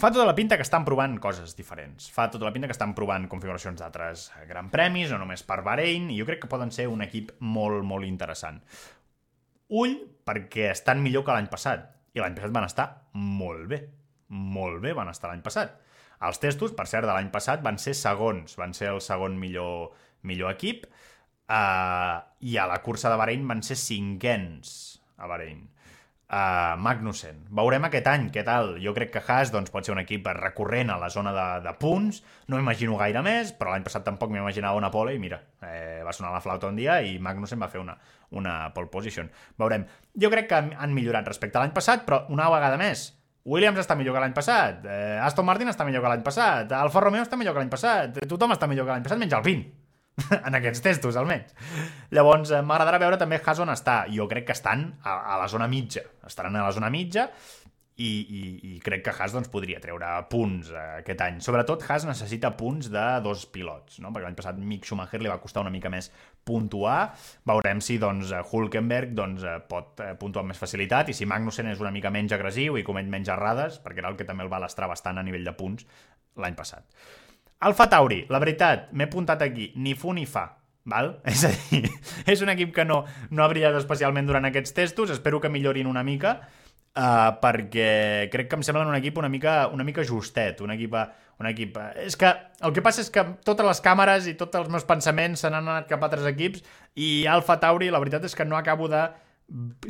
Fa 0.02 0.10
tota 0.10 0.26
la 0.26 0.34
pinta 0.34 0.58
que 0.58 0.66
estan 0.66 0.88
provant 0.88 1.20
coses 1.22 1.54
diferents. 1.54 2.08
Fa 2.10 2.26
tota 2.34 2.48
la 2.48 2.54
pinta 2.56 2.66
que 2.72 2.74
estan 2.74 2.96
provant 2.98 3.28
configuracions 3.30 3.84
d'altres 3.84 4.24
gran 4.50 4.72
premis, 4.74 5.14
o 5.14 5.20
només 5.22 5.46
per 5.46 5.60
Bahrein, 5.62 6.08
i 6.10 6.18
jo 6.18 6.26
crec 6.26 6.42
que 6.42 6.50
poden 6.50 6.74
ser 6.74 6.88
un 6.90 7.04
equip 7.06 7.36
molt, 7.44 7.84
molt 7.86 8.08
interessant. 8.08 8.58
Ull, 9.78 9.94
perquè 10.26 10.72
estan 10.72 11.06
millor 11.06 11.22
que 11.28 11.38
l'any 11.38 11.52
passat. 11.54 11.86
I 12.18 12.24
l'any 12.24 12.34
passat 12.40 12.58
van 12.58 12.66
estar 12.66 12.88
molt 13.14 13.70
bé. 13.70 13.84
Molt 14.58 14.82
bé 14.82 14.96
van 14.98 15.14
estar 15.14 15.30
l'any 15.30 15.46
passat. 15.46 15.78
Els 16.28 16.42
testos, 16.44 16.74
per 16.76 16.86
cert, 16.92 17.08
de 17.08 17.16
l'any 17.16 17.32
passat 17.32 17.64
van 17.66 17.80
ser 17.80 17.96
segons. 17.98 18.58
Van 18.60 18.76
ser 18.76 18.92
el 18.94 19.02
segon 19.04 19.40
millor, 19.40 19.96
millor 20.28 20.54
equip. 20.56 20.86
Uh, 21.50 22.20
I 22.46 22.60
a 22.62 22.68
la 22.70 22.82
cursa 22.86 23.10
de 23.10 23.18
Bahrein 23.18 23.48
van 23.50 23.64
ser 23.66 23.80
cinquens 23.80 24.72
a 25.18 25.28
Bahrein 25.32 25.64
uh, 26.30 26.78
Magnussen. 26.78 27.42
Veurem 27.56 27.88
aquest 27.88 28.08
any 28.12 28.28
què 28.34 28.44
tal. 28.46 28.76
Jo 28.84 28.94
crec 28.96 29.12
que 29.16 29.24
Haas 29.26 29.52
doncs, 29.54 29.72
pot 29.74 29.86
ser 29.86 29.96
un 29.96 30.02
equip 30.04 30.28
recurrent 30.38 30.94
a 30.94 31.00
la 31.02 31.10
zona 31.14 31.34
de, 31.36 31.48
de 31.66 31.74
punts. 31.82 32.22
No 32.48 32.58
m'imagino 32.58 32.98
gaire 33.00 33.24
més, 33.26 33.54
però 33.58 33.74
l'any 33.74 33.86
passat 33.86 34.06
tampoc 34.06 34.32
m'imaginava 34.34 34.80
una 34.80 34.92
pole 34.94 35.16
i 35.16 35.22
mira, 35.22 35.42
eh, 35.66 36.02
va 36.06 36.14
sonar 36.16 36.34
la 36.36 36.44
flauta 36.44 36.70
un 36.70 36.80
dia 36.80 37.00
i 37.06 37.18
Magnussen 37.20 37.62
va 37.62 37.72
fer 37.72 37.82
una, 37.82 37.98
una 38.38 38.60
pole 38.76 38.92
position. 38.94 39.32
Veurem. 39.60 39.88
Jo 40.20 40.32
crec 40.34 40.50
que 40.52 40.62
han 40.62 40.96
millorat 40.96 41.28
respecte 41.28 41.60
a 41.60 41.66
l'any 41.66 41.76
passat, 41.76 42.06
però 42.06 42.26
una 42.34 42.50
vegada 42.54 42.78
més, 42.82 43.10
Williams 43.50 43.82
està 43.82 43.98
millor 43.98 44.14
que 44.16 44.24
l'any 44.24 44.36
passat, 44.38 44.84
eh, 44.86 45.18
Aston 45.26 45.48
Martin 45.48 45.72
està 45.72 45.88
millor 45.88 46.06
que 46.06 46.14
l'any 46.14 46.26
passat, 46.26 46.72
Alfa 46.78 47.02
Romeo 47.06 47.26
està 47.26 47.40
millor 47.40 47.56
que 47.56 47.64
l'any 47.64 47.72
passat, 47.74 48.20
tothom 48.30 48.54
està 48.54 48.70
millor 48.70 48.86
que 48.86 48.94
l'any 48.94 49.06
passat, 49.08 49.22
menys 49.22 49.38
Alpine. 49.38 49.70
en 50.48 50.58
aquests 50.58 50.82
testos, 50.84 51.18
almenys. 51.20 51.54
Llavors, 52.16 52.52
eh, 52.52 52.62
m'agradarà 52.66 53.00
veure 53.02 53.20
també 53.20 53.40
Haas 53.40 53.62
on 53.64 53.72
està. 53.74 54.02
Jo 54.12 54.28
crec 54.32 54.50
que 54.50 54.56
estan 54.58 54.86
a, 55.04 55.16
a 55.36 55.40
la 55.42 55.48
zona 55.52 55.70
mitja. 55.72 56.04
Estaran 56.28 56.58
a 56.60 56.66
la 56.66 56.74
zona 56.76 56.90
mitja 56.94 57.30
i, 58.00 58.10
i, 58.24 58.42
i 58.72 58.80
crec 58.84 59.04
que 59.06 59.14
Haas 59.14 59.34
doncs, 59.36 59.50
podria 59.52 59.82
treure 59.84 60.08
punts 60.32 60.72
eh, 60.72 60.84
aquest 61.02 61.24
any. 61.26 61.40
Sobretot, 61.44 61.84
Haas 61.88 62.08
necessita 62.08 62.54
punts 62.60 62.88
de 62.94 63.06
dos 63.26 63.44
pilots, 63.52 64.00
no? 64.04 64.14
perquè 64.16 64.30
l'any 64.30 64.38
passat 64.40 64.60
Mick 64.60 64.88
Schumacher 64.88 65.20
li 65.20 65.32
va 65.32 65.40
costar 65.44 65.66
una 65.66 65.74
mica 65.74 65.92
més 65.92 66.08
puntuar. 66.48 67.12
Veurem 67.50 67.84
si 67.84 68.00
doncs, 68.02 68.32
Hulkenberg 68.52 69.12
doncs, 69.18 69.44
eh, 69.44 69.58
pot 69.68 70.00
puntuar 70.22 70.46
amb 70.46 70.54
més 70.54 70.62
facilitat 70.62 71.12
i 71.12 71.18
si 71.18 71.28
Magnussen 71.28 71.72
és 71.74 71.84
una 71.84 71.92
mica 71.96 72.12
menys 72.14 72.36
agressiu 72.38 72.80
i 72.80 72.86
comet 72.88 73.10
menys 73.12 73.32
errades, 73.36 73.82
perquè 73.84 74.04
era 74.04 74.14
el 74.14 74.20
que 74.20 74.28
també 74.28 74.48
el 74.48 74.54
va 74.54 74.62
lastrar 74.64 74.88
bastant 74.92 75.20
a 75.20 75.26
nivell 75.26 75.44
de 75.48 75.56
punts 75.60 75.88
l'any 76.40 76.56
passat. 76.56 76.88
Alfa 77.68 77.90
Tauri, 77.92 78.22
la 78.32 78.40
veritat, 78.40 78.88
m'he 78.96 79.10
apuntat 79.10 79.42
aquí, 79.44 79.74
ni 79.76 79.92
fu 80.00 80.14
ni 80.16 80.24
fa, 80.24 80.46
val? 80.88 81.18
És 81.28 81.44
a 81.44 81.52
dir, 81.52 81.90
és 82.24 82.44
un 82.46 82.54
equip 82.56 82.72
que 82.76 82.88
no, 82.88 83.02
no 83.36 83.44
ha 83.44 83.50
brillat 83.52 83.76
especialment 83.82 84.30
durant 84.30 84.48
aquests 84.48 84.72
testos, 84.78 85.12
espero 85.12 85.42
que 85.44 85.52
millorin 85.52 85.90
una 85.92 86.06
mica, 86.08 86.38
uh, 86.96 87.32
perquè 87.42 88.30
crec 88.34 88.50
que 88.50 88.60
em 88.60 88.66
semblen 88.66 88.90
un 88.90 88.98
equip 88.98 89.20
una 89.22 89.30
mica, 89.30 89.68
una 89.74 89.86
mica 89.88 90.06
justet, 90.08 90.62
un 90.66 90.74
equip, 90.76 90.98
un 91.40 91.50
equip... 91.52 91.78
És 92.02 92.18
que 92.20 92.34
el 92.66 92.76
que 92.76 92.84
passa 92.86 93.04
és 93.06 93.12
que 93.14 93.24
totes 93.46 93.68
les 93.68 93.82
càmeres 93.86 94.28
i 94.32 94.36
tots 94.40 94.60
els 94.60 94.70
meus 94.72 94.88
pensaments 94.88 95.46
se 95.46 95.52
n'han 95.52 95.68
anat 95.68 95.90
cap 95.92 96.04
a 96.04 96.10
altres 96.10 96.28
equips 96.30 96.66
i 96.96 97.26
Alfa 97.30 97.60
Tauri, 97.62 97.92
la 97.94 98.02
veritat 98.02 98.28
és 98.28 98.36
que 98.36 98.48
no 98.48 98.58
acabo 98.60 98.90
de 98.92 99.08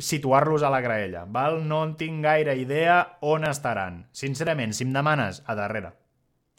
situar-los 0.00 0.62
a 0.64 0.70
la 0.72 0.80
graella, 0.80 1.26
val? 1.28 1.60
No 1.68 1.82
en 1.84 1.98
tinc 2.00 2.22
gaire 2.24 2.54
idea 2.56 3.02
on 3.20 3.44
estaran. 3.44 4.06
Sincerament, 4.16 4.72
si 4.72 4.86
em 4.86 4.94
demanes, 4.96 5.42
a 5.44 5.58
darrere. 5.58 5.92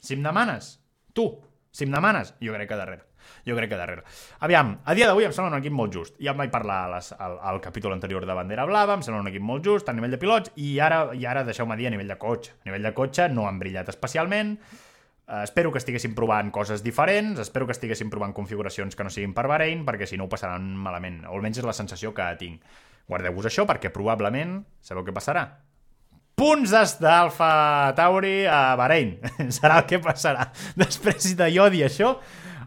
Si 0.02 0.14
em 0.14 0.22
demanes, 0.22 0.76
Tu, 1.12 1.26
si 1.70 1.84
em 1.84 1.92
demanes, 1.92 2.34
jo 2.40 2.54
crec 2.56 2.70
que 2.70 2.78
darrere. 2.78 3.04
Jo 3.46 3.56
crec 3.56 3.72
que 3.72 3.78
darrere. 3.78 4.04
Aviam, 4.44 4.76
a 4.84 4.94
dia 4.94 5.08
d'avui 5.08 5.26
em 5.26 5.34
sembla 5.34 5.50
un 5.52 5.58
equip 5.58 5.74
molt 5.74 5.94
just. 5.94 6.14
Ja 6.22 6.34
em 6.34 6.40
vaig 6.40 6.52
parlar 6.52 6.84
les, 6.92 7.12
al, 7.18 7.38
al 7.52 7.60
capítol 7.64 7.94
anterior 7.94 8.26
de 8.28 8.36
Bandera 8.36 8.66
Blava, 8.68 8.96
em 8.98 9.02
sembla 9.06 9.22
un 9.24 9.30
equip 9.32 9.44
molt 9.44 9.66
just 9.66 9.88
a 9.88 9.96
nivell 9.96 10.14
de 10.14 10.20
pilots, 10.22 10.52
i 10.56 10.76
ara, 10.80 11.04
i 11.16 11.26
ara 11.28 11.44
deixeu-me 11.48 11.76
dir 11.80 11.90
a 11.90 11.94
nivell 11.94 12.12
de 12.12 12.18
cotxe. 12.20 12.54
A 12.62 12.70
nivell 12.70 12.88
de 12.90 12.94
cotxe 12.96 13.28
no 13.32 13.48
han 13.48 13.58
brillat 13.62 13.90
especialment, 13.92 14.54
uh, 14.60 15.42
espero 15.42 15.72
que 15.72 15.82
estiguessin 15.82 16.14
provant 16.18 16.52
coses 16.54 16.84
diferents, 16.84 17.40
espero 17.42 17.66
que 17.66 17.76
estiguessin 17.76 18.12
provant 18.12 18.36
configuracions 18.36 18.96
que 18.96 19.04
no 19.04 19.10
siguin 19.10 19.34
per 19.34 19.48
Bahrein, 19.50 19.86
perquè 19.88 20.08
si 20.08 20.20
no 20.20 20.28
ho 20.28 20.32
passaran 20.32 20.72
malament, 20.76 21.24
o 21.26 21.36
almenys 21.36 21.64
és 21.64 21.68
la 21.68 21.76
sensació 21.76 22.14
que 22.14 22.30
tinc. 22.40 22.62
Guardeu-vos 23.10 23.50
això 23.50 23.66
perquè 23.66 23.90
probablement, 23.92 24.60
sabeu 24.80 25.04
què 25.04 25.14
passarà? 25.14 25.48
punts 26.42 26.72
d'Alfa 26.98 27.92
Tauri 27.96 28.46
a 28.50 28.74
Bahrein. 28.78 29.14
Serà 29.56 29.82
el 29.82 29.88
que 29.90 30.00
passarà. 30.02 30.48
Després 30.78 31.34
de 31.38 31.48
jo 31.54 31.68
dir 31.72 31.84
això, 31.86 32.16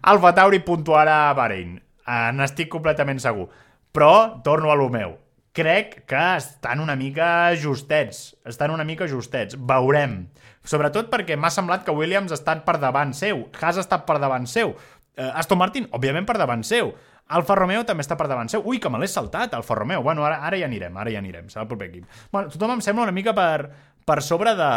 Alfa 0.05 0.35
Tauri 0.37 0.59
puntuarà 0.61 1.29
a 1.29 1.33
Bahrein. 1.33 1.79
Uh, 2.05 2.29
N'estic 2.37 2.69
completament 2.69 3.17
segur. 3.21 3.47
Però, 3.95 4.41
torno 4.45 4.69
a 4.69 4.75
lo 4.77 4.85
meu. 4.93 5.15
Crec 5.55 6.03
que 6.05 6.23
estan 6.35 6.83
una 6.83 6.93
mica 6.99 7.55
justets. 7.57 8.35
Estan 8.45 8.73
una 8.75 8.85
mica 8.85 9.07
justets. 9.09 9.57
Veurem. 9.57 10.27
Sobretot 10.65 11.09
perquè 11.09 11.37
m'ha 11.39 11.49
semblat 11.49 11.85
que 11.87 11.95
Williams 11.95 12.35
ha 12.35 12.37
estat 12.37 12.61
per 12.67 12.77
davant 12.83 13.15
seu. 13.17 13.47
Haas 13.57 13.79
ha 13.79 13.85
estat 13.85 14.05
per 14.05 14.19
davant 14.21 14.45
seu. 14.51 14.75
Uh, 15.17 15.31
Aston 15.39 15.57
Martin, 15.57 15.89
òbviament, 15.95 16.27
per 16.29 16.37
davant 16.37 16.61
seu. 16.67 16.93
Alfa 17.33 17.57
Romeo 17.57 17.81
també 17.89 18.05
està 18.05 18.13
per 18.19 18.27
davant 18.29 18.51
seu. 18.51 18.61
Ui, 18.61 18.77
que 18.77 18.91
me 18.93 19.01
l'he 19.01 19.09
saltat, 19.09 19.57
Alfa 19.57 19.79
Romeo. 19.79 20.03
Bueno, 20.05 20.27
ara, 20.27 20.43
ara 20.45 20.61
ja 20.61 20.69
anirem, 20.69 21.01
ara 21.01 21.09
ja 21.09 21.23
anirem, 21.23 21.49
serà 21.49 21.65
el 21.65 21.71
proper 21.71 21.89
equip. 21.89 22.05
Bueno, 22.29 22.53
tothom 22.53 22.75
em 22.75 22.85
sembla 22.85 23.07
una 23.07 23.15
mica 23.15 23.33
per, 23.33 23.71
per 24.05 24.21
sobre 24.21 24.53
de... 24.59 24.71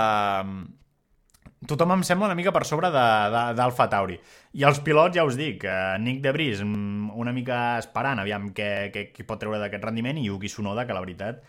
Tothom 1.66 1.96
em 1.96 2.02
sembla 2.06 2.28
una 2.28 2.36
mica 2.38 2.52
per 2.54 2.62
sobre 2.68 2.90
d'Alfa 2.94 3.88
Tauri. 3.90 4.18
I 4.54 4.62
els 4.68 4.78
pilots, 4.84 5.16
ja 5.16 5.24
us 5.26 5.34
dic, 5.36 5.64
eh, 5.66 5.96
Nick 5.98 6.22
De 6.22 6.32
Vries, 6.32 6.62
mm, 6.62 7.11
una 7.18 7.32
mica 7.32 7.78
esperant, 7.78 8.20
aviam 8.22 8.52
què, 8.54 8.92
què, 8.94 9.09
què 9.12 9.26
pot 9.26 9.40
treure 9.42 9.59
d'aquest 9.59 9.82
rendiment, 9.84 10.18
i 10.18 10.28
Yuki 10.28 10.46
Tsunoda, 10.46 10.86
que 10.86 10.94
la 10.94 11.02
veritat 11.02 11.42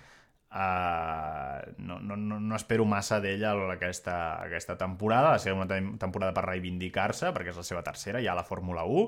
Uh, 0.50 1.62
no, 1.78 2.00
no, 2.00 2.16
no, 2.18 2.56
espero 2.58 2.82
massa 2.90 3.20
d'ell 3.22 3.44
aquesta, 3.46 4.42
aquesta 4.42 4.74
temporada, 4.80 5.36
va 5.36 5.42
ser 5.42 5.54
una 5.54 5.68
temporada 5.70 6.34
per 6.34 6.48
reivindicar-se, 6.48 7.30
perquè 7.36 7.54
és 7.54 7.60
la 7.62 7.66
seva 7.68 7.84
tercera, 7.86 8.22
ja 8.26 8.34
a 8.34 8.40
la 8.40 8.48
Fórmula 8.48 8.82
1, 8.82 9.04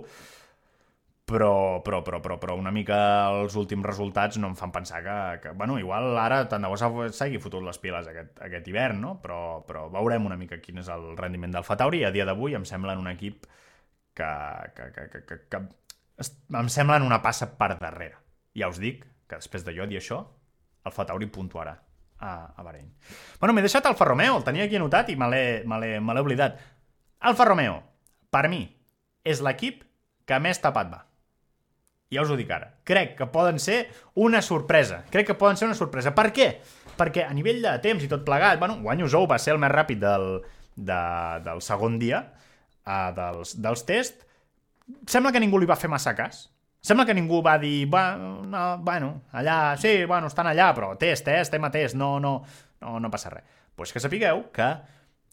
però, 1.32 1.82
però, 1.86 2.02
però, 2.04 2.20
però, 2.22 2.38
però 2.40 2.56
una 2.60 2.72
mica 2.76 2.98
els 3.40 3.56
últims 3.60 3.86
resultats 3.88 4.38
no 4.42 4.50
em 4.52 4.56
fan 4.60 4.72
pensar 4.76 5.02
que, 5.06 5.16
que 5.44 5.54
bueno, 5.58 5.78
igual 5.80 6.18
ara 6.20 6.44
tant 6.52 6.62
de 6.66 6.70
bo 6.72 6.78
s'ha- 6.80 7.10
s'hagi 7.16 7.40
fotut 7.42 7.64
les 7.66 7.80
piles 7.82 8.08
aquest, 8.12 8.42
aquest 8.46 8.68
hivern, 8.68 9.00
no? 9.02 9.16
Però, 9.24 9.64
però 9.68 9.88
veurem 9.94 10.28
una 10.30 10.38
mica 10.38 10.60
quin 10.62 10.82
és 10.84 10.90
el 10.94 11.16
rendiment 11.18 11.56
del 11.56 11.66
Fatauri 11.68 12.04
a 12.06 12.12
dia 12.12 12.28
d'avui 12.28 12.56
em 12.60 12.66
semblen 12.68 13.00
un 13.02 13.10
equip 13.12 13.48
que, 14.14 14.32
que, 14.76 14.92
que, 14.96 15.08
que, 15.12 15.24
que, 15.26 15.40
que 15.50 15.62
em 16.60 16.70
semblen 16.70 17.06
una 17.08 17.22
passa 17.24 17.50
per 17.58 17.76
darrere. 17.80 18.18
Ja 18.58 18.70
us 18.72 18.80
dic 18.84 19.06
que 19.28 19.40
després 19.40 19.64
de 19.66 19.76
jo 19.78 19.88
dir 19.88 20.00
això, 20.02 20.22
el 20.86 20.96
Fatauri 20.96 21.28
puntuarà 21.32 21.76
a, 22.20 22.32
a 22.56 22.64
Bahrein. 22.64 22.92
Bueno, 23.40 23.54
m'he 23.54 23.64
deixat 23.66 23.86
Alfa 23.90 24.06
Romeo, 24.06 24.38
el 24.38 24.46
tenia 24.46 24.66
aquí 24.68 24.78
anotat 24.78 25.10
i 25.10 25.18
me 25.18 25.30
l'he 25.32 26.22
oblidat. 26.22 26.60
Alfa 27.32 27.46
Romeo, 27.48 27.80
per 28.34 28.48
mi, 28.50 28.66
és 29.24 29.42
l'equip 29.46 29.84
que 30.26 30.40
més 30.40 30.62
tapat 30.62 30.92
va. 30.92 31.02
Ja 32.12 32.26
us 32.26 32.32
ho 32.32 32.36
dic 32.36 32.50
ara. 32.52 32.74
Crec 32.84 33.16
que 33.18 33.28
poden 33.32 33.60
ser 33.60 33.86
una 34.20 34.42
sorpresa. 34.44 35.04
Crec 35.12 35.32
que 35.32 35.38
poden 35.40 35.58
ser 35.58 35.70
una 35.70 35.78
sorpresa. 35.80 36.12
Per 36.16 36.28
què? 36.36 36.48
Perquè 36.98 37.24
a 37.24 37.34
nivell 37.34 37.62
de 37.64 37.72
temps 37.84 38.04
i 38.04 38.10
tot 38.12 38.26
plegat, 38.28 38.60
bueno, 38.60 38.82
Guanyo 38.84 39.08
Zou 39.08 39.30
va 39.32 39.40
ser 39.40 39.56
el 39.56 39.62
més 39.64 39.72
ràpid 39.72 40.02
del, 40.02 40.28
de, 40.76 41.02
del 41.46 41.62
segon 41.64 41.96
dia 42.02 42.26
uh, 42.28 43.12
dels, 43.16 43.56
dels 43.64 43.86
test. 43.88 44.26
Sembla 45.08 45.32
que 45.32 45.40
ningú 45.40 45.62
li 45.62 45.70
va 45.70 45.80
fer 45.80 45.90
massa 45.92 46.12
cas. 46.18 46.50
Sembla 46.84 47.06
que 47.06 47.16
ningú 47.16 47.44
va 47.46 47.56
dir, 47.62 47.86
va, 47.94 48.18
no, 48.18 48.62
bueno, 48.82 49.12
allà, 49.38 49.78
sí, 49.78 50.02
bueno, 50.10 50.32
estan 50.32 50.50
allà, 50.50 50.72
però 50.74 50.96
test, 50.98 51.28
eh, 51.30 51.38
estem 51.46 51.64
a 51.64 51.70
test, 51.70 51.94
no, 51.96 52.16
no, 52.20 52.40
no, 52.82 52.96
no 53.00 53.12
passa 53.14 53.30
res. 53.30 53.46
Doncs 53.46 53.78
pues 53.78 53.94
que 53.94 54.02
sapigueu 54.02 54.48
que 54.54 54.66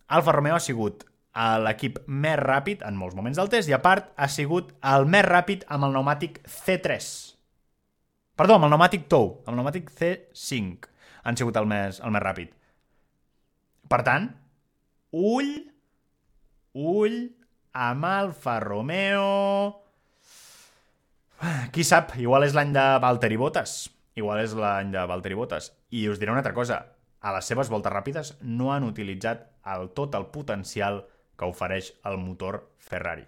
Alfa 0.08 0.32
Romeo 0.32 0.56
ha 0.56 0.60
sigut 0.60 1.06
l'equip 1.38 2.00
més 2.06 2.38
ràpid 2.40 2.82
en 2.86 2.96
molts 2.98 3.16
moments 3.18 3.38
del 3.38 3.50
test 3.52 3.70
i 3.70 3.74
a 3.76 3.82
part 3.82 4.10
ha 4.16 4.28
sigut 4.32 4.72
el 4.92 5.06
més 5.10 5.26
ràpid 5.26 5.64
amb 5.70 5.86
el 5.86 5.94
pneumàtic 5.94 6.40
C3. 6.46 7.10
Perdó, 8.38 8.56
amb 8.56 8.66
el 8.66 8.72
pneumàtic 8.72 9.08
Tou, 9.10 9.32
el 9.46 9.54
pneumàtic 9.54 9.90
C5 9.94 10.88
han 11.28 11.38
sigut 11.38 11.58
el 11.60 11.66
més, 11.70 12.00
el 12.02 12.14
més 12.14 12.24
ràpid. 12.24 12.54
Per 13.88 14.00
tant, 14.06 14.28
ull, 15.16 15.52
ull 16.74 17.20
amb 17.72 18.08
Alfa 18.08 18.58
Romeo... 18.64 19.84
Qui 21.70 21.84
sap, 21.86 22.16
igual 22.18 22.42
és 22.48 22.54
l'any 22.56 22.72
de 22.74 22.84
Valtteri 22.98 23.36
Bottas. 23.38 23.84
Igual 24.18 24.40
és 24.42 24.56
l'any 24.58 24.88
de 24.90 25.04
Valtteri 25.06 25.36
Bottas. 25.38 25.70
I 25.94 26.08
us 26.10 26.18
diré 26.18 26.32
una 26.32 26.40
altra 26.42 26.54
cosa. 26.56 26.80
A 27.22 27.30
les 27.36 27.46
seves 27.46 27.70
voltes 27.70 27.94
ràpides 27.94 28.32
no 28.42 28.72
han 28.74 28.86
utilitzat 28.86 29.44
el 29.70 29.92
tot 29.94 30.16
el 30.18 30.26
potencial 30.34 31.04
que 31.04 31.17
ofereix 31.46 31.92
el 32.04 32.18
motor 32.18 32.72
Ferrari. 32.78 33.24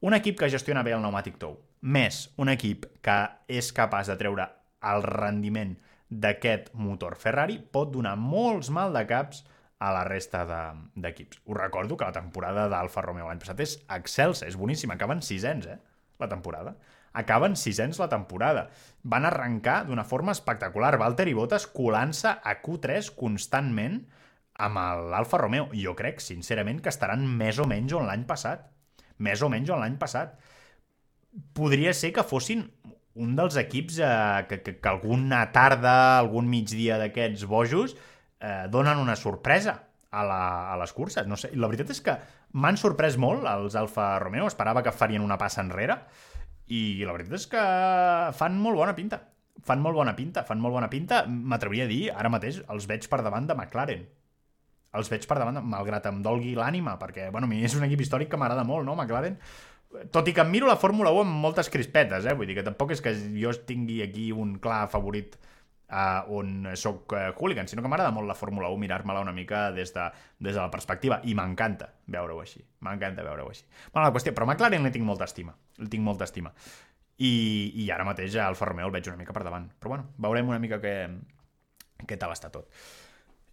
Un 0.00 0.14
equip 0.14 0.38
que 0.38 0.50
gestiona 0.50 0.82
bé 0.82 0.92
el 0.92 1.00
pneumàtic 1.00 1.38
tou, 1.38 1.60
més 1.80 2.32
un 2.36 2.48
equip 2.48 2.86
que 3.00 3.16
és 3.48 3.72
capaç 3.72 4.08
de 4.10 4.16
treure 4.16 4.48
el 4.82 5.02
rendiment 5.02 5.76
d'aquest 6.10 6.72
motor 6.74 7.16
Ferrari, 7.16 7.58
pot 7.58 7.90
donar 7.92 8.16
molts 8.16 8.70
mal 8.70 8.92
de 8.92 9.06
caps 9.06 9.44
a 9.78 9.92
la 9.92 10.04
resta 10.04 10.44
de- 10.46 10.90
d'equips. 11.00 11.40
Us 11.44 11.56
recordo 11.56 11.96
que 11.96 12.04
la 12.04 12.12
temporada 12.12 12.68
d'Alfa 12.68 13.02
Romeo 13.02 13.26
l'any 13.28 13.38
passat 13.38 13.60
és 13.60 13.84
excelsa, 13.88 14.46
és 14.46 14.56
boníssima, 14.56 14.94
acaben 14.94 15.22
sisens, 15.22 15.66
eh, 15.66 15.78
la 16.18 16.28
temporada. 16.28 16.76
Acaben 17.12 17.54
sisens 17.56 17.98
la 17.98 18.08
temporada. 18.08 18.70
Van 19.02 19.24
arrencar 19.24 19.86
d'una 19.86 20.04
forma 20.04 20.32
espectacular. 20.32 20.96
Valtteri 20.98 21.32
Bottas 21.32 21.66
colant-se 21.66 22.28
a 22.28 22.60
Q3 22.62 23.10
constantment 23.14 24.06
amb 24.54 24.80
l'Alfa 25.10 25.40
Romeo. 25.40 25.68
Jo 25.74 25.94
crec, 25.98 26.22
sincerament, 26.22 26.80
que 26.82 26.92
estaran 26.92 27.24
més 27.26 27.58
o 27.58 27.68
menys 27.68 27.94
on 27.96 28.06
l'any 28.08 28.26
passat. 28.28 28.68
Més 29.18 29.42
o 29.42 29.50
menys 29.50 29.70
on 29.70 29.82
l'any 29.82 29.96
passat. 30.00 30.36
Podria 31.54 31.94
ser 31.94 32.12
que 32.14 32.26
fossin 32.26 32.68
un 33.14 33.34
dels 33.38 33.56
equips 33.58 33.98
eh, 34.02 34.44
que, 34.48 34.60
que, 34.62 34.76
que 34.82 34.90
alguna 34.90 35.44
tarda, 35.54 36.18
algun 36.18 36.48
migdia 36.50 36.98
d'aquests 36.98 37.46
bojos, 37.50 37.94
eh, 38.40 38.66
donen 38.70 39.02
una 39.02 39.16
sorpresa 39.16 39.76
a, 40.10 40.24
la, 40.26 40.72
a 40.72 40.78
les 40.80 40.92
curses. 40.92 41.26
No 41.30 41.38
sé, 41.38 41.52
la 41.54 41.70
veritat 41.70 41.92
és 41.94 42.02
que 42.04 42.16
m'han 42.54 42.78
sorprès 42.80 43.18
molt 43.20 43.46
els 43.50 43.78
Alfa 43.78 44.14
Romeo, 44.22 44.48
esperava 44.50 44.82
que 44.82 44.94
farien 44.94 45.22
una 45.22 45.38
passa 45.38 45.62
enrere, 45.62 45.98
i 46.70 47.04
la 47.04 47.14
veritat 47.14 47.38
és 47.38 47.46
que 47.50 47.62
fan 48.38 48.58
molt 48.58 48.80
bona 48.80 48.96
pinta. 48.96 49.20
Fan 49.64 49.82
molt 49.82 49.94
bona 49.94 50.16
pinta, 50.18 50.42
fan 50.46 50.58
molt 50.60 50.74
bona 50.74 50.90
pinta. 50.90 51.22
M'atreviria 51.30 51.86
a 51.86 51.90
dir, 51.90 52.02
ara 52.10 52.32
mateix 52.32 52.62
els 52.72 52.88
veig 52.90 53.06
per 53.10 53.22
davant 53.22 53.46
de 53.46 53.54
McLaren. 53.54 54.06
Els 54.98 55.10
veig 55.10 55.26
per 55.28 55.38
davant, 55.40 55.60
malgrat 55.70 56.06
em 56.10 56.20
dolgui 56.22 56.54
l'ànima, 56.58 56.96
perquè, 57.00 57.30
bueno, 57.34 57.48
mi 57.50 57.62
és 57.66 57.74
un 57.78 57.86
equip 57.86 58.04
històric 58.04 58.30
que 58.32 58.40
m'agrada 58.40 58.66
molt, 58.66 58.86
no, 58.86 58.94
McLaren? 58.94 59.38
Tot 60.14 60.26
i 60.26 60.34
que 60.34 60.42
em 60.42 60.50
miro 60.50 60.66
la 60.66 60.78
Fórmula 60.80 61.12
1 61.14 61.22
amb 61.22 61.42
moltes 61.42 61.70
crispetes, 61.70 62.26
eh? 62.26 62.34
Vull 62.34 62.50
dir 62.50 62.56
que 62.58 62.66
tampoc 62.66 62.94
és 62.94 63.02
que 63.02 63.12
jo 63.38 63.52
tingui 63.66 64.00
aquí 64.02 64.30
un 64.34 64.56
clar 64.62 64.84
favorit 64.90 65.36
uh, 65.90 66.22
on 66.34 66.70
sóc 66.78 67.12
uh, 67.14 67.28
hooligan, 67.38 67.68
sinó 67.70 67.82
que 67.82 67.90
m'agrada 67.90 68.14
molt 68.14 68.28
la 68.30 68.38
Fórmula 68.38 68.70
1, 68.74 68.80
mirar-me-la 68.82 69.22
una 69.22 69.34
mica 69.36 69.68
des 69.72 69.94
de, 69.94 70.08
des 70.38 70.54
de 70.54 70.60
la 70.60 70.70
perspectiva, 70.72 71.20
i 71.24 71.36
m'encanta 71.38 71.92
veure-ho 72.10 72.40
així, 72.42 72.64
m'encanta 72.86 73.26
veure-ho 73.26 73.50
així. 73.50 73.64
Bueno, 73.92 74.08
la 74.08 74.14
qüestió, 74.14 74.34
però 74.34 74.48
McLaren 74.48 74.86
li 74.86 74.92
tinc 74.94 75.06
molta 75.06 75.28
estima, 75.30 75.54
li 75.78 75.90
tinc 75.92 76.04
molta 76.06 76.26
estima. 76.28 76.54
I, 77.14 77.30
i 77.78 77.90
ara 77.94 78.06
mateix 78.06 78.34
Alfa 78.42 78.66
Romeo 78.66 78.88
el 78.88 78.94
veig 78.94 79.06
una 79.06 79.20
mica 79.20 79.34
per 79.36 79.44
davant. 79.46 79.68
Però 79.78 79.92
bueno, 79.92 80.08
veurem 80.18 80.48
una 80.50 80.58
mica 80.58 80.80
què, 80.82 80.96
què 82.02 82.18
tal 82.18 82.34
està 82.34 82.50
tot. 82.50 82.66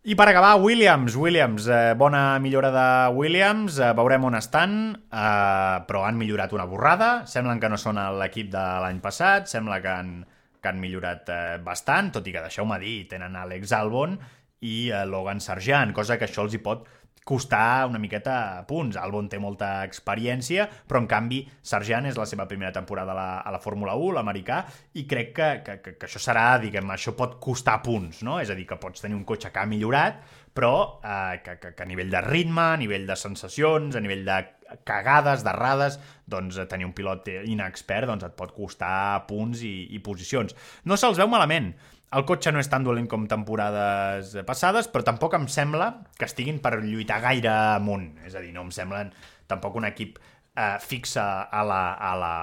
I 0.03 0.15
per 0.17 0.25
acabar, 0.31 0.55
Williams. 0.57 1.15
Williams, 1.15 1.67
eh, 1.67 1.93
bona 1.93 2.39
millora 2.39 2.71
de 2.73 3.13
Williams. 3.13 3.77
Eh, 3.77 3.91
veurem 3.93 4.23
on 4.25 4.33
estan, 4.33 4.71
eh, 4.97 5.77
però 5.85 6.07
han 6.07 6.17
millorat 6.17 6.53
una 6.53 6.65
borrada. 6.65 7.27
Semblen 7.27 7.59
que 7.59 7.69
no 7.69 7.77
són 7.77 7.99
l'equip 8.17 8.49
de 8.49 8.63
l'any 8.81 8.99
passat. 8.99 9.45
Sembla 9.45 9.77
que 9.79 9.91
han, 9.93 10.25
que 10.59 10.67
han 10.67 10.79
millorat 10.81 11.29
eh, 11.29 11.57
bastant, 11.61 12.09
tot 12.15 12.25
i 12.25 12.33
que, 12.33 12.41
deixeu-me 12.41 12.79
dir, 12.81 12.95
tenen 13.13 13.35
Alex 13.35 13.75
Albon 13.77 14.17
i 14.61 14.89
eh, 14.89 15.05
Logan 15.05 15.39
Sargent, 15.39 15.93
cosa 15.93 16.17
que 16.17 16.25
això 16.25 16.47
els 16.47 16.57
hi 16.57 16.63
pot 16.65 16.89
costar 17.25 17.85
una 17.87 17.99
miqueta 18.01 18.65
punts. 18.67 18.97
Albon 18.97 19.29
té 19.29 19.39
molta 19.41 19.83
experiència, 19.85 20.67
però 20.87 21.01
en 21.03 21.07
canvi 21.09 21.41
Sargent 21.61 22.09
és 22.09 22.17
la 22.17 22.27
seva 22.29 22.47
primera 22.49 22.73
temporada 22.75 23.13
a 23.13 23.17
la, 23.17 23.29
a 23.45 23.53
la 23.53 23.61
Fórmula 23.61 23.95
1, 23.95 24.15
l'americà, 24.17 24.61
i 24.97 25.05
crec 25.09 25.33
que, 25.37 25.49
que, 25.65 25.77
que, 25.85 25.95
que 25.99 26.09
això 26.09 26.21
serà, 26.21 26.45
diguem, 26.61 26.89
això 26.93 27.13
pot 27.17 27.37
costar 27.43 27.79
punts, 27.85 28.23
no? 28.27 28.39
És 28.41 28.49
a 28.49 28.57
dir, 28.57 28.65
que 28.69 28.79
pots 28.81 29.05
tenir 29.05 29.19
un 29.19 29.27
cotxe 29.27 29.53
que 29.53 29.61
ha 29.61 29.69
millorat, 29.69 30.23
però 30.53 30.73
eh, 30.99 31.37
que, 31.45 31.57
que, 31.61 31.75
que 31.77 31.85
a 31.85 31.87
nivell 31.87 32.11
de 32.11 32.23
ritme, 32.25 32.65
a 32.73 32.81
nivell 32.81 33.07
de 33.07 33.15
sensacions, 33.19 33.95
a 33.95 34.03
nivell 34.03 34.25
de 34.27 34.41
cagades, 34.87 35.45
d'errades, 35.45 35.99
doncs 36.31 36.57
eh, 36.57 36.67
tenir 36.71 36.89
un 36.89 36.95
pilot 36.97 37.29
inexpert 37.45 38.09
doncs 38.09 38.27
et 38.27 38.35
pot 38.37 38.53
costar 38.55 39.23
punts 39.29 39.63
i, 39.67 39.75
i 39.95 40.01
posicions. 40.03 40.55
No 40.87 40.97
se'ls 40.99 41.21
veu 41.21 41.29
malament. 41.31 41.73
El 42.11 42.25
cotxe 42.27 42.51
no 42.51 42.59
és 42.59 42.67
tan 42.67 42.83
dolent 42.83 43.07
com 43.07 43.23
temporades 43.31 44.33
passades, 44.47 44.89
però 44.91 45.05
tampoc 45.07 45.37
em 45.37 45.45
sembla 45.47 45.87
que 46.17 46.27
estiguin 46.27 46.59
per 46.59 46.73
lluitar 46.81 47.21
gaire 47.23 47.53
amunt. 47.77 48.09
És 48.27 48.35
a 48.35 48.41
dir, 48.43 48.51
no 48.51 48.65
em 48.67 48.73
semblen 48.75 49.13
tampoc 49.47 49.77
un 49.79 49.87
equip 49.87 50.19
eh, 50.19 50.75
fixe 50.83 51.23
a 51.23 51.63
la, 51.67 51.81
a 51.95 52.11
la 52.19 52.35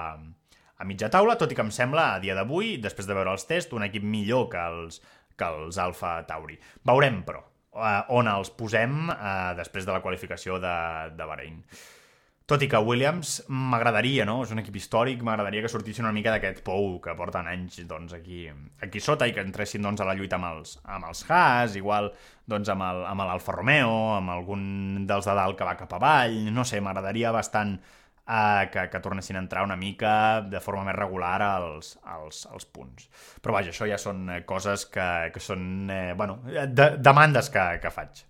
a 0.79 0.87
mitja 0.87 1.09
taula, 1.11 1.35
tot 1.37 1.51
i 1.51 1.57
que 1.57 1.65
em 1.65 1.71
sembla, 1.75 2.13
a 2.15 2.19
dia 2.23 2.35
d'avui, 2.37 2.77
després 2.81 3.07
de 3.07 3.15
veure 3.17 3.33
els 3.35 3.45
tests, 3.45 3.75
un 3.75 3.83
equip 3.85 4.05
millor 4.07 4.47
que 4.53 4.65
els, 4.73 5.01
que 5.37 5.47
els 5.51 5.77
Alfa 5.77 6.15
Tauri. 6.27 6.55
Veurem, 6.87 7.21
però, 7.27 7.43
eh, 7.75 8.01
on 8.15 8.31
els 8.31 8.49
posem 8.55 9.11
eh, 9.11 9.53
després 9.59 9.85
de 9.85 9.93
la 9.93 10.01
qualificació 10.05 10.57
de, 10.63 10.75
de 11.19 11.27
Bahrein. 11.27 11.59
Tot 12.49 12.63
i 12.65 12.67
que 12.69 12.79
Williams 12.81 13.43
m'agradaria, 13.53 14.23
no? 14.25 14.39
És 14.41 14.49
un 14.49 14.57
equip 14.57 14.79
històric, 14.79 15.19
m'agradaria 15.21 15.61
que 15.61 15.69
sortissin 15.69 16.07
una 16.07 16.15
mica 16.15 16.31
d'aquest 16.33 16.63
pou 16.65 16.95
que 17.03 17.13
porten 17.13 17.45
anys 17.45 17.77
doncs, 17.85 18.15
aquí, 18.17 18.47
aquí 18.81 19.01
sota 19.05 19.27
i 19.29 19.35
que 19.35 19.43
entressin 19.45 19.85
doncs, 19.85 20.01
a 20.01 20.07
la 20.09 20.15
lluita 20.17 20.39
amb 20.39 20.47
els, 20.49 20.79
amb 20.89 21.05
els 21.11 21.21
Haas, 21.29 21.77
igual 21.77 22.09
doncs, 22.49 22.71
amb 22.73 23.21
l'Alfa 23.21 23.53
Romeo, 23.53 23.93
amb 24.15 24.33
algun 24.33 24.65
dels 25.05 25.29
de 25.29 25.37
dalt 25.37 25.61
que 25.61 25.69
va 25.69 25.77
cap 25.77 25.93
avall, 25.99 26.41
no 26.49 26.65
sé, 26.65 26.81
m'agradaria 26.81 27.35
bastant 27.37 27.77
eh, 27.77 28.65
que, 28.73 28.89
que 28.89 29.05
tornessin 29.05 29.37
a 29.37 29.45
entrar 29.45 29.69
una 29.69 29.77
mica 29.77 30.41
de 30.41 30.57
forma 30.57 30.87
més 30.89 30.97
regular 30.97 31.37
als, 31.45 31.99
als, 32.01 32.47
als 32.49 32.65
punts. 32.65 33.11
Però 33.45 33.59
vaja, 33.59 33.69
això 33.69 33.85
ja 33.85 34.01
són 34.01 34.25
eh, 34.25 34.41
coses 34.49 34.89
que, 34.89 35.09
que 35.37 35.49
són, 35.51 35.85
eh, 35.93 36.15
bueno, 36.17 36.41
de, 36.49 36.95
demandes 36.97 37.53
que, 37.53 37.75
que 37.85 37.93
faig. 37.93 38.25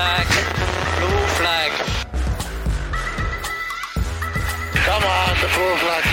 Flag, 0.00 0.28
blue 0.98 1.26
flag. 1.36 1.72
Come 4.86 5.04
on, 5.04 5.32
the 5.42 5.48
blue 5.54 5.76
flag. 5.82 6.04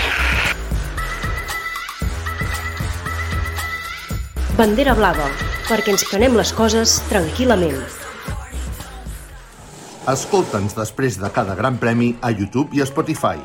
Bandera 4.58 4.96
blava, 4.98 5.28
perquè 5.68 5.94
ens 5.94 6.04
prenem 6.10 6.36
les 6.36 6.52
coses 6.52 6.98
tranquil·lament. 7.08 7.78
Escolta'ns 10.08 10.74
després 10.76 11.16
de 11.20 11.30
cada 11.32 11.54
gran 11.56 11.78
premi 11.80 12.14
a 12.20 12.32
YouTube 12.32 12.76
i 12.76 12.82
a 12.82 12.88
Spotify. 12.88 13.40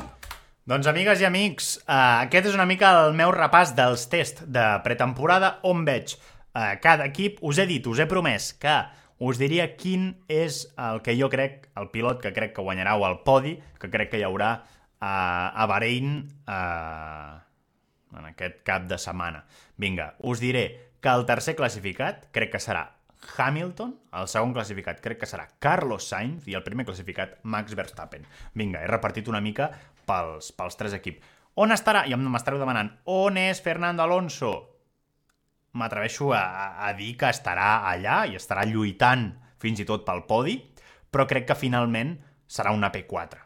Doncs 0.64 0.88
amigues 0.88 1.20
i 1.20 1.28
amics, 1.28 1.76
eh, 1.84 1.96
aquest 2.24 2.50
és 2.50 2.56
una 2.56 2.64
mica 2.68 2.90
el 3.04 3.16
meu 3.16 3.32
repàs 3.32 3.74
dels 3.76 4.06
tests 4.12 4.44
de 4.48 4.64
pretemporada 4.84 5.58
on 5.62 5.84
veig 5.88 6.16
eh, 6.16 6.76
cada 6.84 7.08
equip. 7.08 7.40
Us 7.44 7.60
he 7.60 7.68
dit, 7.68 7.86
us 7.86 8.00
he 8.00 8.08
promès 8.08 8.52
que 8.60 8.78
us 9.24 9.40
diria 9.40 9.70
quin 9.80 10.12
és 10.28 10.64
el 10.80 11.00
que 11.06 11.16
jo 11.18 11.30
crec, 11.32 11.68
el 11.80 11.90
pilot 11.94 12.20
que 12.22 12.34
crec 12.36 12.54
que 12.56 12.64
guanyarà 12.64 12.96
o 13.00 13.06
el 13.08 13.20
podi 13.26 13.56
que 13.80 13.90
crec 13.92 14.12
que 14.12 14.20
hi 14.20 14.26
haurà 14.26 14.50
a, 15.00 15.14
a 15.50 15.66
Bahrein 15.70 16.16
a, 16.46 16.58
en 18.18 18.28
aquest 18.32 18.62
cap 18.66 18.88
de 18.90 18.98
setmana. 18.98 19.44
Vinga, 19.76 20.14
us 20.20 20.42
diré 20.42 20.66
que 21.00 21.12
el 21.12 21.26
tercer 21.28 21.56
classificat 21.56 22.28
crec 22.32 22.54
que 22.54 22.62
serà 22.62 22.88
Hamilton, 23.36 23.94
el 24.20 24.28
segon 24.28 24.52
classificat 24.52 25.00
crec 25.04 25.22
que 25.22 25.28
serà 25.28 25.46
Carlos 25.62 26.08
Sainz 26.10 26.48
i 26.48 26.56
el 26.56 26.64
primer 26.66 26.84
classificat 26.88 27.38
Max 27.42 27.74
Verstappen. 27.76 28.26
Vinga, 28.54 28.82
he 28.82 28.90
repartit 28.90 29.28
una 29.32 29.40
mica 29.44 29.70
pels, 30.08 30.52
pels 30.56 30.76
tres 30.80 30.96
equips. 30.96 31.32
On 31.54 31.72
estarà? 31.72 32.04
I 32.10 32.16
m'estareu 32.18 32.58
demanant, 32.60 32.90
on 33.06 33.38
és 33.40 33.62
Fernando 33.62 34.02
Alonso? 34.02 34.73
M'atreveixo 35.74 36.30
a, 36.34 36.44
a 36.86 36.92
dir 36.94 37.14
que 37.18 37.30
estarà 37.30 37.84
allà 37.90 38.24
i 38.30 38.38
estarà 38.38 38.66
lluitant 38.68 39.32
fins 39.60 39.80
i 39.82 39.86
tot 39.88 40.04
pel 40.06 40.22
podi, 40.28 40.58
però 41.10 41.26
crec 41.30 41.48
que 41.50 41.58
finalment 41.58 42.16
serà 42.46 42.74
una 42.74 42.92
P4. 42.94 43.40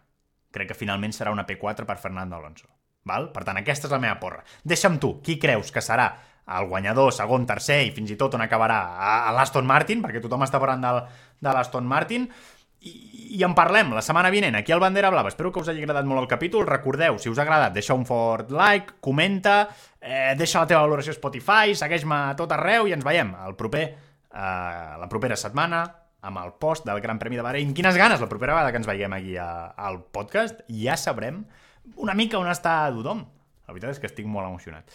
Crec 0.52 0.72
que 0.72 0.76
finalment 0.78 1.14
serà 1.16 1.32
una 1.32 1.46
P4 1.48 1.86
per 1.88 1.98
Fernando 2.00 2.36
Alonso. 2.36 2.68
Val? 3.08 3.30
Per 3.32 3.44
tant, 3.46 3.60
aquesta 3.60 3.88
és 3.88 3.94
la 3.94 4.00
meva 4.02 4.18
porra. 4.20 4.42
Deixa'm 4.64 4.98
tu, 5.00 5.14
qui 5.24 5.38
creus 5.40 5.72
que 5.72 5.84
serà 5.84 6.10
el 6.58 6.68
guanyador, 6.68 7.12
segon, 7.12 7.44
tercer 7.48 7.82
i 7.86 7.90
fins 7.96 8.12
i 8.12 8.16
tot 8.20 8.36
on 8.36 8.44
acabarà 8.44 8.78
a 9.28 9.32
l'Aston 9.36 9.68
Martin, 9.68 10.00
perquè 10.04 10.22
tothom 10.24 10.46
està 10.46 10.60
parlant 10.60 10.84
del, 10.84 11.02
de 11.44 11.52
l'Aston 11.52 11.88
Martin, 11.88 12.24
i, 12.80 13.36
i 13.38 13.42
en 13.44 13.54
parlem 13.58 13.92
la 13.96 14.02
setmana 14.04 14.30
vinent 14.30 14.56
aquí 14.58 14.72
al 14.72 14.82
Bandera 14.82 15.10
Blava. 15.10 15.30
Espero 15.32 15.52
que 15.52 15.60
us 15.62 15.68
hagi 15.70 15.82
agradat 15.82 16.06
molt 16.08 16.22
el 16.22 16.28
capítol. 16.30 16.66
Recordeu, 16.66 17.18
si 17.18 17.30
us 17.30 17.38
ha 17.38 17.44
agradat, 17.46 17.74
deixa 17.74 17.96
un 17.96 18.06
fort 18.06 18.52
like, 18.54 18.98
comenta, 19.04 19.60
eh, 20.00 20.34
deixa 20.38 20.62
la 20.62 20.70
teva 20.70 20.84
valoració 20.86 21.14
a 21.14 21.18
Spotify, 21.18 21.74
segueix-me 21.78 22.20
a 22.30 22.36
tot 22.38 22.52
arreu 22.54 22.88
i 22.88 22.94
ens 22.96 23.06
veiem 23.06 23.34
el 23.46 23.56
proper, 23.58 23.86
eh, 23.88 24.42
la 25.02 25.08
propera 25.10 25.36
setmana 25.36 25.84
amb 26.28 26.42
el 26.42 26.52
post 26.58 26.86
del 26.86 27.00
Gran 27.00 27.18
Premi 27.18 27.38
de 27.38 27.46
Bahrein. 27.46 27.74
Quines 27.74 27.96
ganes 27.96 28.20
la 28.20 28.28
propera 28.28 28.54
vegada 28.54 28.72
que 28.72 28.82
ens 28.82 28.88
veiem 28.90 29.12
aquí 29.14 29.36
a, 29.38 29.70
al 29.76 30.02
podcast. 30.10 30.62
Ja 30.68 30.96
sabrem 30.98 31.44
una 31.96 32.14
mica 32.14 32.38
on 32.38 32.50
està 32.50 32.80
tothom. 32.94 33.24
La 33.68 33.74
veritat 33.74 33.96
és 33.96 34.02
que 34.02 34.08
estic 34.08 34.26
molt 34.26 34.48
emocionat. 34.48 34.88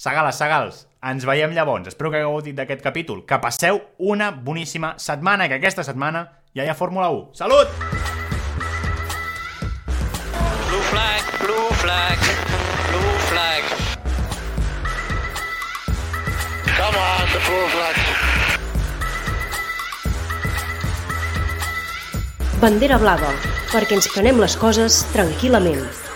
Sagales, 0.00 0.38
Sagals, 0.40 0.84
ens 1.04 1.26
veiem 1.28 1.52
llavors. 1.52 1.88
Espero 1.90 2.10
que 2.10 2.20
hagueu 2.20 2.38
gaudit 2.38 2.56
d'aquest 2.56 2.80
capítol. 2.84 3.24
Que 3.28 3.40
passeu 3.42 3.82
una 3.98 4.30
boníssima 4.30 4.94
setmana, 4.98 5.48
que 5.48 5.58
aquesta 5.58 5.84
setmana 5.84 6.39
ja 6.54 6.64
hi 6.64 6.68
ha 6.68 6.74
Fórmula 6.74 7.10
1. 7.10 7.30
Salut! 7.32 7.68
Blue 10.68 10.82
flag, 10.90 11.22
blue 11.42 11.70
flag, 11.82 12.18
blue 12.90 13.14
flag. 13.30 13.62
Come 16.80 16.98
on, 16.98 17.26
the 17.34 17.40
blue 17.46 17.66
flag. 17.76 17.96
Bandera 22.60 22.98
blava, 23.00 23.32
perquè 23.70 23.96
ens 23.96 24.10
prenem 24.12 24.42
les 24.42 24.56
coses 24.60 25.04
tranquil·lament. 25.14 26.09